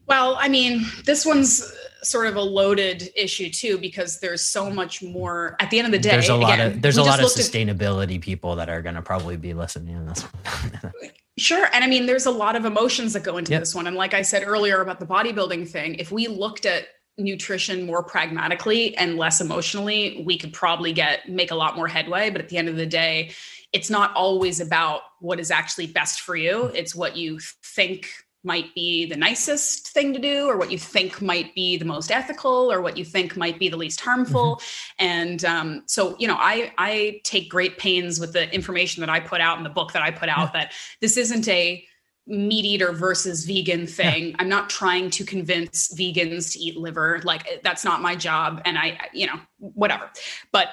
Well, 0.08 0.38
I 0.40 0.50
mean, 0.50 0.86
this 1.06 1.26
one's 1.26 1.74
sort 2.06 2.28
of 2.28 2.36
a 2.36 2.42
loaded 2.42 3.12
issue 3.16 3.50
too 3.50 3.78
because 3.78 4.20
there's 4.20 4.42
so 4.42 4.70
mm. 4.70 4.76
much 4.76 5.02
more. 5.02 5.56
At 5.60 5.70
the 5.70 5.80
end 5.80 5.88
of 5.88 5.92
the 5.92 6.00
day, 6.00 6.12
there's 6.12 6.30
a 6.30 6.36
lot 6.36 6.54
again, 6.54 6.72
of 6.74 6.82
there's 6.82 6.98
a 6.98 7.04
lot 7.04 7.20
of 7.20 7.26
sustainability 7.28 8.16
at, 8.16 8.22
people 8.22 8.56
that 8.56 8.70
are 8.70 8.82
going 8.82 8.96
to 8.96 9.02
probably 9.02 9.38
be 9.38 9.54
listening 9.54 10.00
to 10.00 10.14
this. 10.14 10.24
One. 10.24 10.94
Sure. 11.38 11.68
And 11.74 11.84
I 11.84 11.88
mean, 11.88 12.06
there's 12.06 12.26
a 12.26 12.32
lot 12.32 12.56
of 12.56 12.64
emotions 12.64 13.12
that 13.12 13.24
go 13.24 13.36
into 13.36 13.52
yep. 13.52 13.62
this 13.62 13.76
one. 13.76 13.88
And 13.88 13.96
like 13.98 14.14
I 14.14 14.22
said 14.22 14.44
earlier 14.46 14.80
about 14.80 15.02
the 15.02 15.06
bodybuilding 15.06 15.68
thing, 15.68 15.96
if 15.96 16.10
we 16.10 16.30
looked 16.30 16.66
at 16.66 16.88
nutrition 17.18 17.86
more 17.86 18.04
pragmatically 18.04 18.96
and 18.98 19.18
less 19.18 19.42
emotionally, 19.42 20.24
we 20.26 20.38
could 20.38 20.54
probably 20.54 20.94
get 20.94 21.28
make 21.28 21.52
a 21.52 21.56
lot 21.56 21.76
more 21.76 21.90
headway. 21.90 22.30
But 22.30 22.42
at 22.42 22.48
the 22.48 22.58
end 22.58 22.70
of 22.70 22.78
the 22.78 22.86
day, 22.86 23.32
it's 23.74 23.90
not 23.90 24.16
always 24.16 24.62
about 24.62 25.02
what 25.20 25.40
is 25.40 25.52
actually 25.52 25.88
best 25.88 26.22
for 26.22 26.38
you. 26.38 26.70
Mm. 26.72 26.76
It's 26.76 26.96
what 26.96 27.18
you 27.18 27.40
think 27.64 28.10
might 28.46 28.74
be 28.76 29.06
the 29.06 29.16
nicest 29.16 29.90
thing 29.90 30.14
to 30.14 30.20
do 30.20 30.48
or 30.48 30.58
what 30.58 30.72
you 30.72 30.78
think 30.78 31.22
might 31.22 31.54
be 31.56 31.78
the 31.78 31.86
most 31.86 32.12
ethical 32.12 32.72
or 32.72 32.82
what 32.82 32.98
you 32.98 33.04
think 33.04 33.36
might 33.36 33.60
be 33.60 33.70
the 33.70 33.78
least 33.78 34.00
harmful 34.00 34.58
mm-hmm. 34.58 35.06
and 35.06 35.46
um, 35.46 35.84
so 35.88 36.16
you 36.20 36.28
know 36.28 36.38
I, 36.38 36.72
I 36.78 37.22
take 37.24 37.50
great 37.50 37.78
pains 37.78 38.20
with 38.20 38.34
the 38.34 38.54
information 38.54 39.02
that 39.02 39.10
i 39.10 39.20
put 39.20 39.42
out 39.42 39.58
in 39.58 39.64
the 39.64 39.70
book 39.70 39.92
that 39.94 40.02
i 40.02 40.12
put 40.12 40.30
out 40.30 40.52
yeah. 40.54 40.62
that 40.62 40.74
this 41.02 41.18
isn't 41.18 41.48
a 41.48 41.86
meat 42.28 42.66
eater 42.66 42.92
versus 42.92 43.46
vegan 43.46 43.86
thing 43.86 44.30
yeah. 44.30 44.36
i'm 44.40 44.50
not 44.50 44.70
trying 44.70 45.10
to 45.12 45.24
convince 45.24 45.94
vegans 45.94 46.54
to 46.54 46.60
eat 46.60 46.78
liver 46.78 47.22
like 47.24 47.62
that's 47.64 47.84
not 47.84 48.02
my 48.02 48.16
job 48.16 48.62
and 48.66 48.78
i 48.78 48.98
you 49.14 49.28
know 49.28 49.40
whatever 49.60 50.10
but 50.52 50.70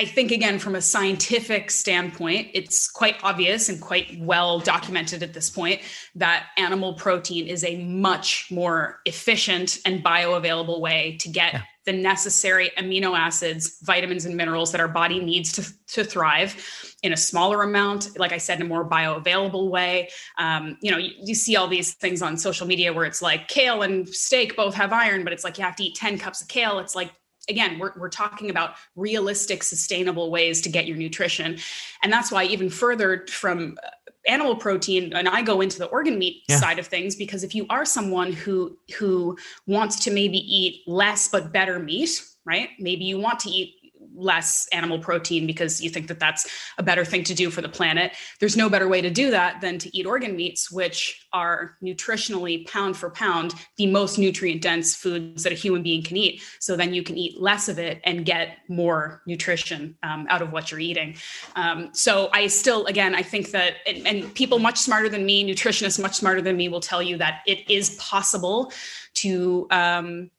I 0.00 0.06
think, 0.06 0.30
again, 0.30 0.58
from 0.58 0.76
a 0.76 0.80
scientific 0.80 1.70
standpoint, 1.70 2.48
it's 2.54 2.90
quite 2.90 3.22
obvious 3.22 3.68
and 3.68 3.78
quite 3.78 4.18
well 4.18 4.58
documented 4.58 5.22
at 5.22 5.34
this 5.34 5.50
point 5.50 5.82
that 6.14 6.46
animal 6.56 6.94
protein 6.94 7.46
is 7.46 7.64
a 7.64 7.84
much 7.84 8.48
more 8.50 9.00
efficient 9.04 9.78
and 9.84 10.02
bioavailable 10.02 10.80
way 10.80 11.18
to 11.20 11.28
get 11.28 11.52
yeah. 11.52 11.62
the 11.84 11.92
necessary 11.92 12.70
amino 12.78 13.14
acids, 13.14 13.78
vitamins, 13.82 14.24
and 14.24 14.34
minerals 14.34 14.72
that 14.72 14.80
our 14.80 14.88
body 14.88 15.20
needs 15.22 15.52
to, 15.52 15.70
to 15.88 16.02
thrive 16.02 16.56
in 17.02 17.12
a 17.12 17.16
smaller 17.16 17.62
amount, 17.62 18.18
like 18.18 18.32
I 18.32 18.38
said, 18.38 18.58
in 18.58 18.64
a 18.64 18.68
more 18.70 18.88
bioavailable 18.88 19.68
way. 19.68 20.08
Um, 20.38 20.78
you 20.80 20.90
know, 20.90 20.96
you, 20.96 21.10
you 21.22 21.34
see 21.34 21.56
all 21.56 21.68
these 21.68 21.92
things 21.92 22.22
on 22.22 22.38
social 22.38 22.66
media 22.66 22.90
where 22.90 23.04
it's 23.04 23.20
like 23.20 23.48
kale 23.48 23.82
and 23.82 24.08
steak 24.08 24.56
both 24.56 24.74
have 24.76 24.94
iron, 24.94 25.24
but 25.24 25.34
it's 25.34 25.44
like 25.44 25.58
you 25.58 25.64
have 25.64 25.76
to 25.76 25.84
eat 25.84 25.94
10 25.96 26.16
cups 26.16 26.40
of 26.40 26.48
kale. 26.48 26.78
It's 26.78 26.96
like 26.96 27.12
again 27.50 27.78
we're, 27.78 27.92
we're 27.96 28.08
talking 28.08 28.48
about 28.48 28.74
realistic 28.96 29.62
sustainable 29.62 30.30
ways 30.30 30.62
to 30.62 30.68
get 30.68 30.86
your 30.86 30.96
nutrition 30.96 31.58
and 32.02 32.12
that's 32.12 32.32
why 32.32 32.44
even 32.44 32.70
further 32.70 33.26
from 33.28 33.76
uh, 33.84 33.88
animal 34.26 34.54
protein 34.54 35.12
and 35.14 35.28
i 35.28 35.42
go 35.42 35.60
into 35.60 35.78
the 35.78 35.86
organ 35.86 36.18
meat 36.18 36.42
yeah. 36.48 36.56
side 36.56 36.78
of 36.78 36.86
things 36.86 37.16
because 37.16 37.42
if 37.42 37.54
you 37.54 37.66
are 37.68 37.84
someone 37.84 38.32
who 38.32 38.78
who 38.98 39.36
wants 39.66 39.98
to 40.04 40.10
maybe 40.10 40.38
eat 40.38 40.82
less 40.86 41.28
but 41.28 41.52
better 41.52 41.78
meat 41.78 42.22
right 42.44 42.70
maybe 42.78 43.04
you 43.04 43.18
want 43.18 43.38
to 43.40 43.50
eat 43.50 43.74
less 44.14 44.66
animal 44.72 44.98
protein 44.98 45.46
because 45.46 45.80
you 45.80 45.90
think 45.90 46.08
that 46.08 46.18
that's 46.18 46.48
a 46.78 46.82
better 46.82 47.04
thing 47.04 47.24
to 47.24 47.34
do 47.34 47.50
for 47.50 47.62
the 47.62 47.68
planet. 47.68 48.12
There's 48.38 48.56
no 48.56 48.68
better 48.68 48.88
way 48.88 49.00
to 49.00 49.10
do 49.10 49.30
that 49.30 49.60
than 49.60 49.78
to 49.78 49.96
eat 49.96 50.06
organ 50.06 50.36
meats, 50.36 50.70
which 50.70 51.26
are 51.32 51.76
nutritionally 51.82 52.66
pound 52.68 52.96
for 52.96 53.10
pound 53.10 53.54
the 53.76 53.86
most 53.86 54.18
nutrient 54.18 54.62
dense 54.62 54.94
foods 54.94 55.42
that 55.42 55.52
a 55.52 55.56
human 55.56 55.82
being 55.82 56.02
can 56.02 56.16
eat. 56.16 56.42
So 56.58 56.76
then 56.76 56.94
you 56.94 57.02
can 57.02 57.16
eat 57.16 57.40
less 57.40 57.68
of 57.68 57.78
it 57.78 58.00
and 58.04 58.24
get 58.24 58.58
more 58.68 59.22
nutrition 59.26 59.96
um, 60.02 60.26
out 60.28 60.42
of 60.42 60.52
what 60.52 60.70
you're 60.70 60.80
eating. 60.80 61.16
Um, 61.56 61.90
so 61.92 62.30
I 62.32 62.46
still, 62.48 62.86
again, 62.86 63.14
I 63.14 63.22
think 63.22 63.50
that, 63.52 63.74
and, 63.86 64.06
and 64.06 64.34
people 64.34 64.58
much 64.58 64.78
smarter 64.78 65.08
than 65.08 65.24
me, 65.24 65.44
nutritionists 65.44 66.00
much 66.00 66.16
smarter 66.16 66.42
than 66.42 66.56
me, 66.56 66.68
will 66.68 66.80
tell 66.80 67.02
you 67.02 67.16
that 67.18 67.42
it 67.46 67.70
is 67.70 67.96
possible 67.96 68.72
to 69.14 69.66
um, 69.70 70.30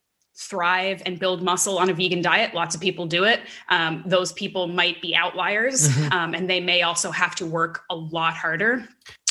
thrive 0.41 1.01
and 1.05 1.19
build 1.19 1.43
muscle 1.43 1.77
on 1.77 1.89
a 1.89 1.93
vegan 1.93 2.21
diet. 2.21 2.53
Lots 2.53 2.73
of 2.75 2.81
people 2.81 3.05
do 3.05 3.25
it. 3.25 3.41
Um, 3.69 4.03
those 4.05 4.33
people 4.33 4.67
might 4.67 5.01
be 5.01 5.15
outliers, 5.15 5.87
mm-hmm. 5.87 6.11
um, 6.11 6.33
and 6.33 6.49
they 6.49 6.59
may 6.59 6.81
also 6.81 7.11
have 7.11 7.35
to 7.35 7.45
work 7.45 7.83
a 7.89 7.95
lot 7.95 8.33
harder 8.33 8.87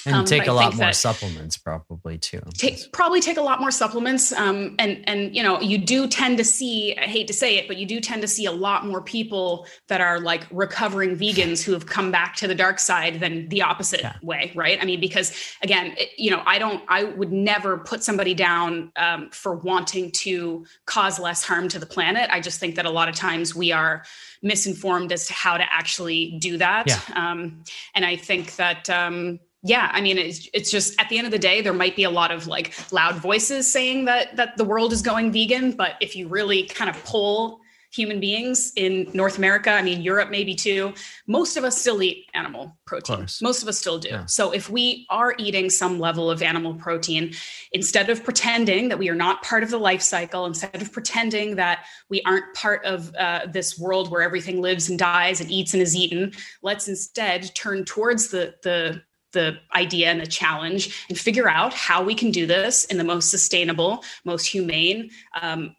and 0.07 0.15
um, 0.17 0.25
take 0.25 0.47
a 0.47 0.53
lot 0.53 0.75
more 0.77 0.93
supplements 0.93 1.57
probably 1.57 2.19
too 2.19 2.41
take, 2.55 2.93
probably 2.93 3.21
take 3.21 3.37
a 3.37 3.43
lot 3.43 3.61
more 3.61 3.71
supplements 3.71 4.33
um, 4.33 4.75
and 4.79 5.03
and 5.09 5.35
you 5.35 5.43
know 5.43 5.61
you 5.61 5.79
do 5.79 6.07
tend 6.07 6.39
to 6.39 6.45
see 6.45 6.97
i 6.97 7.03
hate 7.03 7.27
to 7.27 7.33
say 7.33 7.57
it 7.57 7.69
but 7.69 7.77
you 7.77 7.87
do 7.87 8.01
tend 8.01 8.23
to 8.23 8.29
see 8.29 8.47
a 8.47 8.53
lot 8.53 8.87
more 8.87 9.03
people 9.03 9.67
that 9.89 10.01
are 10.01 10.21
like 10.21 10.47
recovering 10.51 11.17
vegans 11.17 11.63
who 11.63 11.73
have 11.73 11.87
come 11.87 12.11
back 12.11 12.35
to 12.37 12.47
the 12.47 12.55
dark 12.55 12.79
side 12.79 13.21
than 13.21 13.49
the 13.49 13.63
opposite 13.63 14.01
yeah. 14.01 14.15
way 14.23 14.53
right 14.55 14.79
i 14.81 14.85
mean 14.85 15.01
because 15.01 15.33
again 15.63 15.95
it, 15.99 16.11
you 16.17 16.31
know 16.31 16.43
i 16.47 16.59
don't 16.59 16.83
i 16.89 17.05
would 17.05 17.33
never 17.33 17.79
put 17.79 18.03
somebody 18.03 18.35
down 18.35 18.91
um, 18.97 19.29
for 19.31 19.55
wanting 19.57 20.11
to 20.13 20.65
cause 20.87 21.19
less 21.19 21.45
harm 21.45 21.69
to 21.69 21.79
the 21.79 21.87
planet 21.87 22.29
i 22.33 22.41
just 22.41 22.59
think 22.61 22.75
that 22.75 22.87
a 22.87 22.91
lot 22.91 23.09
of 23.09 23.15
times 23.15 23.55
we 23.55 23.73
are 23.73 24.05
misinformed 24.43 25.13
as 25.13 25.27
to 25.27 25.33
how 25.35 25.57
to 25.57 25.65
actually 25.73 26.39
do 26.41 26.57
that 26.57 26.87
yeah. 26.87 27.01
Um, 27.15 27.63
and 27.95 28.05
i 28.05 28.17
think 28.17 28.57
that 28.57 28.89
um, 28.89 29.39
yeah 29.63 29.91
i 29.93 30.01
mean 30.01 30.19
it's, 30.19 30.49
it's 30.55 30.71
just 30.71 30.99
at 31.01 31.09
the 31.09 31.19
end 31.19 31.27
of 31.27 31.31
the 31.31 31.39
day 31.39 31.61
there 31.61 31.73
might 31.73 31.97
be 31.97 32.05
a 32.05 32.11
lot 32.11 32.31
of 32.31 32.47
like 32.47 32.75
loud 32.93 33.17
voices 33.17 33.71
saying 33.71 34.05
that 34.05 34.35
that 34.37 34.57
the 34.57 34.65
world 34.65 34.93
is 34.93 35.03
going 35.03 35.33
vegan 35.33 35.73
but 35.73 35.95
if 36.01 36.17
you 36.17 36.29
really 36.29 36.65
kind 36.65 36.91
of 36.91 37.05
pull 37.05 37.61
human 37.93 38.21
beings 38.21 38.73
in 38.77 39.11
north 39.13 39.37
america 39.37 39.71
i 39.71 39.83
mean 39.83 40.01
europe 40.01 40.31
maybe 40.31 40.55
too 40.55 40.95
most 41.27 41.57
of 41.57 41.65
us 41.65 41.77
still 41.77 42.03
eat 42.03 42.27
animal 42.35 42.77
protein. 42.87 43.27
Most 43.41 43.63
of 43.63 43.69
us 43.69 43.79
still 43.79 43.99
do. 43.99 44.09
Yeah. 44.09 44.27
so 44.27 44.51
if 44.53 44.69
we 44.69 45.07
are 45.11 45.35
eating 45.39 45.71
some 45.71 46.01
level 46.01 46.31
of 46.31 46.43
animal 46.43 46.75
protein 46.75 47.33
instead 47.73 48.11
of 48.11 48.25
pretending 48.25 48.89
that 48.89 48.99
we 48.99 49.09
are 49.09 49.15
not 49.15 49.43
part 49.43 49.63
of 49.63 49.71
the 49.71 49.79
life 49.79 50.03
cycle 50.03 50.47
instead 50.47 50.81
of 50.81 50.91
pretending 50.93 51.57
that 51.57 51.85
we 52.09 52.23
aren't 52.27 52.53
part 52.55 52.85
of 52.85 53.15
uh, 53.17 53.47
this 53.47 53.79
world 53.79 54.11
where 54.11 54.23
everything 54.23 54.61
lives 54.61 54.89
and 54.89 54.99
dies 54.99 55.41
and 55.41 55.51
eats 55.51 55.73
and 55.73 55.83
is 55.83 55.95
eaten 55.95 56.33
let's 56.63 56.89
instead 56.89 57.55
turn 57.55 57.85
towards 57.85 58.29
the 58.29 58.55
the 58.63 59.01
the 59.33 59.59
idea 59.75 60.09
and 60.09 60.21
the 60.21 60.27
challenge 60.27 61.05
and 61.09 61.19
figure 61.19 61.49
out 61.49 61.73
how 61.73 62.03
we 62.03 62.15
can 62.15 62.31
do 62.31 62.47
this 62.47 62.85
in 62.87 62.99
the 62.99 63.05
most 63.05 63.31
sustainable, 63.31 64.05
most 64.25 64.47
humane, 64.47 65.11
um, 65.41 65.75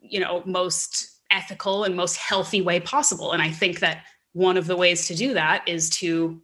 you 0.00 0.20
know, 0.20 0.42
most 0.46 1.20
ethical 1.30 1.84
and 1.84 1.96
most 1.96 2.16
healthy 2.16 2.60
way 2.60 2.78
possible. 2.80 3.32
And 3.32 3.42
I 3.42 3.50
think 3.50 3.80
that 3.80 4.04
one 4.32 4.56
of 4.56 4.66
the 4.66 4.76
ways 4.76 5.06
to 5.08 5.14
do 5.14 5.34
that 5.34 5.66
is 5.66 5.90
to 5.90 6.40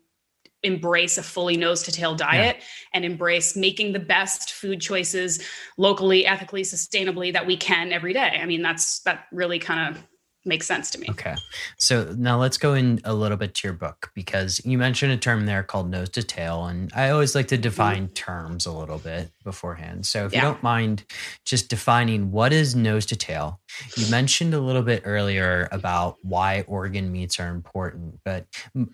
embrace 0.63 1.19
a 1.19 1.23
fully 1.23 1.57
nose 1.57 1.85
to 1.85 1.93
tail 1.93 2.17
diet 2.17 2.57
yeah. 2.59 2.65
and 2.93 3.05
embrace 3.05 3.55
making 3.55 3.93
the 3.93 4.01
best 4.01 4.53
food 4.53 4.81
choices 4.81 5.41
locally 5.77 6.27
ethically 6.27 6.63
sustainably 6.63 7.33
that 7.33 7.47
we 7.47 7.57
can 7.57 7.93
every 7.93 8.13
day 8.13 8.41
i 8.43 8.45
mean 8.45 8.61
that's 8.61 8.99
that 9.01 9.27
really 9.31 9.61
kind 9.61 9.95
of 9.95 10.03
makes 10.49 10.67
sense 10.67 10.91
to 10.91 10.99
me. 10.99 11.07
Okay. 11.11 11.35
So 11.77 12.15
now 12.17 12.39
let's 12.39 12.59
go 12.59 12.75
in 12.75 13.01
a 13.05 13.15
little 13.15 13.37
bit 13.37 13.55
to 13.55 13.69
your 13.69 13.75
book 13.75 14.11
because 14.15 14.61
you 14.65 14.79
mentioned 14.79 15.13
a 15.13 15.17
term 15.17 15.47
there 15.47 15.63
called 15.63 15.91
nose 15.91 16.09
to 16.11 16.23
tail. 16.23 16.65
And 16.65 16.91
I 16.95 17.11
always 17.11 17.35
like 17.35 17.49
to 17.49 17.55
mm-hmm. 17.55 17.63
define 17.63 18.05
mm-hmm. 18.05 18.15
terms 18.15 18.67
a 18.67 18.73
little 18.73 18.99
bit 18.99 19.31
beforehand. 19.45 20.07
So 20.07 20.27
if 20.27 20.33
yeah. 20.33 20.39
you 20.39 20.43
don't 20.43 20.63
mind 20.63 21.05
just 21.45 21.69
defining 21.69 22.31
what 22.33 22.53
is 22.53 22.75
nose 22.75 23.07
to 23.07 23.17
tail, 23.17 23.61
you 23.97 24.11
mentioned 24.11 24.55
a 24.55 24.61
little 24.61 24.83
bit 24.83 25.03
earlier 25.05 25.69
about 25.71 26.17
why 26.23 26.65
organ 26.67 27.13
meats 27.13 27.39
are 27.39 27.49
important, 27.49 28.19
but 28.25 28.47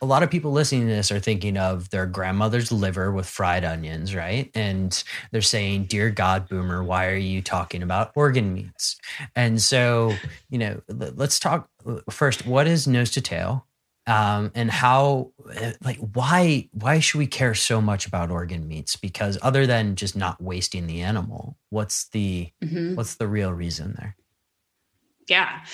a 0.02 0.06
lot 0.06 0.22
of 0.22 0.30
people 0.30 0.52
listening 0.52 0.88
to 0.88 0.94
this 0.94 1.10
are 1.10 1.20
thinking 1.20 1.56
of 1.56 1.90
their 1.90 2.06
grandmother's 2.06 2.72
liver 2.72 3.12
with 3.12 3.26
fried 3.26 3.64
onions, 3.64 4.14
right? 4.14 4.50
And 4.54 5.02
they're 5.30 5.42
saying, 5.42 5.84
Dear 5.84 6.10
God, 6.10 6.48
boomer, 6.48 6.82
why 6.82 7.06
are 7.08 7.16
you 7.16 7.42
talking 7.42 7.82
about 7.82 8.12
organ 8.14 8.52
meats? 8.54 8.96
And 9.36 9.60
so, 9.60 10.14
you 10.50 10.58
know, 10.58 10.80
let's 10.88 11.38
talk 11.44 11.68
first. 12.10 12.46
What 12.46 12.66
is 12.66 12.86
nose 12.86 13.10
to 13.12 13.20
tail? 13.20 13.66
um, 14.06 14.52
and 14.54 14.70
how 14.70 15.32
like 15.82 15.96
why 15.98 16.68
why 16.72 16.98
should 16.98 17.18
we 17.18 17.26
care 17.26 17.54
so 17.54 17.80
much 17.80 18.06
about 18.06 18.30
organ 18.30 18.68
meats 18.68 18.96
because 18.96 19.38
other 19.40 19.66
than 19.66 19.96
just 19.96 20.16
not 20.16 20.42
wasting 20.42 20.86
the 20.86 21.00
animal 21.00 21.56
what's 21.70 22.08
the 22.08 22.50
mm-hmm. 22.62 22.94
what's 22.96 23.14
the 23.14 23.26
real 23.26 23.52
reason 23.52 23.94
there 23.98 24.16
yeah 25.28 25.64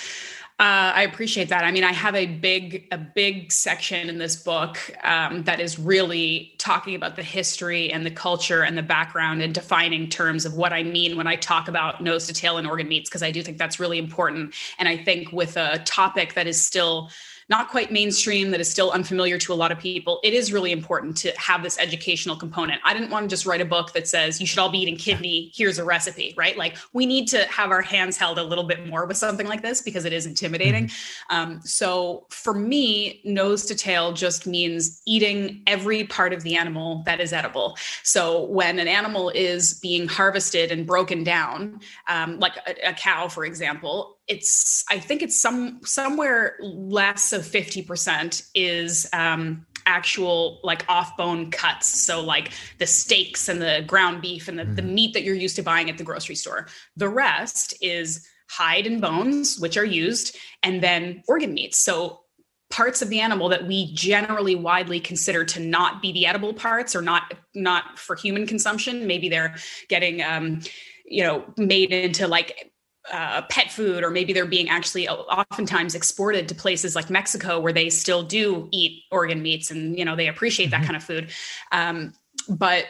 uh, 0.61 0.93
I 0.93 1.01
appreciate 1.01 1.49
that. 1.49 1.63
I 1.63 1.71
mean, 1.71 1.83
I 1.83 1.91
have 1.91 2.13
a 2.13 2.27
big, 2.27 2.87
a 2.91 2.97
big 2.99 3.51
section 3.51 4.09
in 4.09 4.19
this 4.19 4.35
book 4.35 4.77
um, 5.03 5.41
that 5.45 5.59
is 5.59 5.79
really 5.79 6.53
talking 6.59 6.93
about 6.93 7.15
the 7.15 7.23
history 7.23 7.91
and 7.91 8.05
the 8.05 8.11
culture 8.11 8.61
and 8.61 8.77
the 8.77 8.83
background 8.83 9.41
and 9.41 9.55
defining 9.55 10.07
terms 10.07 10.45
of 10.45 10.53
what 10.53 10.71
I 10.71 10.83
mean 10.83 11.17
when 11.17 11.25
I 11.25 11.35
talk 11.35 11.67
about 11.67 12.03
nose 12.03 12.27
to 12.27 12.33
tail 12.33 12.57
and 12.57 12.67
organ 12.67 12.87
meats, 12.87 13.09
because 13.09 13.23
I 13.23 13.31
do 13.31 13.41
think 13.41 13.57
that's 13.57 13.79
really 13.79 13.97
important. 13.97 14.53
And 14.77 14.87
I 14.87 14.97
think 14.97 15.31
with 15.31 15.57
a 15.57 15.79
topic 15.79 16.35
that 16.35 16.45
is 16.45 16.63
still 16.63 17.09
not 17.51 17.69
quite 17.69 17.91
mainstream, 17.91 18.49
that 18.51 18.61
is 18.61 18.69
still 18.69 18.91
unfamiliar 18.91 19.37
to 19.37 19.51
a 19.51 19.57
lot 19.63 19.73
of 19.73 19.77
people, 19.77 20.21
it 20.23 20.33
is 20.33 20.53
really 20.53 20.71
important 20.71 21.17
to 21.17 21.31
have 21.37 21.61
this 21.61 21.77
educational 21.77 22.37
component. 22.37 22.81
I 22.85 22.93
didn't 22.93 23.09
want 23.09 23.25
to 23.25 23.27
just 23.27 23.45
write 23.45 23.59
a 23.59 23.65
book 23.65 23.91
that 23.91 24.07
says 24.07 24.39
you 24.39 24.47
should 24.47 24.57
all 24.57 24.69
be 24.69 24.79
eating 24.79 24.95
kidney, 24.95 25.51
here's 25.53 25.77
a 25.77 25.83
recipe, 25.83 26.33
right? 26.37 26.57
Like 26.57 26.77
we 26.93 27.05
need 27.05 27.27
to 27.27 27.43
have 27.47 27.69
our 27.69 27.81
hands 27.81 28.15
held 28.15 28.39
a 28.39 28.43
little 28.43 28.63
bit 28.63 28.87
more 28.87 29.05
with 29.05 29.17
something 29.17 29.47
like 29.47 29.61
this 29.61 29.81
because 29.81 30.05
it 30.05 30.13
is 30.13 30.25
intimidating. 30.25 30.85
Mm-hmm. 30.85 31.35
Um, 31.35 31.61
so 31.61 32.25
for 32.29 32.53
me, 32.53 33.21
nose 33.25 33.65
to 33.65 33.75
tail 33.75 34.13
just 34.13 34.47
means 34.47 35.01
eating 35.05 35.61
every 35.67 36.05
part 36.05 36.31
of 36.31 36.43
the 36.43 36.55
animal 36.55 37.03
that 37.05 37.19
is 37.19 37.33
edible. 37.33 37.77
So 38.03 38.45
when 38.45 38.79
an 38.79 38.87
animal 38.87 39.29
is 39.31 39.73
being 39.81 40.07
harvested 40.07 40.71
and 40.71 40.87
broken 40.87 41.25
down, 41.25 41.81
um, 42.07 42.39
like 42.39 42.55
a, 42.65 42.91
a 42.91 42.93
cow, 42.93 43.27
for 43.27 43.43
example, 43.43 44.19
it's 44.27 44.83
I 44.89 44.99
think 44.99 45.21
it's 45.21 45.41
some 45.41 45.81
somewhere 45.83 46.57
less 46.61 47.33
of 47.33 47.41
50% 47.41 48.49
is 48.53 49.09
um 49.13 49.65
actual 49.85 50.59
like 50.63 50.85
off 50.87 51.17
bone 51.17 51.51
cuts. 51.51 51.87
So 51.87 52.21
like 52.21 52.51
the 52.77 52.87
steaks 52.87 53.49
and 53.49 53.61
the 53.61 53.83
ground 53.87 54.21
beef 54.21 54.47
and 54.47 54.57
the, 54.57 54.63
mm. 54.63 54.75
the 54.75 54.81
meat 54.81 55.13
that 55.13 55.23
you're 55.23 55.35
used 55.35 55.55
to 55.55 55.63
buying 55.63 55.89
at 55.89 55.97
the 55.97 56.03
grocery 56.03 56.35
store. 56.35 56.67
The 56.95 57.09
rest 57.09 57.73
is 57.81 58.27
hide 58.49 58.85
and 58.85 59.01
bones 59.01 59.59
which 59.59 59.77
are 59.77 59.85
used 59.85 60.35
and 60.61 60.83
then 60.83 61.23
organ 61.27 61.53
meats. 61.53 61.77
So 61.79 62.21
parts 62.69 63.01
of 63.01 63.09
the 63.09 63.19
animal 63.19 63.49
that 63.49 63.67
we 63.67 63.93
generally 63.93 64.55
widely 64.55 64.99
consider 64.99 65.43
to 65.43 65.59
not 65.59 66.01
be 66.01 66.11
the 66.13 66.25
edible 66.25 66.53
parts 66.53 66.95
or 66.95 67.01
not 67.01 67.33
not 67.53 67.99
for 67.99 68.15
human 68.15 68.47
consumption 68.47 69.05
maybe 69.05 69.27
they're 69.27 69.55
getting 69.89 70.23
um 70.23 70.61
you 71.05 71.21
know 71.21 71.43
made 71.57 71.91
into 71.91 72.27
like 72.27 72.70
uh, 73.11 73.41
pet 73.43 73.71
food, 73.71 74.03
or 74.03 74.09
maybe 74.09 74.33
they're 74.33 74.45
being 74.45 74.69
actually 74.69 75.07
oftentimes 75.07 75.95
exported 75.95 76.47
to 76.47 76.55
places 76.55 76.95
like 76.95 77.09
Mexico 77.09 77.59
where 77.59 77.73
they 77.73 77.89
still 77.89 78.23
do 78.23 78.69
eat 78.71 79.03
organ 79.11 79.41
meats 79.41 79.71
and 79.71 79.97
you 79.97 80.05
know 80.05 80.15
they 80.15 80.27
appreciate 80.27 80.67
mm-hmm. 80.67 80.81
that 80.81 80.85
kind 80.85 80.95
of 80.95 81.03
food. 81.03 81.31
Um, 81.71 82.13
but 82.49 82.85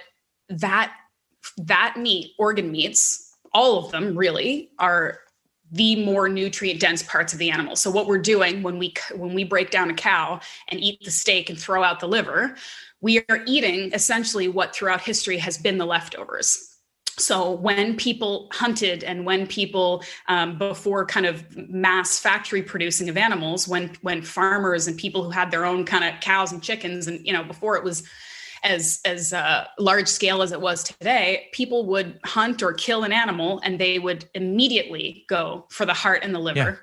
that 0.50 0.94
that 1.58 1.96
meat, 1.98 2.34
organ 2.38 2.72
meats, 2.72 3.36
all 3.54 3.84
of 3.84 3.92
them 3.92 4.16
really 4.18 4.72
are 4.80 5.20
the 5.72 6.04
more 6.04 6.28
nutrient 6.28 6.82
dense 6.82 7.02
parts 7.04 7.32
of 7.32 7.40
the 7.40 7.50
animal. 7.50 7.78
So 7.78 7.90
what 7.90 8.06
we're 8.06 8.18
doing 8.18 8.62
when 8.62 8.78
we 8.78 8.94
when 9.16 9.34
we 9.34 9.46
break 9.46 9.72
down 9.72 9.90
a 9.90 9.94
cow 9.94 10.42
and 10.70 10.80
eat 10.80 11.00
the 11.04 11.12
steak 11.12 11.50
and 11.50 11.58
throw 11.58 11.84
out 11.84 12.02
the 12.02 12.08
liver, 12.08 12.56
we 13.00 13.20
are 13.30 13.44
eating 13.48 13.92
essentially 13.94 14.50
what 14.50 14.76
throughout 14.76 15.02
history 15.02 15.38
has 15.38 15.58
been 15.58 15.78
the 15.78 15.86
leftovers 15.86 16.71
so 17.18 17.52
when 17.52 17.96
people 17.98 18.48
hunted 18.54 19.04
and 19.04 19.26
when 19.26 19.46
people 19.46 20.04
um, 20.28 20.58
before 20.58 21.06
kind 21.06 21.26
of 21.26 21.46
mass 21.70 22.20
factory 22.20 22.62
producing 22.62 23.10
of 23.10 23.18
animals 23.18 23.68
when 23.68 23.92
when 24.02 24.22
farmers 24.22 24.88
and 24.88 24.98
people 24.98 25.24
who 25.24 25.30
had 25.30 25.52
their 25.52 25.66
own 25.66 25.86
kind 25.86 26.04
of 26.04 26.20
cows 26.22 26.52
and 26.52 26.64
chickens 26.64 27.08
and 27.08 27.26
you 27.26 27.34
know 27.34 27.44
before 27.44 27.76
it 27.76 27.84
was 27.84 28.04
as 28.64 29.02
as 29.06 29.34
uh, 29.34 29.66
large 29.80 30.08
scale 30.08 30.42
as 30.42 30.52
it 30.52 30.62
was 30.62 30.84
today 30.84 31.50
people 31.52 31.86
would 31.86 32.20
hunt 32.24 32.62
or 32.62 32.74
kill 32.74 33.04
an 33.04 33.12
animal 33.12 33.60
and 33.64 33.80
they 33.80 34.00
would 34.00 34.30
immediately 34.36 35.26
go 35.28 35.66
for 35.70 35.86
the 35.86 35.94
heart 35.94 36.24
and 36.24 36.34
the 36.34 36.40
liver 36.40 36.80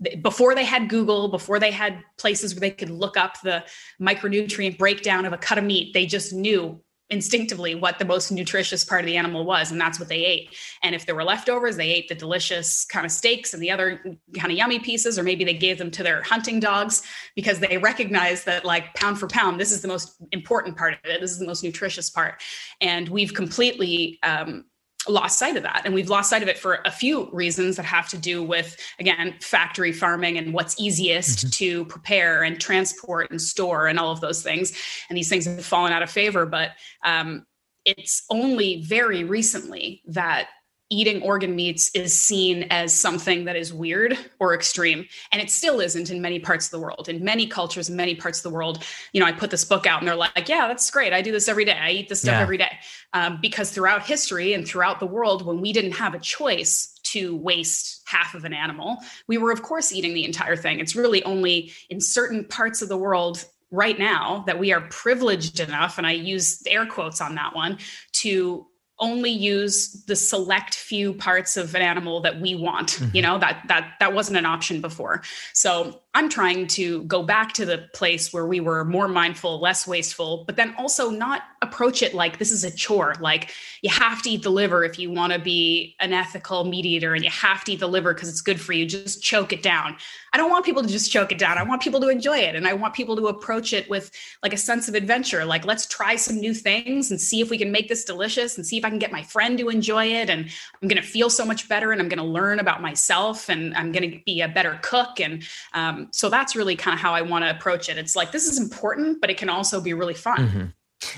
yeah. 0.00 0.16
before 0.16 0.54
they 0.54 0.64
had 0.64 0.88
google 0.88 1.28
before 1.28 1.58
they 1.58 1.70
had 1.70 2.02
places 2.16 2.54
where 2.54 2.60
they 2.60 2.70
could 2.70 2.90
look 2.90 3.16
up 3.16 3.40
the 3.42 3.64
micronutrient 4.00 4.76
breakdown 4.76 5.24
of 5.24 5.32
a 5.32 5.38
cut 5.38 5.58
of 5.58 5.64
meat 5.64 5.94
they 5.94 6.06
just 6.06 6.32
knew 6.32 6.80
instinctively 7.10 7.74
what 7.74 7.98
the 7.98 8.04
most 8.04 8.30
nutritious 8.30 8.84
part 8.84 9.00
of 9.00 9.06
the 9.06 9.16
animal 9.16 9.44
was 9.44 9.70
and 9.70 9.80
that's 9.80 9.98
what 9.98 10.08
they 10.08 10.24
ate. 10.24 10.54
And 10.82 10.94
if 10.94 11.06
there 11.06 11.14
were 11.14 11.24
leftovers 11.24 11.76
they 11.76 11.90
ate 11.90 12.08
the 12.08 12.14
delicious 12.14 12.84
kind 12.84 13.04
of 13.04 13.12
steaks 13.12 13.52
and 13.52 13.62
the 13.62 13.70
other 13.70 14.00
kind 14.36 14.52
of 14.52 14.56
yummy 14.56 14.78
pieces 14.78 15.18
or 15.18 15.22
maybe 15.22 15.44
they 15.44 15.54
gave 15.54 15.78
them 15.78 15.90
to 15.90 16.02
their 16.02 16.22
hunting 16.22 16.60
dogs 16.60 17.02
because 17.34 17.58
they 17.58 17.78
recognized 17.78 18.46
that 18.46 18.64
like 18.64 18.94
pound 18.94 19.18
for 19.18 19.26
pound 19.26 19.60
this 19.60 19.72
is 19.72 19.82
the 19.82 19.88
most 19.88 20.16
important 20.32 20.76
part 20.76 20.94
of 20.94 21.10
it. 21.10 21.20
This 21.20 21.32
is 21.32 21.38
the 21.38 21.46
most 21.46 21.64
nutritious 21.64 22.08
part. 22.10 22.42
And 22.80 23.08
we've 23.08 23.34
completely 23.34 24.18
um, 24.22 24.64
lost 25.08 25.38
sight 25.38 25.56
of 25.56 25.62
that 25.62 25.82
and 25.84 25.94
we've 25.94 26.10
lost 26.10 26.28
sight 26.28 26.42
of 26.42 26.48
it 26.48 26.58
for 26.58 26.80
a 26.84 26.90
few 26.90 27.30
reasons 27.32 27.76
that 27.76 27.84
have 27.84 28.08
to 28.08 28.18
do 28.18 28.42
with 28.42 28.76
again 28.98 29.34
factory 29.40 29.92
farming 29.92 30.36
and 30.36 30.52
what's 30.52 30.78
easiest 30.78 31.38
mm-hmm. 31.38 31.48
to 31.50 31.84
prepare 31.86 32.42
and 32.42 32.60
transport 32.60 33.30
and 33.30 33.40
store 33.40 33.86
and 33.86 33.98
all 33.98 34.12
of 34.12 34.20
those 34.20 34.42
things 34.42 34.72
and 35.08 35.16
these 35.16 35.28
things 35.28 35.46
have 35.46 35.64
fallen 35.64 35.92
out 35.92 36.02
of 36.02 36.10
favor 36.10 36.44
but 36.44 36.72
um, 37.04 37.46
it's 37.86 38.24
only 38.30 38.82
very 38.82 39.24
recently 39.24 40.02
that 40.06 40.48
eating 40.90 41.22
organ 41.22 41.54
meats 41.54 41.88
is 41.94 42.18
seen 42.18 42.64
as 42.70 42.92
something 42.92 43.44
that 43.44 43.56
is 43.56 43.72
weird 43.72 44.18
or 44.40 44.54
extreme 44.54 45.06
and 45.30 45.40
it 45.40 45.48
still 45.50 45.80
isn't 45.80 46.10
in 46.10 46.20
many 46.20 46.38
parts 46.38 46.66
of 46.66 46.72
the 46.72 46.80
world. 46.80 47.08
In 47.08 47.24
many 47.24 47.46
cultures 47.46 47.88
in 47.88 47.96
many 47.96 48.14
parts 48.14 48.40
of 48.40 48.42
the 48.42 48.50
world 48.50 48.84
you 49.12 49.20
know 49.20 49.26
i 49.26 49.32
put 49.32 49.50
this 49.50 49.64
book 49.64 49.86
out 49.86 50.00
and 50.00 50.08
they're 50.08 50.16
like 50.16 50.48
yeah 50.48 50.68
that's 50.68 50.90
great. 50.90 51.12
I 51.12 51.22
do 51.22 51.32
this 51.32 51.48
every 51.48 51.64
day. 51.64 51.78
I 51.80 51.90
eat 51.90 52.08
this 52.08 52.22
stuff 52.22 52.34
yeah. 52.34 52.40
every 52.40 52.58
day. 52.58 52.78
Um, 53.12 53.38
because 53.40 53.70
throughout 53.70 54.04
history 54.04 54.52
and 54.54 54.66
throughout 54.66 55.00
the 55.00 55.06
world 55.06 55.46
when 55.46 55.60
we 55.60 55.72
didn't 55.72 55.92
have 55.92 56.14
a 56.14 56.20
choice 56.20 56.98
to 57.04 57.36
waste 57.36 58.02
half 58.06 58.34
of 58.34 58.44
an 58.44 58.52
animal 58.52 58.98
we 59.26 59.38
were 59.38 59.50
of 59.50 59.62
course 59.62 59.92
eating 59.92 60.14
the 60.14 60.24
entire 60.24 60.56
thing. 60.56 60.80
It's 60.80 60.96
really 60.96 61.22
only 61.24 61.72
in 61.88 62.00
certain 62.00 62.44
parts 62.44 62.82
of 62.82 62.88
the 62.88 62.96
world 62.96 63.44
right 63.70 63.98
now 63.98 64.42
that 64.46 64.58
we 64.58 64.72
are 64.72 64.80
privileged 64.82 65.60
enough 65.60 65.96
and 65.98 66.06
i 66.06 66.10
use 66.10 66.62
air 66.66 66.86
quotes 66.86 67.20
on 67.20 67.36
that 67.36 67.54
one 67.54 67.78
to 68.10 68.66
only 69.00 69.30
use 69.30 70.04
the 70.04 70.14
select 70.14 70.74
few 70.74 71.14
parts 71.14 71.56
of 71.56 71.74
an 71.74 71.82
animal 71.82 72.20
that 72.20 72.40
we 72.40 72.54
want 72.54 72.90
mm-hmm. 72.90 73.16
you 73.16 73.22
know 73.22 73.38
that 73.38 73.62
that 73.68 73.94
that 74.00 74.12
wasn't 74.12 74.36
an 74.36 74.46
option 74.46 74.80
before 74.80 75.22
so 75.52 76.00
i'm 76.14 76.28
trying 76.28 76.66
to 76.66 77.02
go 77.04 77.22
back 77.22 77.52
to 77.52 77.64
the 77.64 77.88
place 77.94 78.32
where 78.32 78.46
we 78.46 78.60
were 78.60 78.84
more 78.84 79.08
mindful 79.08 79.60
less 79.60 79.86
wasteful 79.86 80.44
but 80.46 80.56
then 80.56 80.74
also 80.78 81.10
not 81.10 81.42
approach 81.62 82.02
it 82.02 82.14
like 82.14 82.38
this 82.38 82.50
is 82.50 82.64
a 82.64 82.70
chore. 82.70 83.14
Like 83.20 83.52
you 83.82 83.90
have 83.90 84.22
to 84.22 84.30
eat 84.30 84.42
the 84.42 84.50
liver 84.50 84.82
if 84.82 84.98
you 84.98 85.10
want 85.10 85.32
to 85.34 85.38
be 85.38 85.94
an 86.00 86.12
ethical 86.12 86.64
meat 86.64 86.86
eater 86.86 87.14
and 87.14 87.22
you 87.22 87.30
have 87.30 87.64
to 87.64 87.72
eat 87.72 87.80
the 87.80 87.88
liver 87.88 88.14
because 88.14 88.30
it's 88.30 88.40
good 88.40 88.58
for 88.58 88.72
you. 88.72 88.86
Just 88.86 89.22
choke 89.22 89.52
it 89.52 89.62
down. 89.62 89.96
I 90.32 90.38
don't 90.38 90.50
want 90.50 90.64
people 90.64 90.82
to 90.82 90.88
just 90.88 91.12
choke 91.12 91.32
it 91.32 91.38
down. 91.38 91.58
I 91.58 91.62
want 91.62 91.82
people 91.82 92.00
to 92.00 92.08
enjoy 92.08 92.38
it 92.38 92.54
and 92.54 92.66
i 92.66 92.72
want 92.72 92.94
people 92.94 93.16
to 93.16 93.26
approach 93.26 93.72
it 93.72 93.88
with 93.90 94.10
like 94.42 94.54
a 94.54 94.56
sense 94.56 94.88
of 94.88 94.94
adventure. 94.94 95.44
Like 95.44 95.66
let's 95.66 95.86
try 95.86 96.16
some 96.16 96.36
new 96.36 96.54
things 96.54 97.10
and 97.10 97.20
see 97.20 97.40
if 97.40 97.50
we 97.50 97.58
can 97.58 97.70
make 97.70 97.88
this 97.88 98.04
delicious 98.04 98.56
and 98.56 98.66
see 98.66 98.78
if 98.78 98.84
i 98.84 98.88
can 98.88 98.98
get 98.98 99.12
my 99.12 99.22
friend 99.22 99.58
to 99.58 99.68
enjoy 99.68 100.06
it 100.06 100.30
and 100.30 100.50
i'm 100.80 100.88
going 100.88 101.00
to 101.00 101.06
feel 101.06 101.28
so 101.28 101.44
much 101.44 101.68
better 101.68 101.92
and 101.92 102.00
i'm 102.00 102.08
going 102.08 102.18
to 102.18 102.24
learn 102.24 102.58
about 102.58 102.80
myself 102.80 103.48
and 103.48 103.74
i'm 103.74 103.92
going 103.92 104.10
to 104.10 104.20
be 104.24 104.40
a 104.40 104.48
better 104.48 104.78
cook 104.82 105.20
and 105.20 105.42
um, 105.74 105.99
so 106.12 106.28
that's 106.28 106.56
really 106.56 106.76
kind 106.76 106.94
of 106.94 107.00
how 107.00 107.12
i 107.12 107.22
want 107.22 107.44
to 107.44 107.50
approach 107.50 107.88
it 107.88 107.98
it's 107.98 108.16
like 108.16 108.32
this 108.32 108.46
is 108.46 108.58
important 108.58 109.20
but 109.20 109.30
it 109.30 109.36
can 109.36 109.48
also 109.48 109.80
be 109.80 109.92
really 109.94 110.14
fun 110.14 110.36
mm-hmm. 110.36 110.64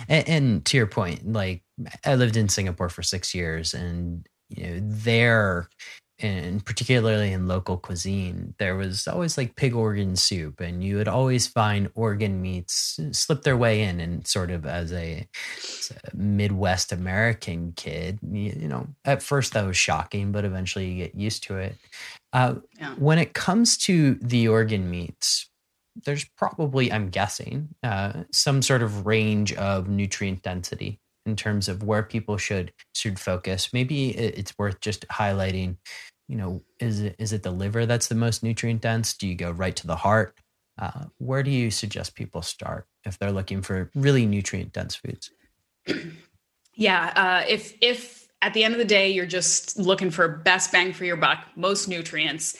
and, 0.09 0.29
and 0.29 0.65
to 0.65 0.77
your 0.77 0.87
point 0.87 1.33
like 1.33 1.63
i 2.05 2.15
lived 2.15 2.37
in 2.37 2.49
singapore 2.49 2.89
for 2.89 3.03
six 3.03 3.35
years 3.35 3.75
and 3.75 4.27
you 4.49 4.67
know 4.67 4.81
there 4.83 5.69
and 6.23 6.65
particularly 6.65 7.33
in 7.33 7.49
local 7.49 7.77
cuisine, 7.77 8.55
there 8.59 8.77
was 8.77 9.09
always 9.09 9.37
like 9.37 9.57
pig 9.57 9.75
organ 9.75 10.15
soup, 10.15 10.61
and 10.61 10.83
you 10.83 10.97
would 10.97 11.09
always 11.09 11.47
find 11.49 11.91
organ 11.95 12.41
meats 12.41 13.01
slip 13.11 13.43
their 13.43 13.57
way 13.57 13.83
in. 13.83 14.01
And 14.01 14.27
sort 14.27 14.51
of 14.51 14.65
as 14.65 14.93
a, 14.93 15.27
as 15.59 15.93
a 15.93 16.17
Midwest 16.17 16.93
American 16.93 17.73
kid, 17.77 18.21
you, 18.23 18.55
you, 18.57 18.69
know, 18.69 18.87
at 19.05 19.23
first 19.23 19.53
that 19.55 19.67
was 19.67 19.77
shocking, 19.77 20.31
but 20.31 20.45
eventually 20.45 20.89
you 20.89 21.05
get 21.05 21.15
used 21.17 21.43
to 21.45 21.57
it. 21.57 21.77
Uh, 22.33 22.55
yeah. 22.79 22.95
When 22.95 23.19
it 23.19 23.35
comes 23.35 23.77
to 23.79 24.15
the 24.15 24.49
organ 24.49 24.89
meats, 24.91 25.51
there's 26.05 26.25
probably, 26.37 26.91
I'm 26.93 27.11
guessing, 27.11 27.69
uh, 27.83 28.25
some 28.33 28.63
sort 28.63 28.83
of 28.83 29.07
range 29.07 29.53
of 29.55 29.89
nutrient 29.89 30.43
density 30.43 31.01
in 31.27 31.37
terms 31.37 31.69
of 31.69 31.83
where 31.83 32.03
people 32.03 32.37
should 32.37 32.73
should 32.95 33.19
focus. 33.19 33.73
Maybe 33.73 34.11
it's 34.11 34.57
worth 34.59 34.81
just 34.81 35.07
highlighting 35.09 35.77
you 36.33 36.39
know, 36.39 36.63
is 36.81 37.01
it 37.01 37.15
is 37.19 37.35
it 37.35 37.43
the 37.43 37.51
liver 37.51 37.85
that's 37.85 38.09
the 38.09 38.15
most 38.15 38.43
nutrient 38.43 38.81
dense? 38.81 39.13
Do 39.13 39.29
you 39.29 39.35
go 39.35 39.51
right 39.51 39.77
to 39.77 39.87
the 39.87 39.97
heart? 39.97 40.35
Uh, 40.79 41.05
where 41.19 41.43
do 41.43 41.51
you 41.51 41.71
suggest 41.71 42.15
people 42.15 42.41
start 42.41 42.87
if 43.05 43.19
they're 43.19 43.31
looking 43.31 43.61
for 43.61 43.91
really 43.95 44.25
nutrient 44.25 44.73
dense 44.73 44.97
foods? 44.97 45.31
Yeah, 46.75 47.13
uh, 47.15 47.45
if 47.47 47.77
if 47.83 48.27
at 48.41 48.55
the 48.55 48.65
end 48.65 48.73
of 48.73 48.79
the 48.79 48.87
day 48.87 49.11
you're 49.11 49.27
just 49.27 49.77
looking 49.77 50.11
for 50.11 50.27
best 50.27 50.73
bang 50.73 50.95
for 50.95 51.05
your 51.05 51.19
buck, 51.19 51.45
most 51.55 51.87
nutrients, 51.87 52.57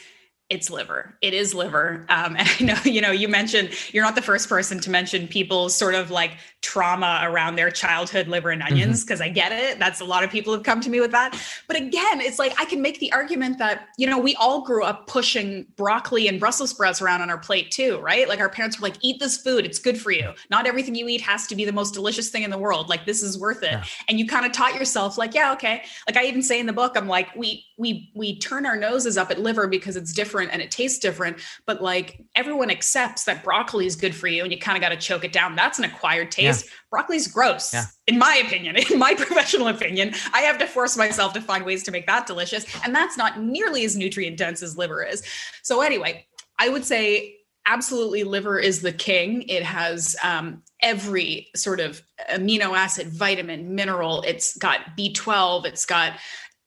it's 0.53 0.69
liver. 0.69 1.17
It 1.23 1.33
is 1.33 1.55
liver. 1.55 2.05
Um, 2.11 2.37
and 2.39 2.47
I 2.47 2.65
know, 2.65 2.79
you 2.85 3.01
know, 3.01 3.11
you 3.11 3.27
mentioned 3.27 3.71
you're 3.93 4.05
not 4.05 4.15
the 4.15 4.23
first 4.23 4.51
person 4.51 4.79
to 4.81 4.91
mention 4.91 5.27
people's 5.27 5.75
sort 5.75 5.95
of 5.95 6.11
like 6.11 6.33
trauma 6.61 7.21
around 7.25 7.57
their 7.57 7.71
childhood 7.71 8.29
liver 8.29 8.51
and 8.51 8.63
onions, 8.63 9.03
because 9.03 9.21
mm-hmm. 9.21 9.31
I 9.31 9.33
get 9.33 9.53
it. 9.53 9.79
That's 9.79 10.01
a 10.01 10.05
lot 10.05 10.23
of 10.23 10.31
people 10.31 10.53
have 10.53 10.63
come 10.63 10.83
to 10.83 10.91
me 10.91 11.01
with 11.01 11.11
that. 11.13 11.41
But 11.67 11.77
again, 11.77 12.21
it's 12.21 12.39
like 12.39 12.55
I 12.61 12.67
can 12.67 12.83
make 12.83 13.01
the 13.01 13.11
argument 13.13 13.59
that, 13.59 13.89
you 13.97 14.07
know, 14.07 14.19
we 14.19 14.37
all 14.37 14.61
grew 14.61 14.85
up 14.85 15.07
pushing 15.07 15.67
broccoli 15.77 16.29
and 16.29 16.39
Brussels 16.39 16.71
sprouts 16.71 17.01
around 17.01 17.23
on 17.23 17.31
our 17.31 17.39
plate 17.39 17.71
too, 17.71 17.99
right? 18.01 18.29
Like 18.29 18.39
our 18.39 18.51
parents 18.51 18.79
were 18.79 18.89
like, 18.89 18.99
eat 19.01 19.21
this 19.21 19.39
food, 19.39 19.65
it's 19.65 19.79
good 19.79 19.99
for 19.99 20.11
you. 20.11 20.35
Not 20.51 20.67
everything 20.67 20.95
you 20.95 21.09
eat 21.09 21.23
has 21.23 21.47
to 21.47 21.57
be 21.57 21.65
the 21.65 21.73
most 21.73 21.95
delicious 21.95 22.29
thing 22.29 22.43
in 22.43 22.51
the 22.51 22.59
world. 22.59 22.91
Like 22.91 23.07
this 23.07 23.23
is 23.23 23.39
worth 23.39 23.63
it. 23.63 23.73
Yeah. 23.73 23.85
And 24.09 24.19
you 24.19 24.27
kind 24.27 24.45
of 24.45 24.53
taught 24.53 24.75
yourself, 24.75 25.17
like, 25.17 25.35
yeah, 25.35 25.53
okay. 25.55 25.83
Like 26.07 26.19
I 26.19 26.27
even 26.27 26.43
say 26.43 26.61
in 26.61 26.67
the 26.67 26.75
book, 26.75 26.93
I'm 26.95 27.09
like, 27.09 27.35
we 27.35 27.65
we 27.83 28.11
we 28.15 28.39
turn 28.39 28.65
our 28.65 28.77
noses 28.77 29.19
up 29.19 29.31
at 29.31 29.41
liver 29.41 29.67
because 29.67 29.97
it's 29.97 30.13
different 30.13 30.53
and 30.53 30.63
it 30.63 30.71
tastes 30.71 30.99
different, 31.01 31.39
but 31.67 31.83
like 31.83 32.25
everyone 32.37 32.71
accepts 32.71 33.25
that 33.25 33.43
broccoli 33.43 33.87
is 33.87 33.97
good 33.97 34.15
for 34.15 34.29
you 34.29 34.45
and 34.45 34.53
you 34.53 34.59
kind 34.59 34.77
of 34.77 34.81
got 34.81 34.91
to 34.91 34.97
choke 34.97 35.25
it 35.25 35.33
down. 35.33 35.57
That's 35.57 35.79
an 35.79 35.85
acquired 35.85 36.31
taste. 36.31 36.65
Yeah. 36.65 36.71
Broccoli's 36.91 37.27
gross, 37.27 37.75
yeah. 37.75 37.85
in 38.07 38.19
my 38.19 38.41
opinion, 38.47 38.77
in 38.91 38.99
my 38.99 39.15
professional 39.15 39.67
opinion. 39.67 40.15
I 40.33 40.43
have 40.43 40.59
to 40.59 40.67
force 40.67 40.97
myself 40.97 41.33
to 41.35 41.41
find 41.41 41.67
ways 41.67 41.83
to 41.83 41.91
make 41.91 42.07
that 42.07 42.27
delicious. 42.27 42.65
And 42.85 42.95
that's 42.95 43.19
not 43.19 43.41
nearly 43.41 43.85
as 43.85 43.97
nutrient 43.97 44.39
dense 44.39 44.63
as 44.63 44.79
liver 44.79 45.05
is. 45.05 45.23
So, 45.63 45.83
anyway, 45.83 46.25
I 46.59 46.69
would 46.69 46.85
say 46.85 47.37
absolutely 47.67 48.25
liver 48.25 48.59
is 48.59 48.83
the 48.83 48.93
king. 48.93 49.43
It 49.49 49.65
has 49.65 50.17
um, 50.23 50.63
every 50.81 51.49
sort 51.57 51.81
of 51.81 52.01
amino 52.31 52.77
acid, 52.77 53.09
vitamin, 53.09 53.75
mineral. 53.75 54.23
It's 54.23 54.57
got 54.57 54.97
B12, 54.97 55.67
it's 55.67 55.87
got 55.87 56.15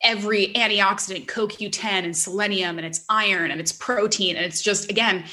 every 0.06 0.54
antioxidant, 0.54 1.26
CoQ10 1.26 2.06
and 2.06 2.16
selenium, 2.16 2.78
and 2.78 2.86
it's 2.86 3.04
iron 3.10 3.52
and 3.52 3.60
it's 3.60 3.74
protein. 3.74 4.36
And 4.38 4.46
it's 4.46 4.62
just, 4.62 4.90
again, 4.90 5.26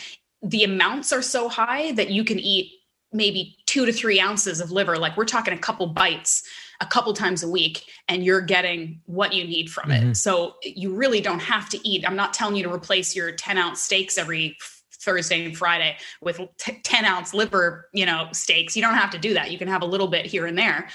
the 0.43 0.65
amounts 0.65 1.13
are 1.13 1.23
so 1.23 1.49
high 1.49 1.93
that 1.93 2.11
you 2.11 2.25
can 2.25 2.41
eat 2.41 2.73
maybe 3.13 3.59
two 3.67 3.85
to 3.85 3.93
three 3.93 4.19
ounces 4.19 4.61
of 4.61 4.73
liver. 4.73 4.97
Like 4.97 5.17
we're 5.17 5.27
talking 5.27 5.55
a 5.55 5.59
couple 5.59 5.87
bites 5.87 6.43
a 6.81 6.87
couple 6.87 7.13
times 7.13 7.45
a 7.45 7.49
week, 7.49 7.85
and 8.09 8.25
you're 8.25 8.41
getting 8.41 9.01
what 9.07 9.33
you 9.33 9.45
need 9.45 9.71
from 9.71 9.91
mm-hmm. 9.91 10.11
it. 10.11 10.17
So 10.17 10.57
you 10.65 10.93
really 10.93 11.21
don't 11.21 11.39
have 11.39 11.69
to 11.69 11.89
eat. 11.89 12.05
I'm 12.05 12.17
not 12.17 12.35
telling 12.35 12.57
you 12.57 12.65
to 12.65 12.73
replace 12.73 13.15
your 13.15 13.31
10 13.31 13.57
ounce 13.57 13.81
steaks 13.81 14.19
every 14.19 14.57
Thursday 14.91 15.45
and 15.45 15.57
Friday 15.57 15.97
with 16.21 16.41
t- 16.59 16.81
10 16.83 17.05
ounce 17.05 17.35
liver, 17.35 17.89
you 17.93 18.05
know, 18.05 18.29
steaks. 18.33 18.75
You 18.75 18.83
don't 18.83 18.95
have 18.95 19.11
to 19.11 19.19
do 19.19 19.35
that. 19.35 19.53
You 19.53 19.59
can 19.59 19.69
have 19.69 19.83
a 19.83 19.87
little 19.87 20.09
bit 20.09 20.27
here 20.27 20.47
and 20.47 20.59
there. 20.59 20.89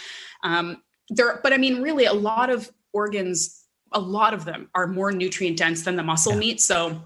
Um, 0.43 0.81
there, 1.09 1.39
but 1.41 1.53
I 1.53 1.57
mean, 1.57 1.81
really, 1.81 2.05
a 2.05 2.13
lot 2.13 2.49
of 2.49 2.69
organs 2.91 3.56
a 3.91 3.99
lot 3.99 4.33
of 4.33 4.45
them 4.45 4.69
are 4.75 4.87
more 4.87 5.11
nutrient 5.11 5.57
dense 5.57 5.83
than 5.83 5.95
the 5.95 6.03
muscle 6.03 6.33
yeah. 6.33 6.39
meat. 6.39 6.61
So 6.61 7.01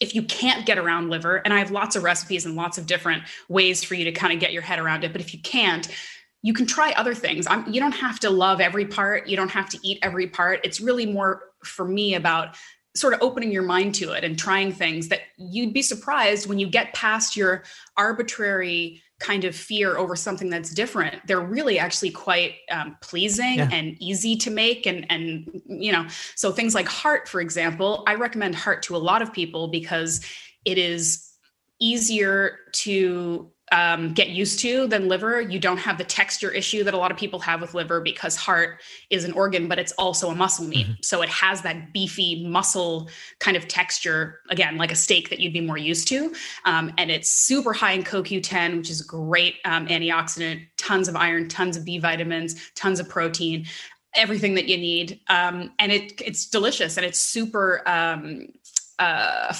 if 0.00 0.14
you 0.14 0.22
can't 0.22 0.66
get 0.66 0.78
around 0.78 1.08
liver, 1.08 1.36
and 1.36 1.52
I 1.54 1.58
have 1.58 1.70
lots 1.70 1.96
of 1.96 2.02
recipes 2.02 2.46
and 2.46 2.56
lots 2.56 2.78
of 2.78 2.86
different 2.86 3.22
ways 3.48 3.84
for 3.84 3.94
you 3.94 4.04
to 4.04 4.12
kind 4.12 4.32
of 4.32 4.40
get 4.40 4.52
your 4.52 4.62
head 4.62 4.78
around 4.78 5.04
it, 5.04 5.12
but 5.12 5.20
if 5.20 5.32
you 5.32 5.40
can't, 5.40 5.88
you 6.42 6.52
can 6.52 6.66
try 6.66 6.92
other 6.92 7.14
things. 7.14 7.46
I'm, 7.46 7.72
you 7.72 7.80
don't 7.80 7.92
have 7.92 8.20
to 8.20 8.30
love 8.30 8.60
every 8.60 8.84
part. 8.84 9.28
You 9.28 9.36
don't 9.36 9.50
have 9.50 9.68
to 9.70 9.78
eat 9.82 9.98
every 10.02 10.26
part. 10.26 10.60
It's 10.62 10.80
really 10.80 11.06
more 11.06 11.42
for 11.62 11.86
me 11.86 12.14
about 12.16 12.56
sort 12.96 13.14
of 13.14 13.22
opening 13.22 13.50
your 13.50 13.62
mind 13.62 13.94
to 13.96 14.12
it 14.12 14.24
and 14.24 14.38
trying 14.38 14.72
things 14.72 15.08
that 15.08 15.20
you'd 15.36 15.72
be 15.72 15.82
surprised 15.82 16.46
when 16.46 16.58
you 16.58 16.68
get 16.68 16.92
past 16.92 17.36
your 17.36 17.64
arbitrary 17.96 19.02
kind 19.20 19.44
of 19.44 19.54
fear 19.54 19.96
over 19.96 20.16
something 20.16 20.50
that's 20.50 20.70
different 20.70 21.24
they're 21.26 21.40
really 21.40 21.78
actually 21.78 22.10
quite 22.10 22.54
um, 22.70 22.96
pleasing 23.00 23.56
yeah. 23.58 23.68
and 23.72 23.96
easy 24.00 24.36
to 24.36 24.50
make 24.50 24.86
and 24.86 25.06
and 25.10 25.48
you 25.66 25.92
know 25.92 26.04
so 26.34 26.50
things 26.50 26.74
like 26.74 26.88
heart 26.88 27.28
for 27.28 27.40
example 27.40 28.02
i 28.08 28.14
recommend 28.14 28.54
heart 28.54 28.82
to 28.82 28.96
a 28.96 28.98
lot 28.98 29.22
of 29.22 29.32
people 29.32 29.68
because 29.68 30.24
it 30.64 30.78
is 30.78 31.30
easier 31.80 32.58
to 32.72 33.50
um, 33.72 34.12
get 34.12 34.28
used 34.28 34.60
to 34.60 34.86
than 34.86 35.08
liver. 35.08 35.40
You 35.40 35.58
don't 35.58 35.78
have 35.78 35.98
the 35.98 36.04
texture 36.04 36.50
issue 36.50 36.84
that 36.84 36.94
a 36.94 36.96
lot 36.96 37.10
of 37.10 37.16
people 37.16 37.40
have 37.40 37.60
with 37.60 37.74
liver 37.74 38.00
because 38.00 38.36
heart 38.36 38.80
is 39.10 39.24
an 39.24 39.32
organ, 39.32 39.68
but 39.68 39.78
it's 39.78 39.92
also 39.92 40.30
a 40.30 40.34
muscle 40.34 40.66
meat. 40.66 40.86
Mm-hmm. 40.86 41.02
So 41.02 41.22
it 41.22 41.28
has 41.28 41.62
that 41.62 41.92
beefy 41.92 42.46
muscle 42.46 43.08
kind 43.38 43.56
of 43.56 43.66
texture, 43.66 44.40
again, 44.50 44.76
like 44.76 44.92
a 44.92 44.96
steak 44.96 45.30
that 45.30 45.40
you'd 45.40 45.52
be 45.52 45.60
more 45.60 45.78
used 45.78 46.08
to. 46.08 46.34
Um, 46.64 46.92
and 46.98 47.10
it's 47.10 47.30
super 47.30 47.72
high 47.72 47.92
in 47.92 48.04
CoQ10, 48.04 48.76
which 48.76 48.90
is 48.90 49.00
great 49.00 49.56
um, 49.64 49.86
antioxidant, 49.86 50.66
tons 50.76 51.08
of 51.08 51.16
iron, 51.16 51.48
tons 51.48 51.76
of 51.76 51.84
B 51.84 51.98
vitamins, 51.98 52.70
tons 52.74 53.00
of 53.00 53.08
protein, 53.08 53.66
everything 54.14 54.54
that 54.54 54.68
you 54.68 54.76
need. 54.76 55.20
Um, 55.28 55.72
and 55.78 55.90
it 55.90 56.20
it's 56.20 56.46
delicious 56.48 56.96
and 56.96 57.04
it's 57.04 57.18
super 57.18 57.82
um, 57.88 58.48
uh, 58.98 59.54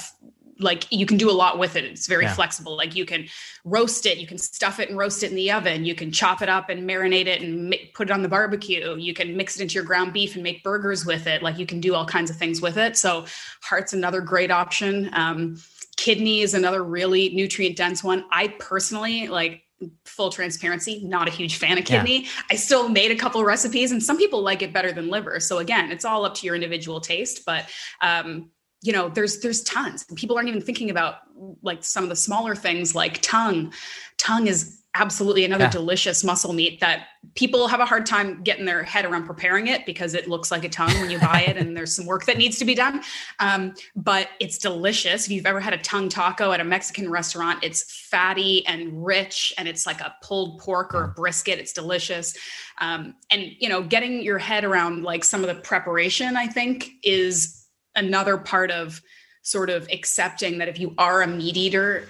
like 0.58 0.86
you 0.90 1.06
can 1.06 1.16
do 1.16 1.30
a 1.30 1.32
lot 1.32 1.58
with 1.58 1.76
it. 1.76 1.84
It's 1.84 2.06
very 2.06 2.24
yeah. 2.24 2.34
flexible. 2.34 2.76
Like 2.76 2.94
you 2.94 3.04
can 3.04 3.26
roast 3.64 4.06
it, 4.06 4.18
you 4.18 4.26
can 4.26 4.38
stuff 4.38 4.78
it 4.78 4.88
and 4.88 4.98
roast 4.98 5.22
it 5.22 5.30
in 5.30 5.36
the 5.36 5.50
oven. 5.50 5.84
You 5.84 5.94
can 5.94 6.12
chop 6.12 6.42
it 6.42 6.48
up 6.48 6.68
and 6.68 6.88
marinate 6.88 7.26
it 7.26 7.42
and 7.42 7.70
mi- 7.70 7.90
put 7.94 8.08
it 8.08 8.12
on 8.12 8.22
the 8.22 8.28
barbecue. 8.28 8.96
You 8.96 9.14
can 9.14 9.36
mix 9.36 9.56
it 9.56 9.62
into 9.62 9.74
your 9.74 9.84
ground 9.84 10.12
beef 10.12 10.34
and 10.34 10.42
make 10.42 10.62
burgers 10.62 11.04
with 11.04 11.26
it. 11.26 11.42
Like 11.42 11.58
you 11.58 11.66
can 11.66 11.80
do 11.80 11.94
all 11.94 12.06
kinds 12.06 12.30
of 12.30 12.36
things 12.36 12.60
with 12.60 12.76
it. 12.76 12.96
So 12.96 13.26
heart's 13.62 13.92
another 13.92 14.20
great 14.20 14.50
option. 14.50 15.10
Um, 15.12 15.60
kidney 15.96 16.40
is 16.40 16.54
another 16.54 16.84
really 16.84 17.30
nutrient 17.30 17.76
dense 17.76 18.04
one. 18.04 18.24
I 18.30 18.48
personally 18.58 19.28
like 19.28 19.62
full 20.04 20.30
transparency, 20.30 21.02
not 21.04 21.28
a 21.28 21.30
huge 21.30 21.56
fan 21.56 21.78
of 21.78 21.84
kidney. 21.84 22.22
Yeah. 22.22 22.28
I 22.50 22.54
still 22.56 22.88
made 22.88 23.10
a 23.10 23.16
couple 23.16 23.44
recipes 23.44 23.92
and 23.92 24.02
some 24.02 24.16
people 24.16 24.40
like 24.42 24.62
it 24.62 24.72
better 24.72 24.92
than 24.92 25.08
liver. 25.08 25.40
So 25.40 25.58
again, 25.58 25.90
it's 25.90 26.04
all 26.04 26.24
up 26.24 26.34
to 26.36 26.46
your 26.46 26.54
individual 26.54 27.00
taste, 27.00 27.44
but 27.44 27.68
um, 28.00 28.50
you 28.84 28.92
know 28.92 29.08
there's 29.08 29.40
there's 29.40 29.62
tons. 29.62 30.04
People 30.14 30.36
aren't 30.36 30.48
even 30.48 30.60
thinking 30.60 30.90
about 30.90 31.16
like 31.62 31.82
some 31.82 32.04
of 32.04 32.10
the 32.10 32.16
smaller 32.16 32.54
things 32.54 32.94
like 32.94 33.20
tongue. 33.22 33.72
Tongue 34.18 34.46
is 34.46 34.82
absolutely 34.96 35.44
another 35.44 35.64
yeah. 35.64 35.70
delicious 35.70 36.22
muscle 36.22 36.52
meat 36.52 36.78
that 36.78 37.08
people 37.34 37.66
have 37.66 37.80
a 37.80 37.84
hard 37.84 38.06
time 38.06 38.40
getting 38.44 38.64
their 38.64 38.84
head 38.84 39.04
around 39.04 39.26
preparing 39.26 39.66
it 39.66 39.84
because 39.86 40.14
it 40.14 40.28
looks 40.28 40.52
like 40.52 40.62
a 40.62 40.68
tongue 40.68 40.92
when 41.00 41.10
you 41.10 41.18
buy 41.18 41.40
it 41.40 41.56
and 41.56 41.76
there's 41.76 41.96
some 41.96 42.06
work 42.06 42.24
that 42.26 42.38
needs 42.38 42.58
to 42.60 42.64
be 42.64 42.76
done. 42.76 43.02
Um, 43.40 43.74
but 43.96 44.28
it's 44.38 44.56
delicious. 44.56 45.24
If 45.24 45.32
you've 45.32 45.46
ever 45.46 45.58
had 45.58 45.72
a 45.72 45.78
tongue 45.78 46.08
taco 46.08 46.52
at 46.52 46.60
a 46.60 46.64
mexican 46.64 47.10
restaurant 47.10 47.64
it's 47.64 47.90
fatty 47.90 48.64
and 48.66 49.04
rich 49.04 49.52
and 49.58 49.66
it's 49.66 49.84
like 49.84 50.00
a 50.00 50.14
pulled 50.22 50.60
pork 50.60 50.94
or 50.94 51.04
a 51.04 51.08
brisket. 51.08 51.58
It's 51.58 51.72
delicious. 51.72 52.36
Um, 52.78 53.16
and 53.30 53.50
you 53.58 53.68
know 53.68 53.82
getting 53.82 54.22
your 54.22 54.38
head 54.38 54.62
around 54.62 55.02
like 55.02 55.24
some 55.24 55.42
of 55.42 55.48
the 55.48 55.60
preparation 55.62 56.36
i 56.36 56.46
think 56.46 56.90
is 57.02 57.63
another 57.96 58.36
part 58.36 58.70
of 58.70 59.00
sort 59.44 59.68
of 59.68 59.86
accepting 59.92 60.56
that 60.56 60.68
if 60.68 60.80
you 60.80 60.94
are 60.96 61.20
a 61.20 61.26
meat 61.26 61.54
eater 61.54 62.08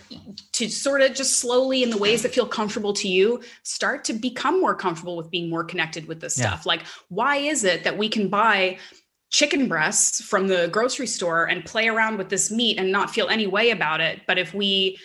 to 0.53 0.69
sort 0.69 1.01
of 1.01 1.15
just 1.15 1.41
slowly 1.41 1.83
in 1.83 1.91
the 1.91 1.99
ways 1.99 2.23
that 2.23 2.33
feel 2.33 2.47
comfortable 2.47 2.93
to 2.93 3.09
you 3.09 3.43
start 3.65 4.05
to 4.05 4.13
become 4.13 4.61
more 4.61 4.75
comfortable 4.75 5.17
with 5.17 5.29
being 5.33 5.51
more 5.51 5.65
connected 5.65 6.07
with 6.07 6.21
this 6.21 6.39
yeah. 6.39 6.47
stuff 6.47 6.65
like 6.65 6.83
why 7.09 7.37
is 7.37 7.65
it 7.65 7.83
that 7.83 7.99
we 7.99 8.09
can 8.09 8.29
buy 8.29 8.79
chicken 9.31 9.67
breasts 9.67 10.23
from 10.23 10.47
the 10.47 10.69
grocery 10.69 11.09
store 11.09 11.45
and 11.47 11.65
play 11.65 11.89
around 11.89 12.17
with 12.19 12.29
this 12.29 12.53
meat 12.53 12.79
and 12.79 12.93
not 12.93 13.11
feel 13.11 13.27
any 13.27 13.49
way 13.49 13.71
about 13.71 14.01
it 14.01 14.21
but 14.29 14.39
if 14.39 14.55
we 14.55 14.97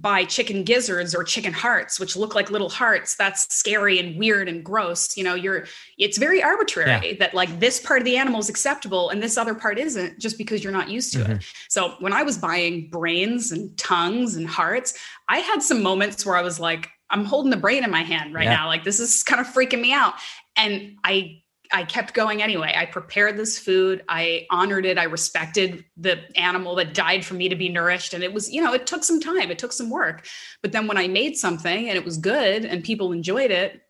buy 0.00 0.24
chicken 0.24 0.62
gizzards 0.62 1.14
or 1.14 1.24
chicken 1.24 1.52
hearts 1.52 1.98
which 1.98 2.16
look 2.16 2.34
like 2.34 2.50
little 2.50 2.68
hearts 2.68 3.14
that's 3.16 3.52
scary 3.54 3.98
and 3.98 4.18
weird 4.18 4.48
and 4.48 4.64
gross 4.64 5.16
you 5.16 5.24
know 5.24 5.34
you're 5.34 5.66
it's 5.98 6.18
very 6.18 6.42
arbitrary 6.42 6.90
yeah. 7.10 7.16
that 7.18 7.34
like 7.34 7.60
this 7.60 7.80
part 7.80 8.00
of 8.00 8.04
the 8.04 8.16
animal 8.16 8.40
is 8.40 8.48
acceptable 8.48 9.10
and 9.10 9.22
this 9.22 9.36
other 9.36 9.54
part 9.54 9.78
isn't 9.78 10.18
just 10.18 10.38
because 10.38 10.62
you're 10.62 10.72
not 10.72 10.88
used 10.88 11.12
to 11.12 11.20
mm-hmm. 11.20 11.32
it 11.32 11.44
so 11.68 11.94
when 12.00 12.12
i 12.12 12.22
was 12.22 12.38
buying 12.38 12.88
brains 12.90 13.52
and 13.52 13.76
tongues 13.78 14.36
and 14.36 14.46
hearts 14.46 14.98
i 15.28 15.38
had 15.38 15.62
some 15.62 15.82
moments 15.82 16.26
where 16.26 16.36
i 16.36 16.42
was 16.42 16.60
like 16.60 16.90
i'm 17.10 17.24
holding 17.24 17.50
the 17.50 17.56
brain 17.56 17.84
in 17.84 17.90
my 17.90 18.02
hand 18.02 18.34
right 18.34 18.44
yeah. 18.44 18.56
now 18.56 18.66
like 18.66 18.84
this 18.84 19.00
is 19.00 19.22
kind 19.22 19.40
of 19.40 19.46
freaking 19.46 19.80
me 19.80 19.92
out 19.92 20.14
and 20.56 20.96
i 21.04 21.40
I 21.72 21.84
kept 21.84 22.14
going 22.14 22.42
anyway. 22.42 22.74
I 22.76 22.86
prepared 22.86 23.36
this 23.36 23.58
food. 23.58 24.04
I 24.08 24.46
honored 24.50 24.86
it. 24.86 24.98
I 24.98 25.04
respected 25.04 25.84
the 25.96 26.20
animal 26.38 26.74
that 26.76 26.94
died 26.94 27.24
for 27.24 27.34
me 27.34 27.48
to 27.48 27.56
be 27.56 27.68
nourished. 27.68 28.14
And 28.14 28.22
it 28.24 28.32
was, 28.32 28.50
you 28.50 28.62
know, 28.62 28.72
it 28.72 28.86
took 28.86 29.04
some 29.04 29.20
time, 29.20 29.50
it 29.50 29.58
took 29.58 29.72
some 29.72 29.90
work. 29.90 30.26
But 30.62 30.72
then 30.72 30.86
when 30.86 30.96
I 30.96 31.08
made 31.08 31.36
something 31.36 31.88
and 31.88 31.96
it 31.96 32.04
was 32.04 32.16
good 32.16 32.64
and 32.64 32.84
people 32.84 33.12
enjoyed 33.12 33.50
it, 33.50 33.82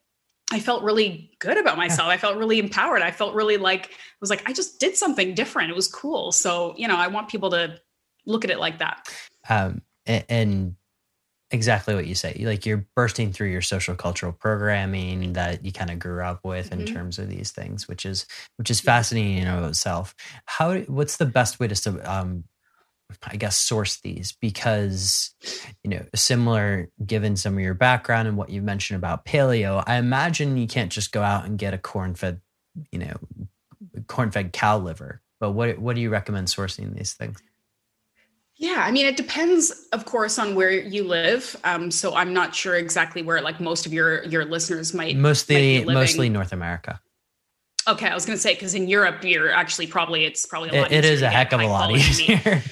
I 0.53 0.61
felt 0.61 0.85
really 0.85 1.33
good 1.41 1.59
about 1.59 1.77
myself. 1.77 2.09
I 2.09 2.16
felt 2.16 2.37
really 2.37 2.61
empowered. 2.61 3.03
I 3.03 3.11
felt 3.11 3.35
really 3.35 3.57
like, 3.57 3.87
I 3.87 4.20
was 4.20 4.31
like, 4.31 4.49
I 4.49 4.53
just 4.53 4.79
did 4.79 4.97
something 4.97 5.35
different. 5.35 5.70
It 5.70 5.77
was 5.77 5.89
cool. 5.89 6.31
So, 6.31 6.74
you 6.77 6.87
know, 6.87 6.97
I 6.97 7.09
want 7.09 7.29
people 7.29 7.51
to 7.51 7.81
look 8.27 8.45
at 8.45 8.51
it 8.51 8.61
like 8.61 8.79
that. 8.79 9.09
Um, 9.49 9.83
and, 10.07 10.24
and 10.29 10.77
exactly 11.51 11.95
what 11.95 12.07
you 12.07 12.15
say. 12.15 12.37
Like 12.41 12.67
you're 12.67 12.87
bursting 12.95 13.33
through 13.33 13.49
your 13.49 13.63
social 13.63 13.95
cultural 13.95 14.33
programming 14.33 15.35
that 15.35 15.65
you 15.65 15.73
kind 15.73 15.91
of 15.91 15.99
grew 15.99 16.23
up 16.23 16.41
with 16.45 16.73
in 16.73 16.81
mm-hmm. 16.81 16.95
terms 16.95 17.19
of 17.19 17.29
these 17.29 17.53
things 17.53 17.87
which 17.87 18.05
is 18.05 18.27
which 18.57 18.71
is 18.71 18.81
fascinating 18.81 19.39
in 19.39 19.47
and 19.47 19.65
of 19.65 19.71
itself. 19.71 20.15
How 20.47 20.79
what's 20.81 21.17
the 21.17 21.27
best 21.27 21.61
way 21.61 21.69
to 21.69 22.13
um 22.13 22.45
i 23.25 23.37
guess 23.37 23.57
source 23.57 24.01
these? 24.01 24.37
Because 24.41 25.35
you 25.85 25.91
know 25.91 26.05
similar 26.15 26.91
given 27.05 27.37
some 27.37 27.55
of 27.55 27.61
your 27.61 27.75
background 27.75 28.27
and 28.29 28.37
what 28.37 28.51
you 28.51 28.63
mentioned 28.63 28.97
about 28.97 29.25
paleo 29.25 29.83
i 29.87 29.97
imagine 29.97 30.57
you 30.57 30.67
can't 30.67 30.91
just 30.91 31.13
go 31.13 31.23
out 31.23 31.45
and 31.45 31.57
get 31.57 31.73
a 31.73 31.79
corn-fed 31.79 32.41
you 32.91 32.99
know 32.99 33.15
corn-fed 34.07 34.53
cow 34.53 34.79
liver. 34.79 35.23
But 35.39 35.53
what 35.53 35.79
what 35.79 35.97
do 35.97 36.03
you 36.03 36.11
recommend 36.11 36.49
sourcing 36.49 36.95
these 36.95 37.13
things 37.13 37.43
yeah, 38.59 38.83
I 38.87 38.91
mean, 38.91 39.05
it 39.05 39.17
depends, 39.17 39.87
of 39.93 40.07
course, 40.07 40.39
on 40.39 40.55
where 40.55 40.71
you 40.71 41.05
live. 41.05 41.57
Um, 41.65 41.91
so 41.91 42.15
I'm 42.15 42.33
not 42.33 42.55
sure 42.55 42.77
exactly 42.77 43.23
where, 43.23 43.43
like, 43.43 43.61
most 43.61 43.85
of 43.85 43.93
your 43.93 44.25
your 44.25 44.47
listeners 44.47 44.95
might 44.95 45.17
mostly 45.17 45.85
might 45.85 45.93
mostly 45.93 46.29
North 46.31 46.53
America. 46.53 47.01
Okay, 47.89 48.09
I 48.09 48.14
was 48.14 48.26
going 48.26 48.37
to 48.37 48.43
say 48.43 48.55
because 48.55 48.74
in 48.74 48.89
Europe, 48.89 49.22
you're 49.22 49.51
actually 49.51 49.87
probably 49.87 50.24
it's 50.24 50.45
probably 50.45 50.70
a 50.70 50.82
lot. 50.82 50.93
it, 50.93 51.05
it 51.05 51.05
is 51.05 51.22
a 51.22 51.30
heck 51.30 51.53
of 51.53 51.61
a 51.61 51.66
lot 51.66 51.91
easier. 51.93 52.62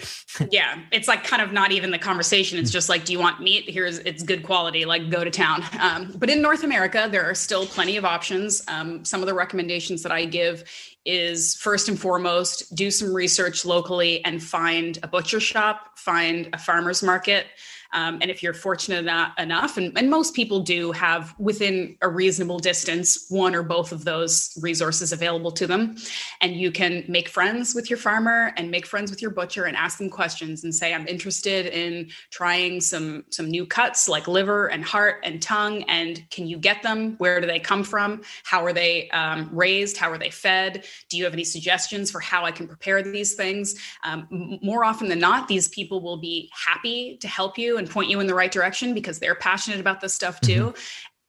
yeah, 0.50 0.80
it's 0.90 1.06
like 1.06 1.22
kind 1.22 1.40
of 1.40 1.52
not 1.52 1.70
even 1.70 1.90
the 1.90 1.98
conversation. 1.98 2.58
It's 2.58 2.70
just 2.70 2.88
like, 2.88 3.04
do 3.04 3.12
you 3.12 3.20
want 3.20 3.40
meat? 3.40 3.70
Here's 3.70 3.98
it's 4.00 4.22
good 4.22 4.42
quality. 4.42 4.84
Like 4.84 5.10
go 5.10 5.22
to 5.22 5.30
town. 5.30 5.62
Um, 5.80 6.12
but 6.16 6.30
in 6.30 6.42
North 6.42 6.64
America, 6.64 7.08
there 7.10 7.24
are 7.24 7.34
still 7.34 7.66
plenty 7.66 7.96
of 7.96 8.04
options. 8.04 8.62
Um, 8.66 9.04
some 9.04 9.20
of 9.20 9.26
the 9.26 9.34
recommendations 9.34 10.02
that 10.02 10.12
I 10.12 10.24
give 10.24 10.64
is 11.04 11.54
first 11.56 11.88
and 11.88 12.00
foremost 12.00 12.74
do 12.74 12.90
some 12.90 13.12
research 13.12 13.64
locally 13.64 14.24
and 14.24 14.42
find 14.42 14.98
a 15.02 15.08
butcher 15.08 15.40
shop, 15.40 15.98
find 15.98 16.48
a 16.52 16.58
farmer's 16.58 17.02
market. 17.02 17.46
Um, 17.94 18.18
and 18.20 18.30
if 18.30 18.42
you're 18.42 18.54
fortunate 18.54 18.98
enough, 19.38 19.76
and, 19.76 19.96
and, 19.96 20.10
most 20.10 20.34
people 20.34 20.60
do 20.60 20.90
have 20.92 21.34
within 21.38 21.96
a 22.02 22.08
reasonable 22.08 22.58
distance 22.58 23.26
one 23.28 23.54
or 23.54 23.62
both 23.62 23.92
of 23.92 24.04
those 24.04 24.56
resources 24.60 25.12
available 25.12 25.52
to 25.52 25.66
them, 25.66 25.96
and 26.40 26.56
you 26.56 26.72
can 26.72 27.04
make 27.08 27.28
friends 27.28 27.74
with 27.74 27.88
your 27.88 27.96
farmer 27.96 28.52
and 28.56 28.70
make 28.70 28.84
friends 28.84 29.10
with 29.10 29.22
your 29.22 29.30
butcher 29.30 29.64
and 29.64 29.76
ask 29.76 29.98
them 29.98 30.10
questions 30.10 30.64
and 30.64 30.74
say, 30.74 30.92
"I'm 30.92 31.06
interested 31.06 31.66
in 31.66 32.10
trying 32.30 32.80
some 32.80 33.24
some 33.30 33.48
new 33.48 33.64
cuts 33.64 34.08
like 34.08 34.26
liver 34.26 34.66
and 34.66 34.84
heart 34.84 35.20
and 35.22 35.40
tongue, 35.40 35.84
and 35.84 36.28
can 36.30 36.48
you 36.48 36.58
get 36.58 36.82
them? 36.82 37.14
Where 37.18 37.40
do 37.40 37.46
they 37.46 37.60
come 37.60 37.84
from? 37.84 38.22
How 38.42 38.64
are 38.64 38.72
they 38.72 39.08
um, 39.10 39.48
raised? 39.52 39.96
How 39.96 40.10
are 40.10 40.18
they 40.18 40.30
fed? 40.30 40.84
Do 41.10 41.16
you 41.16 41.24
have 41.24 41.32
any 41.32 41.44
suggestions 41.44 42.10
for 42.10 42.20
how 42.20 42.44
I 42.44 42.50
can 42.50 42.66
prepare 42.66 43.02
these 43.02 43.34
things?" 43.34 43.76
Um, 44.02 44.58
more 44.62 44.84
often 44.84 45.08
than 45.08 45.20
not, 45.20 45.46
these 45.46 45.68
people 45.68 46.00
will 46.00 46.18
be 46.18 46.50
happy 46.52 47.18
to 47.18 47.28
help 47.28 47.56
you 47.56 47.78
point 47.86 48.10
you 48.10 48.20
in 48.20 48.26
the 48.26 48.34
right 48.34 48.52
direction 48.52 48.94
because 48.94 49.18
they're 49.18 49.34
passionate 49.34 49.80
about 49.80 50.00
this 50.00 50.14
stuff 50.14 50.40
too. 50.40 50.66
Mm-hmm. 50.66 50.80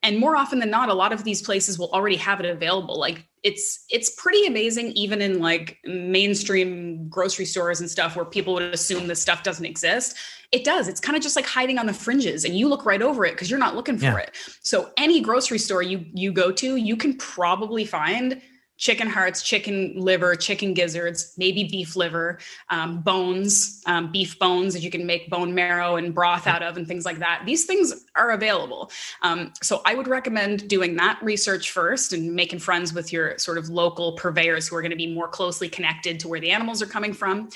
And 0.03 0.19
more 0.19 0.35
often 0.35 0.59
than 0.59 0.69
not, 0.69 0.89
a 0.89 0.93
lot 0.93 1.13
of 1.13 1.23
these 1.23 1.41
places 1.41 1.79
will 1.79 1.89
already 1.91 2.17
have 2.17 2.39
it 2.39 2.45
available. 2.45 2.99
Like 2.99 3.27
it's 3.41 3.85
it's 3.89 4.11
pretty 4.11 4.45
amazing, 4.45 4.91
even 4.91 5.19
in 5.19 5.39
like 5.39 5.79
mainstream 5.83 7.09
grocery 7.09 7.45
stores 7.45 7.79
and 7.79 7.89
stuff, 7.89 8.15
where 8.15 8.23
people 8.23 8.53
would 8.53 8.71
assume 8.71 9.07
this 9.07 9.19
stuff 9.19 9.41
doesn't 9.41 9.65
exist. 9.65 10.15
It 10.51 10.63
does. 10.63 10.87
It's 10.87 10.99
kind 10.99 11.17
of 11.17 11.23
just 11.23 11.35
like 11.35 11.47
hiding 11.47 11.79
on 11.79 11.87
the 11.87 11.93
fringes, 11.93 12.45
and 12.45 12.55
you 12.55 12.67
look 12.67 12.85
right 12.85 13.01
over 13.01 13.25
it 13.25 13.31
because 13.31 13.49
you're 13.49 13.59
not 13.59 13.75
looking 13.75 13.97
for 13.97 14.05
yeah. 14.05 14.17
it. 14.17 14.35
So 14.61 14.91
any 14.95 15.21
grocery 15.21 15.57
store 15.57 15.81
you 15.81 16.05
you 16.13 16.31
go 16.31 16.51
to, 16.51 16.75
you 16.75 16.95
can 16.95 17.17
probably 17.17 17.83
find 17.83 18.39
chicken 18.77 19.07
hearts, 19.07 19.41
chicken 19.41 19.93
liver, 19.95 20.35
chicken 20.35 20.73
gizzards, 20.73 21.33
maybe 21.37 21.63
beef 21.63 21.95
liver, 21.95 22.39
um, 22.69 23.01
bones, 23.01 23.81
um, 23.85 24.11
beef 24.11 24.37
bones 24.37 24.73
that 24.73 24.81
you 24.81 24.91
can 24.91 25.05
make 25.05 25.29
bone 25.29 25.53
marrow 25.53 25.95
and 25.95 26.13
broth 26.13 26.45
out 26.45 26.61
of, 26.61 26.75
and 26.75 26.87
things 26.87 27.05
like 27.05 27.19
that. 27.19 27.43
These 27.45 27.65
things 27.65 28.05
are 28.15 28.31
available. 28.31 28.91
Um, 29.21 29.53
so 29.61 29.81
I 29.85 29.95
would 29.95 30.07
recommend 30.07 30.67
doing 30.67 30.95
that 30.97 31.19
research 31.21 31.71
first 31.71 32.11
and 32.13 32.33
making 32.33 32.59
friends 32.59 32.93
with 32.93 33.13
your 33.13 33.37
sort 33.37 33.57
of 33.57 33.69
local 33.69 34.13
purveyors 34.13 34.67
who 34.67 34.75
are 34.75 34.81
going 34.81 34.91
to 34.91 34.97
be 34.97 35.13
more 35.13 35.27
closely 35.27 35.69
connected 35.69 36.19
to 36.19 36.27
where 36.27 36.39
the 36.39 36.51
animals 36.51 36.81
are 36.81 36.87
coming 36.87 37.13
from. 37.13 37.49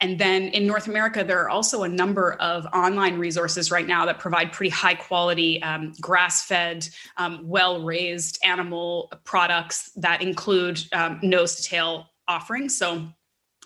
And 0.00 0.18
then 0.18 0.44
in 0.48 0.66
North 0.66 0.88
America, 0.88 1.22
there 1.22 1.42
are 1.42 1.50
also 1.50 1.82
a 1.82 1.88
number 1.88 2.32
of 2.34 2.66
online 2.72 3.18
resources 3.18 3.70
right 3.70 3.86
now 3.86 4.06
that 4.06 4.18
provide 4.18 4.52
pretty 4.52 4.70
high 4.70 4.94
quality, 4.94 5.62
um, 5.62 5.92
grass 6.00 6.46
fed, 6.46 6.88
um, 7.18 7.40
well 7.44 7.82
raised 7.82 8.38
animal 8.42 9.12
products 9.24 9.90
that 9.96 10.22
include 10.22 10.82
um, 10.92 11.20
nose 11.22 11.56
to 11.56 11.62
tail 11.62 12.06
offerings. 12.26 12.76
So 12.78 13.08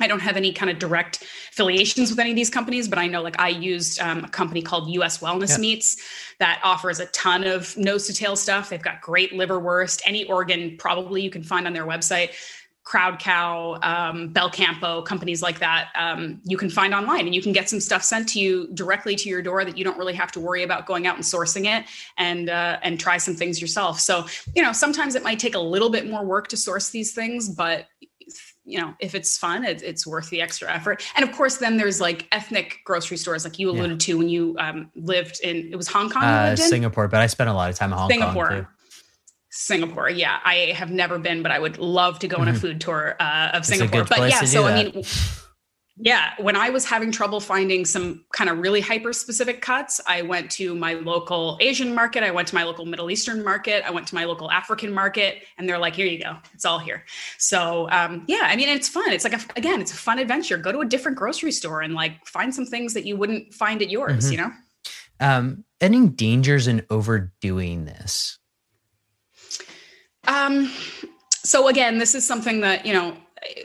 I 0.01 0.09
don't 0.09 0.21
have 0.21 0.37
any 0.37 0.53
kind 0.53 0.71
of 0.71 0.81
direct 0.81 1.23
affiliations 1.53 2.11
with 2.11 2.19
any 2.19 2.31
of 2.31 2.37
these 2.37 2.51
companies, 2.51 2.89
but 2.89 2.99
I 2.99 3.07
know 3.07 3.23
like 3.23 3.39
I 3.39 3.49
used 3.49 4.01
um, 4.01 4.25
a 4.25 4.29
company 4.29 4.61
called 4.61 4.89
US 4.91 5.19
Wellness 5.19 5.51
yep. 5.51 5.61
Meats 5.61 5.97
that 6.41 6.61
offers 6.65 6.99
a 6.99 7.07
ton 7.07 7.45
of 7.45 7.77
nose 7.77 8.09
to 8.09 8.13
tail 8.13 8.35
stuff. 8.35 8.71
They've 8.71 8.83
got 8.83 9.01
great 9.01 9.33
liverwurst, 9.33 10.03
any 10.05 10.25
organ 10.25 10.77
probably 10.79 11.23
you 11.23 11.31
can 11.31 11.45
find 11.45 11.67
on 11.69 11.73
their 11.73 11.87
website. 11.87 12.33
Crowd 12.85 13.19
Cow, 13.19 13.79
um, 13.83 14.29
Belcampo, 14.29 15.05
companies 15.05 15.41
like 15.41 15.59
that, 15.59 15.89
um, 15.95 16.41
you 16.45 16.59
can 16.59 16.69
find 16.69 16.95
online 16.95 17.25
and 17.25 17.35
you 17.35 17.41
can 17.41 17.53
get 17.53 17.69
some 17.69 17.81
stuff 17.81 18.03
sent 18.03 18.29
to 18.31 18.41
you 18.41 18.69
directly 18.75 19.17
to 19.17 19.29
your 19.29 19.41
door 19.41 19.65
that 19.65 19.79
you 19.79 19.85
don't 19.85 19.97
really 19.97 20.13
have 20.13 20.31
to 20.33 20.41
worry 20.41 20.63
about 20.63 20.85
going 20.85 21.07
out 21.07 21.17
and 21.17 21.25
sourcing 21.25 21.65
it 21.65 21.87
and 22.19 22.51
uh, 22.51 22.79
and 22.83 23.01
try 23.01 23.17
some 23.17 23.35
things 23.35 23.61
yourself. 23.61 24.01
So 24.01 24.27
you 24.55 24.63
know 24.63 24.73
sometimes 24.73 25.15
it 25.15 25.23
might 25.23 25.39
take 25.39 25.55
a 25.55 25.61
little 25.61 25.91
bit 25.91 26.09
more 26.09 26.25
work 26.25 26.49
to 26.49 26.59
source 26.59 26.91
these 26.91 27.15
things, 27.15 27.49
but 27.49 27.87
you 28.65 28.81
know 28.81 28.95
if 28.99 29.15
it's 29.15 29.37
fun 29.37 29.65
it, 29.65 29.83
it's 29.83 30.07
worth 30.07 30.31
the 30.31 30.41
extra 30.41 30.73
effort 30.73 31.05
and 31.17 31.29
of 31.29 31.35
course 31.35 31.59
then 31.59 31.77
there's 31.77 32.01
like 32.01 32.27
ethnic 32.33 32.79
grocery 32.85 33.17
stores 33.17 33.45
like 33.45 33.59
you 33.59 33.71
alluded 33.71 33.91
yeah. 34.03 34.07
to 34.07 34.19
when 34.19 34.29
you 34.29 34.57
um, 34.59 34.91
lived 34.97 35.41
in 35.43 35.69
it 35.71 35.77
was 35.77 35.87
hong 35.87 36.09
kong 36.09 36.23
uh, 36.23 36.57
singapore 36.57 37.07
but 37.07 37.21
i 37.21 37.27
spent 37.27 37.51
a 37.51 37.53
lot 37.53 37.69
of 37.69 37.77
time 37.77 37.93
in 37.93 37.99
hong 37.99 38.11
singapore. 38.11 38.49
kong 38.49 38.61
too. 38.61 38.67
Singapore, 39.57 40.11
yeah, 40.11 40.41
I 40.45 40.73
have 40.75 40.91
never 40.91 41.17
been, 41.17 41.41
but 41.41 41.53
I 41.53 41.61
would 41.61 41.79
love 41.79 42.19
to 42.19 42.29
go 42.29 42.39
on 42.39 42.49
a 42.49 42.51
mm-hmm. 42.51 42.61
food 42.61 42.81
tour 42.81 43.15
uh, 43.21 43.51
of 43.55 43.65
Singapore. 43.65 44.03
But 44.03 44.29
yeah, 44.29 44.41
so 44.41 44.65
I 44.65 44.83
mean, 44.83 45.05
yeah, 45.97 46.33
when 46.39 46.57
I 46.57 46.71
was 46.71 46.85
having 46.85 47.13
trouble 47.13 47.39
finding 47.39 47.85
some 47.85 48.25
kind 48.33 48.51
of 48.51 48.59
really 48.59 48.81
hyper 48.81 49.13
specific 49.13 49.63
cuts, 49.63 50.01
I 50.09 50.23
went 50.23 50.51
to 50.53 50.75
my 50.75 50.95
local 50.95 51.57
Asian 51.61 51.95
market. 51.95 52.25
I 52.25 52.33
went 52.33 52.49
to 52.49 52.57
my 52.57 52.65
local 52.65 52.85
Middle 52.85 53.13
Eastern 53.13 53.45
market. 53.45 53.85
I 53.87 53.93
went 53.93 54.09
to 54.09 54.17
my 54.17 54.25
local 54.25 54.51
African 54.51 54.93
market, 54.93 55.45
and 55.57 55.69
they're 55.69 55.79
like, 55.79 55.95
"Here 55.95 56.07
you 56.07 56.21
go, 56.21 56.37
it's 56.53 56.65
all 56.65 56.81
here." 56.81 57.05
So 57.39 57.89
um, 57.93 58.25
yeah, 58.27 58.43
I 58.43 58.57
mean, 58.57 58.69
it's 58.69 58.89
fun. 58.89 59.13
It's 59.13 59.23
like 59.23 59.35
a, 59.35 59.41
again, 59.57 59.81
it's 59.81 59.93
a 59.93 59.97
fun 59.97 60.19
adventure. 60.19 60.59
Go 60.59 60.73
to 60.73 60.81
a 60.81 60.85
different 60.85 61.17
grocery 61.17 61.53
store 61.53 61.81
and 61.81 61.95
like 61.95 62.27
find 62.27 62.53
some 62.53 62.67
things 62.67 62.93
that 62.95 63.07
you 63.07 63.17
wouldn't 63.17 63.55
find 63.55 63.83
at 63.83 63.89
yours. 63.89 64.25
Mm-hmm. 64.25 64.33
You 64.33 64.39
know. 64.39 64.53
Um, 65.21 65.65
any 65.81 66.09
dangers 66.09 66.67
in 66.67 66.85
overdoing 66.91 67.85
this? 67.85 68.41
Um, 70.27 70.73
so 71.45 71.69
again, 71.69 71.99
this 71.99 72.15
is 72.15 72.27
something 72.27 72.61
that, 72.61 72.87
you 72.87 72.93
know, 72.93 73.17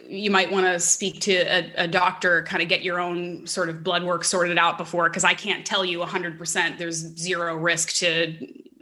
you 0.08 0.30
might 0.30 0.52
want 0.52 0.66
to 0.66 0.80
speak 0.80 1.22
to 1.22 1.34
a, 1.34 1.84
a, 1.84 1.88
doctor, 1.88 2.44
kind 2.44 2.62
of 2.62 2.68
get 2.68 2.84
your 2.84 3.00
own 3.00 3.48
sort 3.48 3.70
of 3.70 3.84
blood 3.84 4.04
work 4.04 4.26
sorted 4.26 4.58
out 4.58 4.78
before, 4.78 5.10
because 5.10 5.24
I 5.24 5.34
can't 5.34 5.66
tell 5.66 5.86
you 5.86 6.00
100% 6.00 6.78
there's 6.78 6.96
zero 6.96 7.56
risk 7.56 7.96
to 7.98 8.36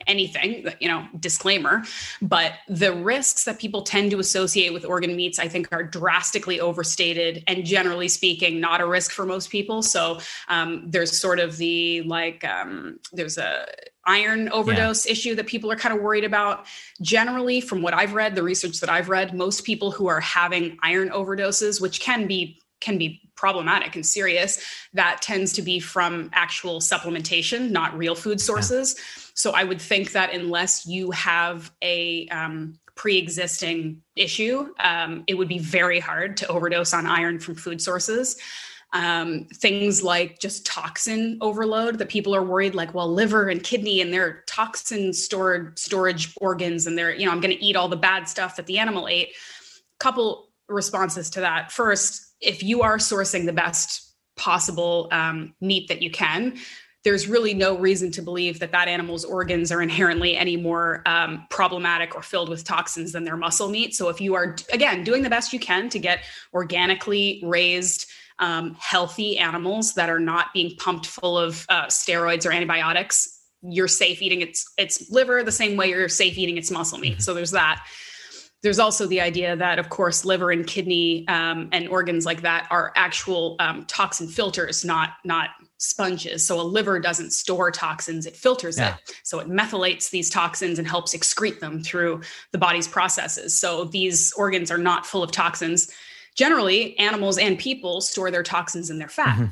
anything, 0.07 0.67
you 0.79 0.87
know, 0.87 1.05
disclaimer. 1.19 1.83
But 2.21 2.53
the 2.67 2.93
risks 2.93 3.43
that 3.43 3.59
people 3.59 3.83
tend 3.83 4.11
to 4.11 4.19
associate 4.19 4.73
with 4.73 4.85
organ 4.85 5.15
meats, 5.15 5.37
I 5.37 5.47
think, 5.47 5.67
are 5.71 5.83
drastically 5.83 6.59
overstated 6.59 7.43
and 7.47 7.65
generally 7.65 8.07
speaking, 8.07 8.59
not 8.59 8.81
a 8.81 8.87
risk 8.87 9.11
for 9.11 9.25
most 9.25 9.51
people. 9.51 9.83
So 9.83 10.19
um, 10.47 10.89
there's 10.89 11.17
sort 11.17 11.39
of 11.39 11.57
the 11.57 12.01
like, 12.03 12.43
um, 12.43 12.99
there's 13.11 13.37
a, 13.37 13.65
iron 14.07 14.49
overdose 14.49 15.05
yeah. 15.05 15.11
issue 15.11 15.35
that 15.35 15.45
people 15.45 15.71
are 15.71 15.75
kind 15.75 15.95
of 15.95 16.01
worried 16.01 16.23
about. 16.23 16.65
Generally, 17.01 17.61
from 17.61 17.81
what 17.81 17.93
I've 17.93 18.13
read, 18.13 18.33
the 18.35 18.43
research 18.43 18.79
that 18.79 18.89
I've 18.89 19.09
read, 19.09 19.35
most 19.35 19.63
people 19.63 19.91
who 19.91 20.07
are 20.07 20.21
having 20.21 20.77
iron 20.81 21.09
overdoses, 21.09 21.79
which 21.79 21.99
can 21.99 22.25
be 22.25 22.59
can 22.79 22.97
be 22.97 23.21
problematic 23.35 23.95
and 23.95 24.05
serious, 24.05 24.63
that 24.93 25.19
tends 25.21 25.53
to 25.53 25.61
be 25.63 25.79
from 25.79 26.29
actual 26.33 26.79
supplementation, 26.79 27.71
not 27.71 27.95
real 27.97 28.15
food 28.15 28.39
sources. 28.39 28.95
Yeah. 28.97 29.23
So 29.33 29.51
I 29.51 29.63
would 29.63 29.81
think 29.81 30.11
that 30.11 30.33
unless 30.33 30.85
you 30.85 31.11
have 31.11 31.71
a 31.81 32.27
um, 32.27 32.79
pre-existing 32.93 34.03
issue, 34.15 34.73
um, 34.79 35.23
it 35.27 35.35
would 35.35 35.47
be 35.47 35.59
very 35.59 35.99
hard 35.99 36.37
to 36.37 36.47
overdose 36.47 36.93
on 36.93 37.05
iron 37.05 37.39
from 37.39 37.55
food 37.55 37.81
sources 37.81 38.37
um, 38.93 39.47
things 39.53 40.01
like 40.01 40.39
just 40.39 40.65
toxin 40.65 41.37
overload 41.41 41.97
that 41.97 42.09
people 42.09 42.33
are 42.33 42.43
worried 42.43 42.73
like 42.73 42.93
well 42.93 43.11
liver 43.11 43.49
and 43.49 43.63
kidney 43.63 43.99
and 43.99 44.13
their 44.13 44.43
toxin 44.47 45.11
stored 45.13 45.77
storage 45.77 46.33
organs 46.39 46.87
and 46.87 46.97
they're 46.97 47.13
you 47.13 47.25
know 47.25 47.31
i'm 47.31 47.41
going 47.41 47.55
to 47.55 47.63
eat 47.63 47.75
all 47.75 47.89
the 47.89 47.97
bad 47.97 48.29
stuff 48.29 48.55
that 48.55 48.65
the 48.65 48.79
animal 48.79 49.07
ate 49.07 49.33
couple 49.99 50.49
responses 50.69 51.29
to 51.29 51.41
that 51.41 51.71
first 51.71 52.33
if 52.39 52.63
you 52.63 52.81
are 52.81 52.97
sourcing 52.97 53.45
the 53.45 53.53
best 53.53 54.13
possible 54.37 55.09
um, 55.11 55.53
meat 55.59 55.87
that 55.87 56.01
you 56.01 56.09
can 56.09 56.57
there's 57.03 57.27
really 57.27 57.53
no 57.53 57.77
reason 57.77 58.11
to 58.11 58.21
believe 58.21 58.59
that 58.59 58.73
that 58.73 58.89
animal's 58.89 59.23
organs 59.23 59.71
are 59.71 59.81
inherently 59.81 60.35
any 60.35 60.57
more 60.57 61.01
um, 61.05 61.47
problematic 61.49 62.15
or 62.15 62.21
filled 62.21 62.49
with 62.49 62.65
toxins 62.65 63.13
than 63.13 63.23
their 63.23 63.37
muscle 63.37 63.69
meat. 63.69 63.95
So 63.95 64.09
if 64.09 64.19
you 64.19 64.35
are 64.35 64.57
again 64.73 65.05
doing 65.05 65.23
the 65.23 65.29
best 65.29 65.53
you 65.53 65.59
can 65.59 65.87
to 65.87 65.99
get 65.99 66.25
organically 66.53 67.41
raised 67.45 68.09
um, 68.39 68.75
healthy 68.79 69.37
animals 69.37 69.93
that 69.95 70.09
are 70.09 70.19
not 70.19 70.53
being 70.53 70.75
pumped 70.77 71.05
full 71.05 71.37
of 71.37 71.65
uh, 71.69 71.85
steroids 71.85 72.45
or 72.45 72.51
antibiotics, 72.51 73.41
you're 73.61 73.87
safe 73.87 74.21
eating 74.21 74.41
its 74.41 74.71
its 74.77 75.09
liver 75.09 75.43
the 75.43 75.51
same 75.51 75.77
way 75.77 75.89
you're 75.89 76.09
safe 76.09 76.37
eating 76.37 76.57
its 76.57 76.71
muscle 76.71 76.97
meat. 76.97 77.13
Mm-hmm. 77.13 77.21
So 77.21 77.33
there's 77.33 77.51
that. 77.51 77.85
There's 78.63 78.79
also 78.79 79.05
the 79.05 79.21
idea 79.21 79.55
that, 79.55 79.77
of 79.77 79.89
course, 79.89 80.25
liver 80.25 80.51
and 80.51 80.65
kidney 80.65 81.27
um, 81.27 81.69
and 81.71 81.87
organs 81.89 82.25
like 82.25 82.41
that 82.41 82.67
are 82.71 82.91
actual 82.95 83.55
um, 83.59 83.85
toxin 83.85 84.27
filters, 84.27 84.83
not 84.83 85.13
not 85.23 85.49
sponges. 85.79 86.45
So 86.45 86.59
a 86.59 86.63
liver 86.63 86.99
doesn't 86.99 87.31
store 87.31 87.71
toxins, 87.71 88.25
it 88.25 88.35
filters 88.35 88.77
yeah. 88.77 88.95
it. 88.95 89.15
So 89.23 89.39
it 89.39 89.47
methylates 89.47 90.09
these 90.09 90.29
toxins 90.29 90.79
and 90.79 90.87
helps 90.87 91.15
excrete 91.15 91.59
them 91.59 91.83
through 91.83 92.21
the 92.51 92.57
body's 92.57 92.87
processes. 92.87 93.55
So 93.59 93.85
these 93.85 94.33
organs 94.33 94.71
are 94.71 94.77
not 94.79 95.05
full 95.05 95.21
of 95.21 95.31
toxins 95.31 95.91
generally 96.37 96.97
animals 96.99 97.37
and 97.37 97.59
people 97.59 97.99
store 97.99 98.31
their 98.31 98.43
toxins 98.43 98.89
in 98.89 98.99
their 98.99 99.09
fat. 99.09 99.35
Mm-hmm. 99.35 99.45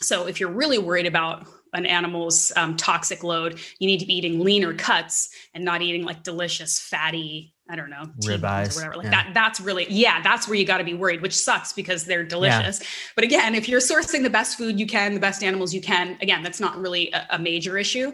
So 0.00 0.26
if 0.26 0.40
you're 0.40 0.50
really 0.50 0.78
worried 0.78 1.06
about 1.06 1.46
an 1.74 1.86
animal's 1.86 2.50
um, 2.56 2.76
toxic 2.76 3.22
load, 3.22 3.60
you 3.78 3.86
need 3.86 4.00
to 4.00 4.06
be 4.06 4.14
eating 4.14 4.40
leaner 4.40 4.74
cuts 4.74 5.30
and 5.54 5.64
not 5.64 5.80
eating 5.80 6.04
like 6.04 6.24
delicious 6.24 6.80
fatty 6.80 7.54
I 7.70 7.76
don't 7.76 7.90
know, 7.90 8.10
ribeyes 8.24 8.76
or 8.76 8.80
whatever. 8.80 8.96
Like 8.96 9.04
yeah. 9.04 9.10
that. 9.10 9.30
That's 9.32 9.60
really, 9.60 9.86
yeah, 9.88 10.20
that's 10.20 10.46
where 10.46 10.58
you 10.58 10.66
got 10.66 10.78
to 10.78 10.84
be 10.84 10.92
worried, 10.92 11.22
which 11.22 11.34
sucks 11.34 11.72
because 11.72 12.04
they're 12.04 12.24
delicious. 12.24 12.80
Yeah. 12.80 12.86
But 13.14 13.24
again, 13.24 13.54
if 13.54 13.66
you're 13.66 13.80
sourcing 13.80 14.22
the 14.22 14.28
best 14.28 14.58
food 14.58 14.78
you 14.78 14.86
can, 14.86 15.14
the 15.14 15.20
best 15.20 15.42
animals 15.42 15.72
you 15.72 15.80
can, 15.80 16.18
again, 16.20 16.42
that's 16.42 16.60
not 16.60 16.76
really 16.76 17.10
a, 17.12 17.26
a 17.30 17.38
major 17.38 17.78
issue. 17.78 18.12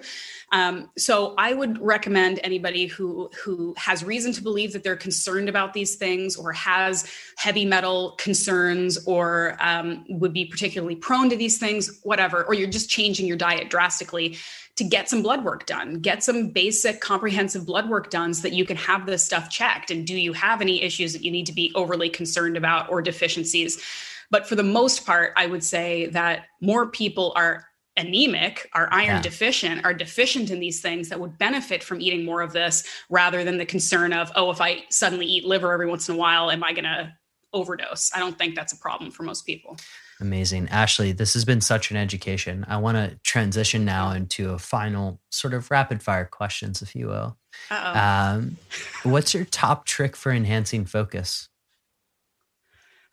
Um, 0.51 0.91
so 0.97 1.35
I 1.37 1.53
would 1.53 1.79
recommend 1.81 2.41
anybody 2.43 2.87
who 2.87 3.31
who 3.45 3.75
has 3.77 4.03
reason 4.03 4.33
to 4.33 4.43
believe 4.43 4.73
that 4.73 4.83
they're 4.83 4.97
concerned 4.97 5.49
about 5.49 5.75
these 5.75 5.97
things 5.97 6.37
or 6.37 6.53
has 6.53 7.11
heavy 7.37 7.67
metal 7.67 8.13
concerns 8.19 9.05
or 9.07 9.57
um, 9.61 10.05
would 10.09 10.33
be 10.33 10.47
particularly 10.47 10.97
prone 10.97 11.29
to 11.29 11.37
these 11.37 11.59
things, 11.59 12.01
whatever, 12.03 12.45
or 12.45 12.55
you're 12.55 12.71
just 12.71 12.89
changing 12.89 13.27
your 13.27 13.37
diet 13.37 13.69
drastically 13.69 14.39
to 14.77 14.85
get 14.85 15.09
some 15.09 15.23
blood 15.23 15.45
work 15.45 15.67
done, 15.67 15.99
get 16.01 16.23
some 16.23 16.51
basic 16.51 17.01
comprehensive 17.01 17.67
blood 17.67 17.89
work 17.91 18.11
done 18.11 18.33
so 18.33 18.43
that 18.43 18.55
you 18.55 18.65
can 18.65 18.77
have 18.77 19.07
this 19.07 19.25
stuff 19.25 19.51
checked. 19.51 19.91
And 19.91 20.07
do 20.07 20.17
you 20.17 20.33
have 20.33 20.63
any 20.63 20.83
issues 20.83 21.13
that 21.13 21.25
you 21.25 21.33
need 21.33 21.47
to 21.47 21.53
be 21.53 21.73
overly 21.75 22.09
concerned 22.09 22.57
about 22.57 22.89
or 22.89 23.03
deficiencies? 23.03 23.83
But 24.31 24.47
for 24.47 24.55
the 24.55 24.63
most 24.63 25.05
part, 25.05 25.33
I 25.37 25.47
would 25.47 25.65
say 25.65 26.07
that 26.07 26.47
more 26.61 26.87
people 26.87 27.33
are 27.35 27.68
anemic, 27.99 28.71
are 28.73 28.89
iron 28.91 29.17
yeah. 29.17 29.23
deficient, 29.23 29.85
are 29.85 29.93
deficient 29.93 30.51
in 30.51 30.61
these 30.61 30.81
things 30.81 31.11
that 31.11 31.21
would 31.21 31.37
benefit 31.37 31.83
from 31.83 32.01
eating 32.01 32.25
more 32.25 32.41
of 32.41 32.53
this 32.53 32.85
rather 33.11 33.45
than 33.45 33.59
the 33.59 33.67
concern 33.67 34.13
of, 34.13 34.31
oh, 34.37 34.51
if 34.51 34.61
I 34.61 34.85
suddenly 34.89 35.27
eat 35.27 35.45
liver 35.45 35.73
every 35.73 35.87
once 35.87 36.09
in 36.09 36.15
a 36.15 36.19
while, 36.19 36.51
am 36.51 36.65
I 36.65 36.73
going 36.73 36.85
to 36.85 37.13
overdose? 37.53 38.11
I 38.15 38.21
don't 38.21 38.39
think 38.39 38.55
that's 38.55 38.73
a 38.73 38.79
problem 38.79 39.11
for 39.11 39.25
most 39.25 39.45
people. 39.45 39.77
Amazing. 40.21 40.69
Ashley, 40.69 41.13
this 41.13 41.35
has 41.35 41.45
been 41.45 41.61
such 41.61 41.91
an 41.91 41.97
education. 41.97 42.65
I 42.69 42.79
want 42.79 42.97
to 42.97 43.19
transition 43.23 43.85
now 43.85 44.11
into 44.11 44.51
a 44.51 44.59
final 44.59 45.21
sort 45.31 45.55
of 45.55 45.71
rapid 45.71 46.03
fire 46.03 46.25
questions, 46.25 46.83
if 46.83 46.97
you 46.97 47.07
will. 47.07 47.37
Um, 47.71 48.57
what's 49.05 49.33
your 49.33 49.45
top 49.45 49.85
trick 49.85 50.17
for 50.17 50.33
enhancing 50.33 50.87
focus? 50.87 51.49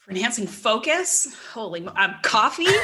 For 0.06 0.12
enhancing 0.12 0.46
focus, 0.46 1.36
holy 1.52 1.88
um, 1.88 2.14
coffee, 2.22 2.68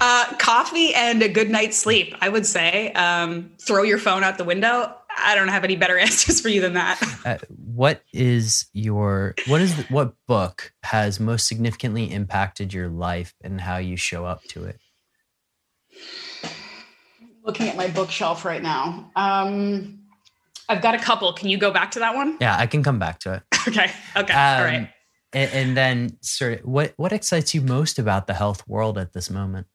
uh, 0.00 0.34
coffee, 0.38 0.94
and 0.94 1.22
a 1.22 1.28
good 1.28 1.50
night's 1.50 1.76
sleep. 1.76 2.14
I 2.22 2.30
would 2.30 2.46
say 2.46 2.90
um, 2.92 3.52
throw 3.60 3.82
your 3.82 3.98
phone 3.98 4.24
out 4.24 4.38
the 4.38 4.44
window. 4.44 4.94
I 5.14 5.34
don't 5.34 5.48
have 5.48 5.62
any 5.62 5.76
better 5.76 5.98
answers 6.00 6.40
for 6.40 6.48
you 6.48 6.62
than 6.62 6.72
that. 6.72 7.02
Uh, 7.26 7.36
what 7.66 8.00
is 8.14 8.64
your 8.72 9.34
what 9.46 9.60
is 9.60 9.74
what 9.90 10.14
book 10.26 10.72
has 10.84 11.20
most 11.20 11.46
significantly 11.46 12.10
impacted 12.10 12.72
your 12.72 12.88
life 12.88 13.34
and 13.42 13.60
how 13.60 13.76
you 13.76 13.98
show 13.98 14.24
up 14.24 14.42
to 14.44 14.64
it? 14.64 14.80
Looking 17.42 17.68
at 17.68 17.76
my 17.76 17.88
bookshelf 17.88 18.46
right 18.46 18.62
now. 18.62 19.10
Um, 19.16 19.98
I've 20.66 20.80
got 20.80 20.94
a 20.94 20.98
couple. 20.98 21.30
Can 21.34 21.50
you 21.50 21.58
go 21.58 21.70
back 21.70 21.90
to 21.90 21.98
that 21.98 22.14
one? 22.14 22.38
Yeah, 22.40 22.56
I 22.58 22.66
can 22.66 22.82
come 22.82 22.98
back 22.98 23.18
to 23.20 23.34
it. 23.34 23.42
okay. 23.68 23.92
Okay. 24.16 24.32
Um, 24.32 24.58
All 24.58 24.64
right. 24.64 24.88
And, 25.34 25.50
and 25.52 25.76
then, 25.76 26.16
sort 26.20 26.60
of, 26.60 26.64
what 26.64 26.94
what 26.96 27.12
excites 27.12 27.54
you 27.54 27.60
most 27.60 27.98
about 27.98 28.26
the 28.26 28.34
health 28.34 28.66
world 28.68 28.96
at 28.96 29.12
this 29.12 29.28
moment? 29.28 29.66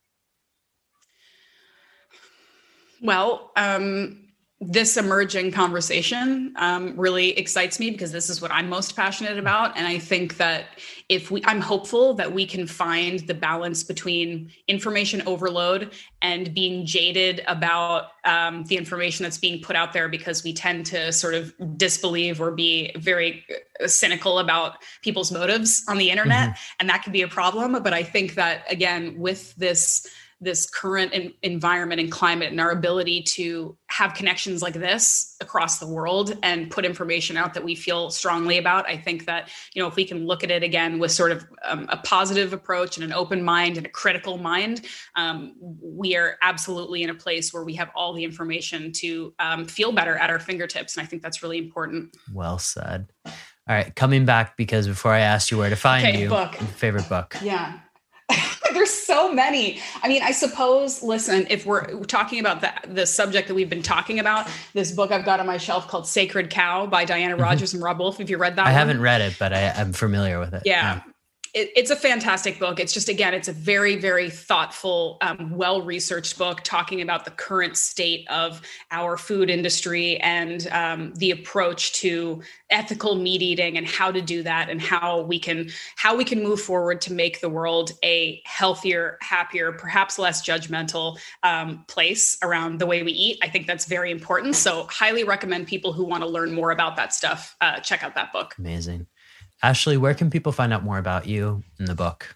Well, 3.01 3.51
um, 3.55 4.28
this 4.62 4.97
emerging 4.97 5.51
conversation 5.51 6.53
um, 6.57 6.93
really 6.97 7.30
excites 7.38 7.80
me 7.80 7.91
because 7.91 8.12
this 8.12 8.30
is 8.30 8.41
what 8.41 8.51
I'm 8.51 8.68
most 8.68 8.93
passionate 8.93 9.38
about. 9.38 9.78
And 9.78 9.88
I 9.88 9.99
think 9.99 10.36
that 10.36 10.66
if 11.07 11.32
we, 11.32 11.41
I'm 11.45 11.62
hopeful 11.62 12.14
that 12.16 12.34
we 12.34 12.45
can 12.45 12.68
find 12.68 13.20
the 13.22 13.34
balance 13.34 13.84
between 13.84 14.51
information 14.68 15.24
overload 15.26 15.93
and 16.22 16.53
being 16.53 16.86
jaded 16.86 17.41
about 17.47 18.12
um, 18.26 18.66
the 18.66 18.76
information 18.76 19.24
that's 19.24 19.38
being 19.38 19.62
put 19.62 19.78
out 19.78 19.93
there 19.93 20.10
because 20.10 20.43
we 20.43 20.51
tend 20.51 20.86
to 20.88 21.14
sort 21.14 21.36
of 21.36 21.53
disbelieve 21.78 22.41
or 22.41 22.51
be 22.51 22.91
very 22.97 23.45
uh, 23.82 23.88
cynical 23.88 24.39
about 24.39 24.84
people's 25.01 25.32
motives 25.32 25.86
on 25.88 25.97
the 25.97 26.12
internet. 26.12 26.49
Mm-hmm. 26.49 26.76
And 26.82 26.89
that 26.89 27.03
can 27.03 27.14
be 27.14 27.22
a 27.22 27.30
problem. 27.30 27.82
But 27.82 27.93
I 27.93 28.03
think 28.03 28.36
that, 28.36 28.70
again, 28.70 29.18
with 29.18 29.55
this, 29.55 30.05
this 30.41 30.69
current 30.69 31.11
in, 31.13 31.33
environment 31.41 31.99
and 31.99 32.11
climate 32.11 32.51
and 32.51 32.61
our 32.61 32.71
ability 32.71 33.21
to 33.21 33.77
have 33.87 34.13
connections 34.13 34.61
like 34.61 34.73
this 34.73 35.35
across 35.41 35.79
the 35.79 35.87
world 35.87 36.37
and 36.43 36.71
put 36.71 36.85
information 36.85 37.35
out 37.35 37.53
that 37.53 37.63
we 37.63 37.75
feel 37.75 38.09
strongly 38.09 38.57
about 38.57 38.87
i 38.87 38.95
think 38.95 39.25
that 39.25 39.49
you 39.73 39.81
know 39.81 39.87
if 39.87 39.95
we 39.95 40.05
can 40.05 40.25
look 40.25 40.43
at 40.43 40.51
it 40.51 40.63
again 40.63 40.99
with 40.99 41.11
sort 41.11 41.31
of 41.31 41.45
um, 41.63 41.85
a 41.89 41.97
positive 41.97 42.53
approach 42.53 42.97
and 42.97 43.03
an 43.03 43.11
open 43.11 43.43
mind 43.43 43.77
and 43.77 43.85
a 43.85 43.89
critical 43.89 44.37
mind 44.37 44.85
um, 45.15 45.53
we 45.81 46.15
are 46.15 46.37
absolutely 46.41 47.03
in 47.03 47.09
a 47.09 47.15
place 47.15 47.53
where 47.53 47.63
we 47.63 47.73
have 47.73 47.89
all 47.95 48.13
the 48.13 48.23
information 48.23 48.91
to 48.91 49.33
um, 49.39 49.65
feel 49.65 49.91
better 49.91 50.15
at 50.15 50.29
our 50.29 50.39
fingertips 50.39 50.95
and 50.95 51.03
i 51.03 51.07
think 51.07 51.21
that's 51.21 51.43
really 51.43 51.57
important. 51.57 52.15
Well 52.33 52.59
said. 52.59 53.11
All 53.25 53.33
right 53.67 53.93
coming 53.95 54.25
back 54.25 54.55
because 54.55 54.87
before 54.87 55.13
i 55.13 55.19
asked 55.19 55.51
you 55.51 55.57
where 55.57 55.69
to 55.69 55.75
find 55.75 56.07
okay, 56.07 56.21
you 56.21 56.29
book. 56.29 56.55
favorite 56.55 57.09
book. 57.09 57.35
Yeah 57.41 57.79
so 59.10 59.34
many. 59.34 59.80
I 60.03 60.07
mean, 60.07 60.22
I 60.22 60.32
suppose, 60.32 61.01
listen, 61.01 61.47
if 61.49 61.66
we're 61.66 62.03
talking 62.05 62.39
about 62.39 62.62
the, 62.62 62.72
the 62.88 63.05
subject 63.07 63.47
that 63.47 63.55
we've 63.55 63.70
been 63.70 63.82
talking 63.82 64.20
about, 64.20 64.47
this 64.74 64.91
book 64.91 65.12
I've 65.12 65.26
got 65.26 65.39
on 65.39 65.47
my 65.47 65.57
shelf 65.57 65.88
called 65.88 66.07
Sacred 66.07 66.51
Cow 66.51 66.86
by 66.86 67.05
Diana 67.05 67.36
mm-hmm. 67.36 67.43
Mm-hmm. 67.43 67.76
and 67.76 67.84
Robb 67.84 67.99
Wolf. 67.99 68.20
If 68.20 68.30
you 68.30 68.38
read 68.38 68.55
that? 68.57 68.68
I 68.68 68.70
one? 68.70 68.74
haven't 68.76 69.01
read 69.01 69.22
it, 69.22 69.36
but 69.39 69.51
I, 69.51 69.62
am 69.62 69.93
familiar 69.93 70.39
with 70.39 70.53
it. 70.53 70.62
Yeah. 70.64 71.01
yeah 71.05 71.09
it, 71.54 71.72
it's 71.76 71.89
a 71.89 71.95
fantastic 71.95 72.60
book. 72.60 72.80
It's 72.80 72.93
just 72.93 73.10
again, 73.10 73.34
it's 73.34 73.47
a 73.47 73.54
very, 73.54 73.95
very 73.95 74.30
thoughtful, 74.30 75.18
um, 75.22 75.52
well-researched 75.52 76.38
book 76.38 76.62
talking 76.64 77.02
about 77.02 77.26
the 77.26 77.32
current 77.32 77.78
state 77.78 78.28
of 78.30 78.62
our 78.91 79.18
food 79.18 79.50
industry 79.50 80.18
and 80.18 80.68
um, 80.72 81.14
the 81.16 81.32
approach 81.32 81.93
to 81.93 82.41
ethical 82.70 83.16
meat 83.16 83.41
eating 83.41 83.78
and 83.78 83.88
how 83.88 84.12
to 84.12 84.22
do 84.22 84.43
that 84.43 84.70
and 84.70 84.82
how 84.82 85.22
we 85.22 85.39
can 85.39 85.70
how 85.95 86.16
we 86.16 86.24
can 86.24 86.43
move 86.43 86.62
forward 86.62 87.02
to 87.02 87.14
make 87.14 87.41
the 87.41 87.50
world 87.50 87.91
a 88.04 88.41
healthier, 88.45 89.18
happier, 89.22 89.72
perhaps 89.72 90.20
less 90.20 90.45
judgmental 90.45 91.18
um, 91.43 91.84
place 91.88 92.38
around 92.43 92.80
the 92.80 92.86
way 92.86 93.04
we 93.04 93.12
eat. 93.12 93.39
I 93.41 93.50
think 93.50 93.68
that's 93.68 93.86
very 93.86 94.12
important. 94.12 94.56
So, 94.56 94.84
highly 94.89 95.24
recommend 95.24 95.68
people 95.68 95.93
who 95.93 96.04
want 96.04 96.24
to 96.24 96.30
learn 96.30 96.54
more 96.54 96.72
about 96.72 96.95
that 96.97 97.14
stuff 97.14 97.56
uh, 97.62 97.80
check 97.80 98.04
out 98.04 98.16
that 98.16 98.32
book. 98.32 98.56
Amazing. 98.58 99.08
Ashley, 99.62 99.97
where 99.97 100.14
can 100.14 100.30
people 100.30 100.51
find 100.51 100.74
out 100.74 100.84
more 100.84 100.97
about 100.97 101.28
you 101.28 101.64
in 101.80 101.86
the 101.86 101.95
book? 101.95 102.36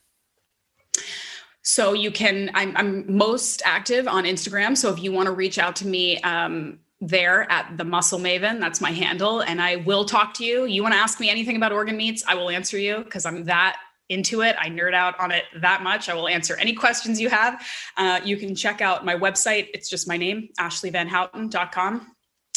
So 1.62 1.94
you 1.94 2.12
can, 2.12 2.52
I'm, 2.54 2.76
I'm 2.76 3.18
most 3.18 3.62
active 3.66 4.08
on 4.08 4.26
Instagram. 4.26 4.76
So 4.78 4.92
if 4.92 5.02
you 5.02 5.14
want 5.14 5.28
to 5.28 5.32
reach 5.32 5.58
out 5.58 5.76
to 5.78 5.88
me, 5.88 6.20
um, 6.22 6.80
there 7.06 7.52
at 7.52 7.78
the 7.78 7.84
muscle 7.84 8.18
maven 8.18 8.62
that's 8.62 8.80
my 8.80 8.90
handle 8.90 9.42
and 9.42 9.62
i 9.62 9.76
will 9.76 10.06
talk 10.06 10.34
to 10.34 10.46
you. 10.46 10.64
You 10.64 10.82
want 10.84 10.94
to 10.94 11.00
ask 11.00 11.20
me 11.20 11.30
anything 11.30 11.58
about 11.58 11.74
organ 11.74 11.98
meats 11.98 12.24
i 12.30 12.34
will 12.34 12.50
answer 12.50 12.78
you 12.78 13.04
because 13.04 13.26
i'm 13.26 13.44
that 13.44 13.76
into 14.10 14.42
it. 14.42 14.56
I 14.60 14.70
nerd 14.70 14.94
out 14.94 15.20
on 15.20 15.32
it 15.32 15.46
that 15.62 15.82
much. 15.82 16.10
I 16.10 16.14
will 16.14 16.28
answer 16.28 16.56
any 16.58 16.74
questions 16.74 17.20
you 17.20 17.30
have. 17.30 17.66
Uh, 17.98 18.20
you 18.24 18.38
can 18.38 18.54
check 18.54 18.82
out 18.82 19.06
my 19.06 19.16
website. 19.16 19.70
It's 19.74 19.90
just 19.90 20.08
my 20.08 20.18
name 20.18 20.50
ashleyvanhouten.com 20.60 22.08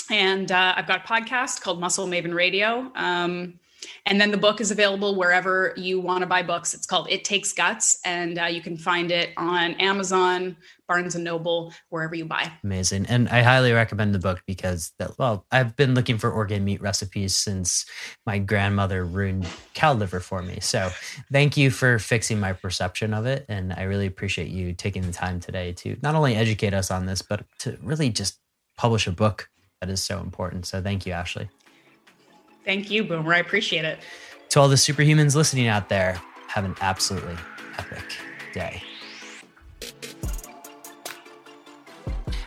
and 0.08 0.52
uh, 0.52 0.74
i've 0.76 0.86
got 0.86 1.04
a 1.04 1.08
podcast 1.08 1.60
called 1.60 1.80
muscle 1.80 2.06
maven 2.06 2.34
radio. 2.34 2.90
Um, 2.94 3.58
and 4.06 4.20
then 4.20 4.30
the 4.30 4.36
book 4.36 4.60
is 4.60 4.70
available 4.70 5.14
wherever 5.14 5.72
you 5.76 6.00
want 6.00 6.22
to 6.22 6.26
buy 6.26 6.42
books. 6.42 6.74
It's 6.74 6.86
called 6.86 7.08
It 7.10 7.24
Takes 7.24 7.52
Guts, 7.52 7.98
and 8.04 8.38
uh, 8.38 8.44
you 8.44 8.60
can 8.60 8.76
find 8.76 9.10
it 9.10 9.30
on 9.36 9.72
Amazon, 9.74 10.56
Barnes 10.88 11.14
and 11.14 11.24
Noble, 11.24 11.72
wherever 11.88 12.14
you 12.14 12.24
buy. 12.24 12.50
Amazing. 12.62 13.06
And 13.06 13.28
I 13.28 13.42
highly 13.42 13.72
recommend 13.72 14.14
the 14.14 14.18
book 14.18 14.42
because, 14.46 14.92
that, 14.98 15.18
well, 15.18 15.44
I've 15.50 15.76
been 15.76 15.94
looking 15.94 16.18
for 16.18 16.30
organ 16.30 16.64
meat 16.64 16.80
recipes 16.80 17.36
since 17.36 17.86
my 18.24 18.38
grandmother 18.38 19.04
ruined 19.04 19.46
cow 19.74 19.92
liver 19.92 20.20
for 20.20 20.42
me. 20.42 20.58
So 20.60 20.90
thank 21.32 21.56
you 21.56 21.70
for 21.70 21.98
fixing 21.98 22.40
my 22.40 22.52
perception 22.52 23.12
of 23.12 23.26
it. 23.26 23.44
And 23.48 23.72
I 23.72 23.82
really 23.82 24.06
appreciate 24.06 24.48
you 24.48 24.72
taking 24.72 25.02
the 25.02 25.12
time 25.12 25.40
today 25.40 25.72
to 25.74 25.96
not 26.02 26.14
only 26.14 26.36
educate 26.36 26.74
us 26.74 26.90
on 26.90 27.06
this, 27.06 27.22
but 27.22 27.44
to 27.60 27.76
really 27.82 28.10
just 28.10 28.38
publish 28.76 29.06
a 29.06 29.12
book 29.12 29.48
that 29.80 29.90
is 29.90 30.02
so 30.02 30.20
important. 30.20 30.66
So 30.66 30.80
thank 30.80 31.06
you, 31.06 31.12
Ashley. 31.12 31.48
Thank 32.66 32.90
you, 32.90 33.04
Boomer. 33.04 33.32
I 33.32 33.38
appreciate 33.38 33.84
it. 33.84 34.00
To 34.50 34.60
all 34.60 34.68
the 34.68 34.74
superhumans 34.74 35.36
listening 35.36 35.68
out 35.68 35.88
there, 35.88 36.20
have 36.48 36.64
an 36.64 36.74
absolutely 36.80 37.36
epic 37.78 38.04
day. 38.52 38.82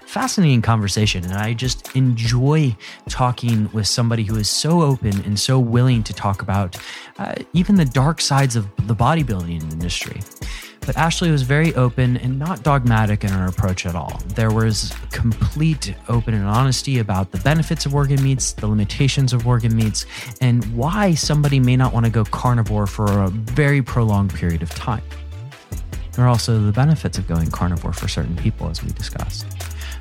Fascinating 0.05 0.61
conversation, 0.61 1.23
and 1.23 1.33
I 1.33 1.53
just 1.53 1.95
enjoy 1.95 2.75
talking 3.07 3.69
with 3.71 3.87
somebody 3.87 4.23
who 4.23 4.35
is 4.35 4.49
so 4.49 4.81
open 4.81 5.21
and 5.21 5.39
so 5.39 5.59
willing 5.59 6.03
to 6.03 6.13
talk 6.13 6.41
about 6.41 6.77
uh, 7.19 7.35
even 7.53 7.75
the 7.75 7.85
dark 7.85 8.19
sides 8.19 8.55
of 8.55 8.67
the 8.87 8.95
bodybuilding 8.95 9.71
industry. 9.71 10.19
But 10.85 10.97
Ashley 10.97 11.29
was 11.29 11.43
very 11.43 11.73
open 11.75 12.17
and 12.17 12.39
not 12.39 12.63
dogmatic 12.63 13.23
in 13.23 13.29
her 13.29 13.45
approach 13.45 13.85
at 13.85 13.95
all. 13.95 14.21
There 14.29 14.51
was 14.51 14.93
complete 15.11 15.93
open 16.07 16.33
and 16.33 16.45
honesty 16.45 16.99
about 16.99 17.31
the 17.31 17.37
benefits 17.39 17.85
of 17.85 17.93
organ 17.93 18.23
meats, 18.23 18.53
the 18.53 18.67
limitations 18.67 19.33
of 19.33 19.45
organ 19.45 19.75
meats, 19.75 20.05
and 20.41 20.63
why 20.75 21.13
somebody 21.13 21.59
may 21.59 21.77
not 21.77 21.93
want 21.93 22.05
to 22.05 22.11
go 22.11 22.23
carnivore 22.25 22.87
for 22.87 23.05
a 23.23 23.29
very 23.29 23.81
prolonged 23.81 24.33
period 24.33 24.63
of 24.63 24.69
time. 24.71 25.03
There 26.13 26.25
are 26.25 26.27
also 26.27 26.59
the 26.59 26.71
benefits 26.71 27.17
of 27.17 27.27
going 27.27 27.49
carnivore 27.51 27.93
for 27.93 28.07
certain 28.07 28.35
people, 28.35 28.67
as 28.69 28.83
we 28.83 28.91
discussed. 28.91 29.45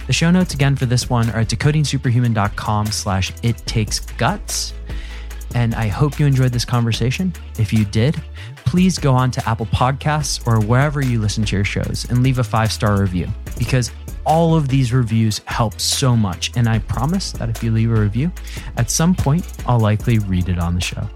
The 0.06 0.12
show 0.12 0.30
notes 0.30 0.54
again 0.54 0.74
for 0.74 0.86
this 0.86 1.10
one 1.10 1.28
are 1.30 1.40
at 1.40 1.48
decodingsuperhuman.com 1.48 2.86
slash 2.86 3.32
it 3.42 3.58
takes 3.66 4.00
guts. 4.00 4.72
And 5.54 5.74
I 5.74 5.88
hope 5.88 6.18
you 6.18 6.26
enjoyed 6.26 6.52
this 6.52 6.64
conversation. 6.64 7.32
If 7.58 7.72
you 7.72 7.84
did, 7.84 8.20
please 8.64 8.98
go 8.98 9.14
on 9.14 9.30
to 9.32 9.48
Apple 9.48 9.66
Podcasts 9.66 10.46
or 10.46 10.60
wherever 10.60 11.00
you 11.00 11.20
listen 11.20 11.44
to 11.44 11.56
your 11.56 11.64
shows 11.64 12.06
and 12.10 12.22
leave 12.22 12.38
a 12.38 12.44
five 12.44 12.70
star 12.70 13.00
review 13.00 13.28
because 13.58 13.90
all 14.26 14.54
of 14.54 14.68
these 14.68 14.92
reviews 14.92 15.40
help 15.46 15.80
so 15.80 16.14
much. 16.14 16.52
And 16.54 16.68
I 16.68 16.80
promise 16.80 17.32
that 17.32 17.48
if 17.48 17.64
you 17.64 17.70
leave 17.70 17.90
a 17.90 18.00
review, 18.00 18.30
at 18.76 18.90
some 18.90 19.14
point, 19.14 19.46
I'll 19.66 19.80
likely 19.80 20.18
read 20.18 20.50
it 20.50 20.58
on 20.58 20.74
the 20.74 20.80
show. 20.80 21.08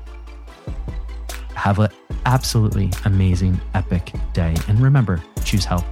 Have 1.55 1.79
an 1.79 1.91
absolutely 2.25 2.91
amazing, 3.05 3.61
epic 3.75 4.13
day. 4.33 4.55
And 4.67 4.81
remember, 4.81 5.23
choose 5.45 5.65
health. 5.67 5.85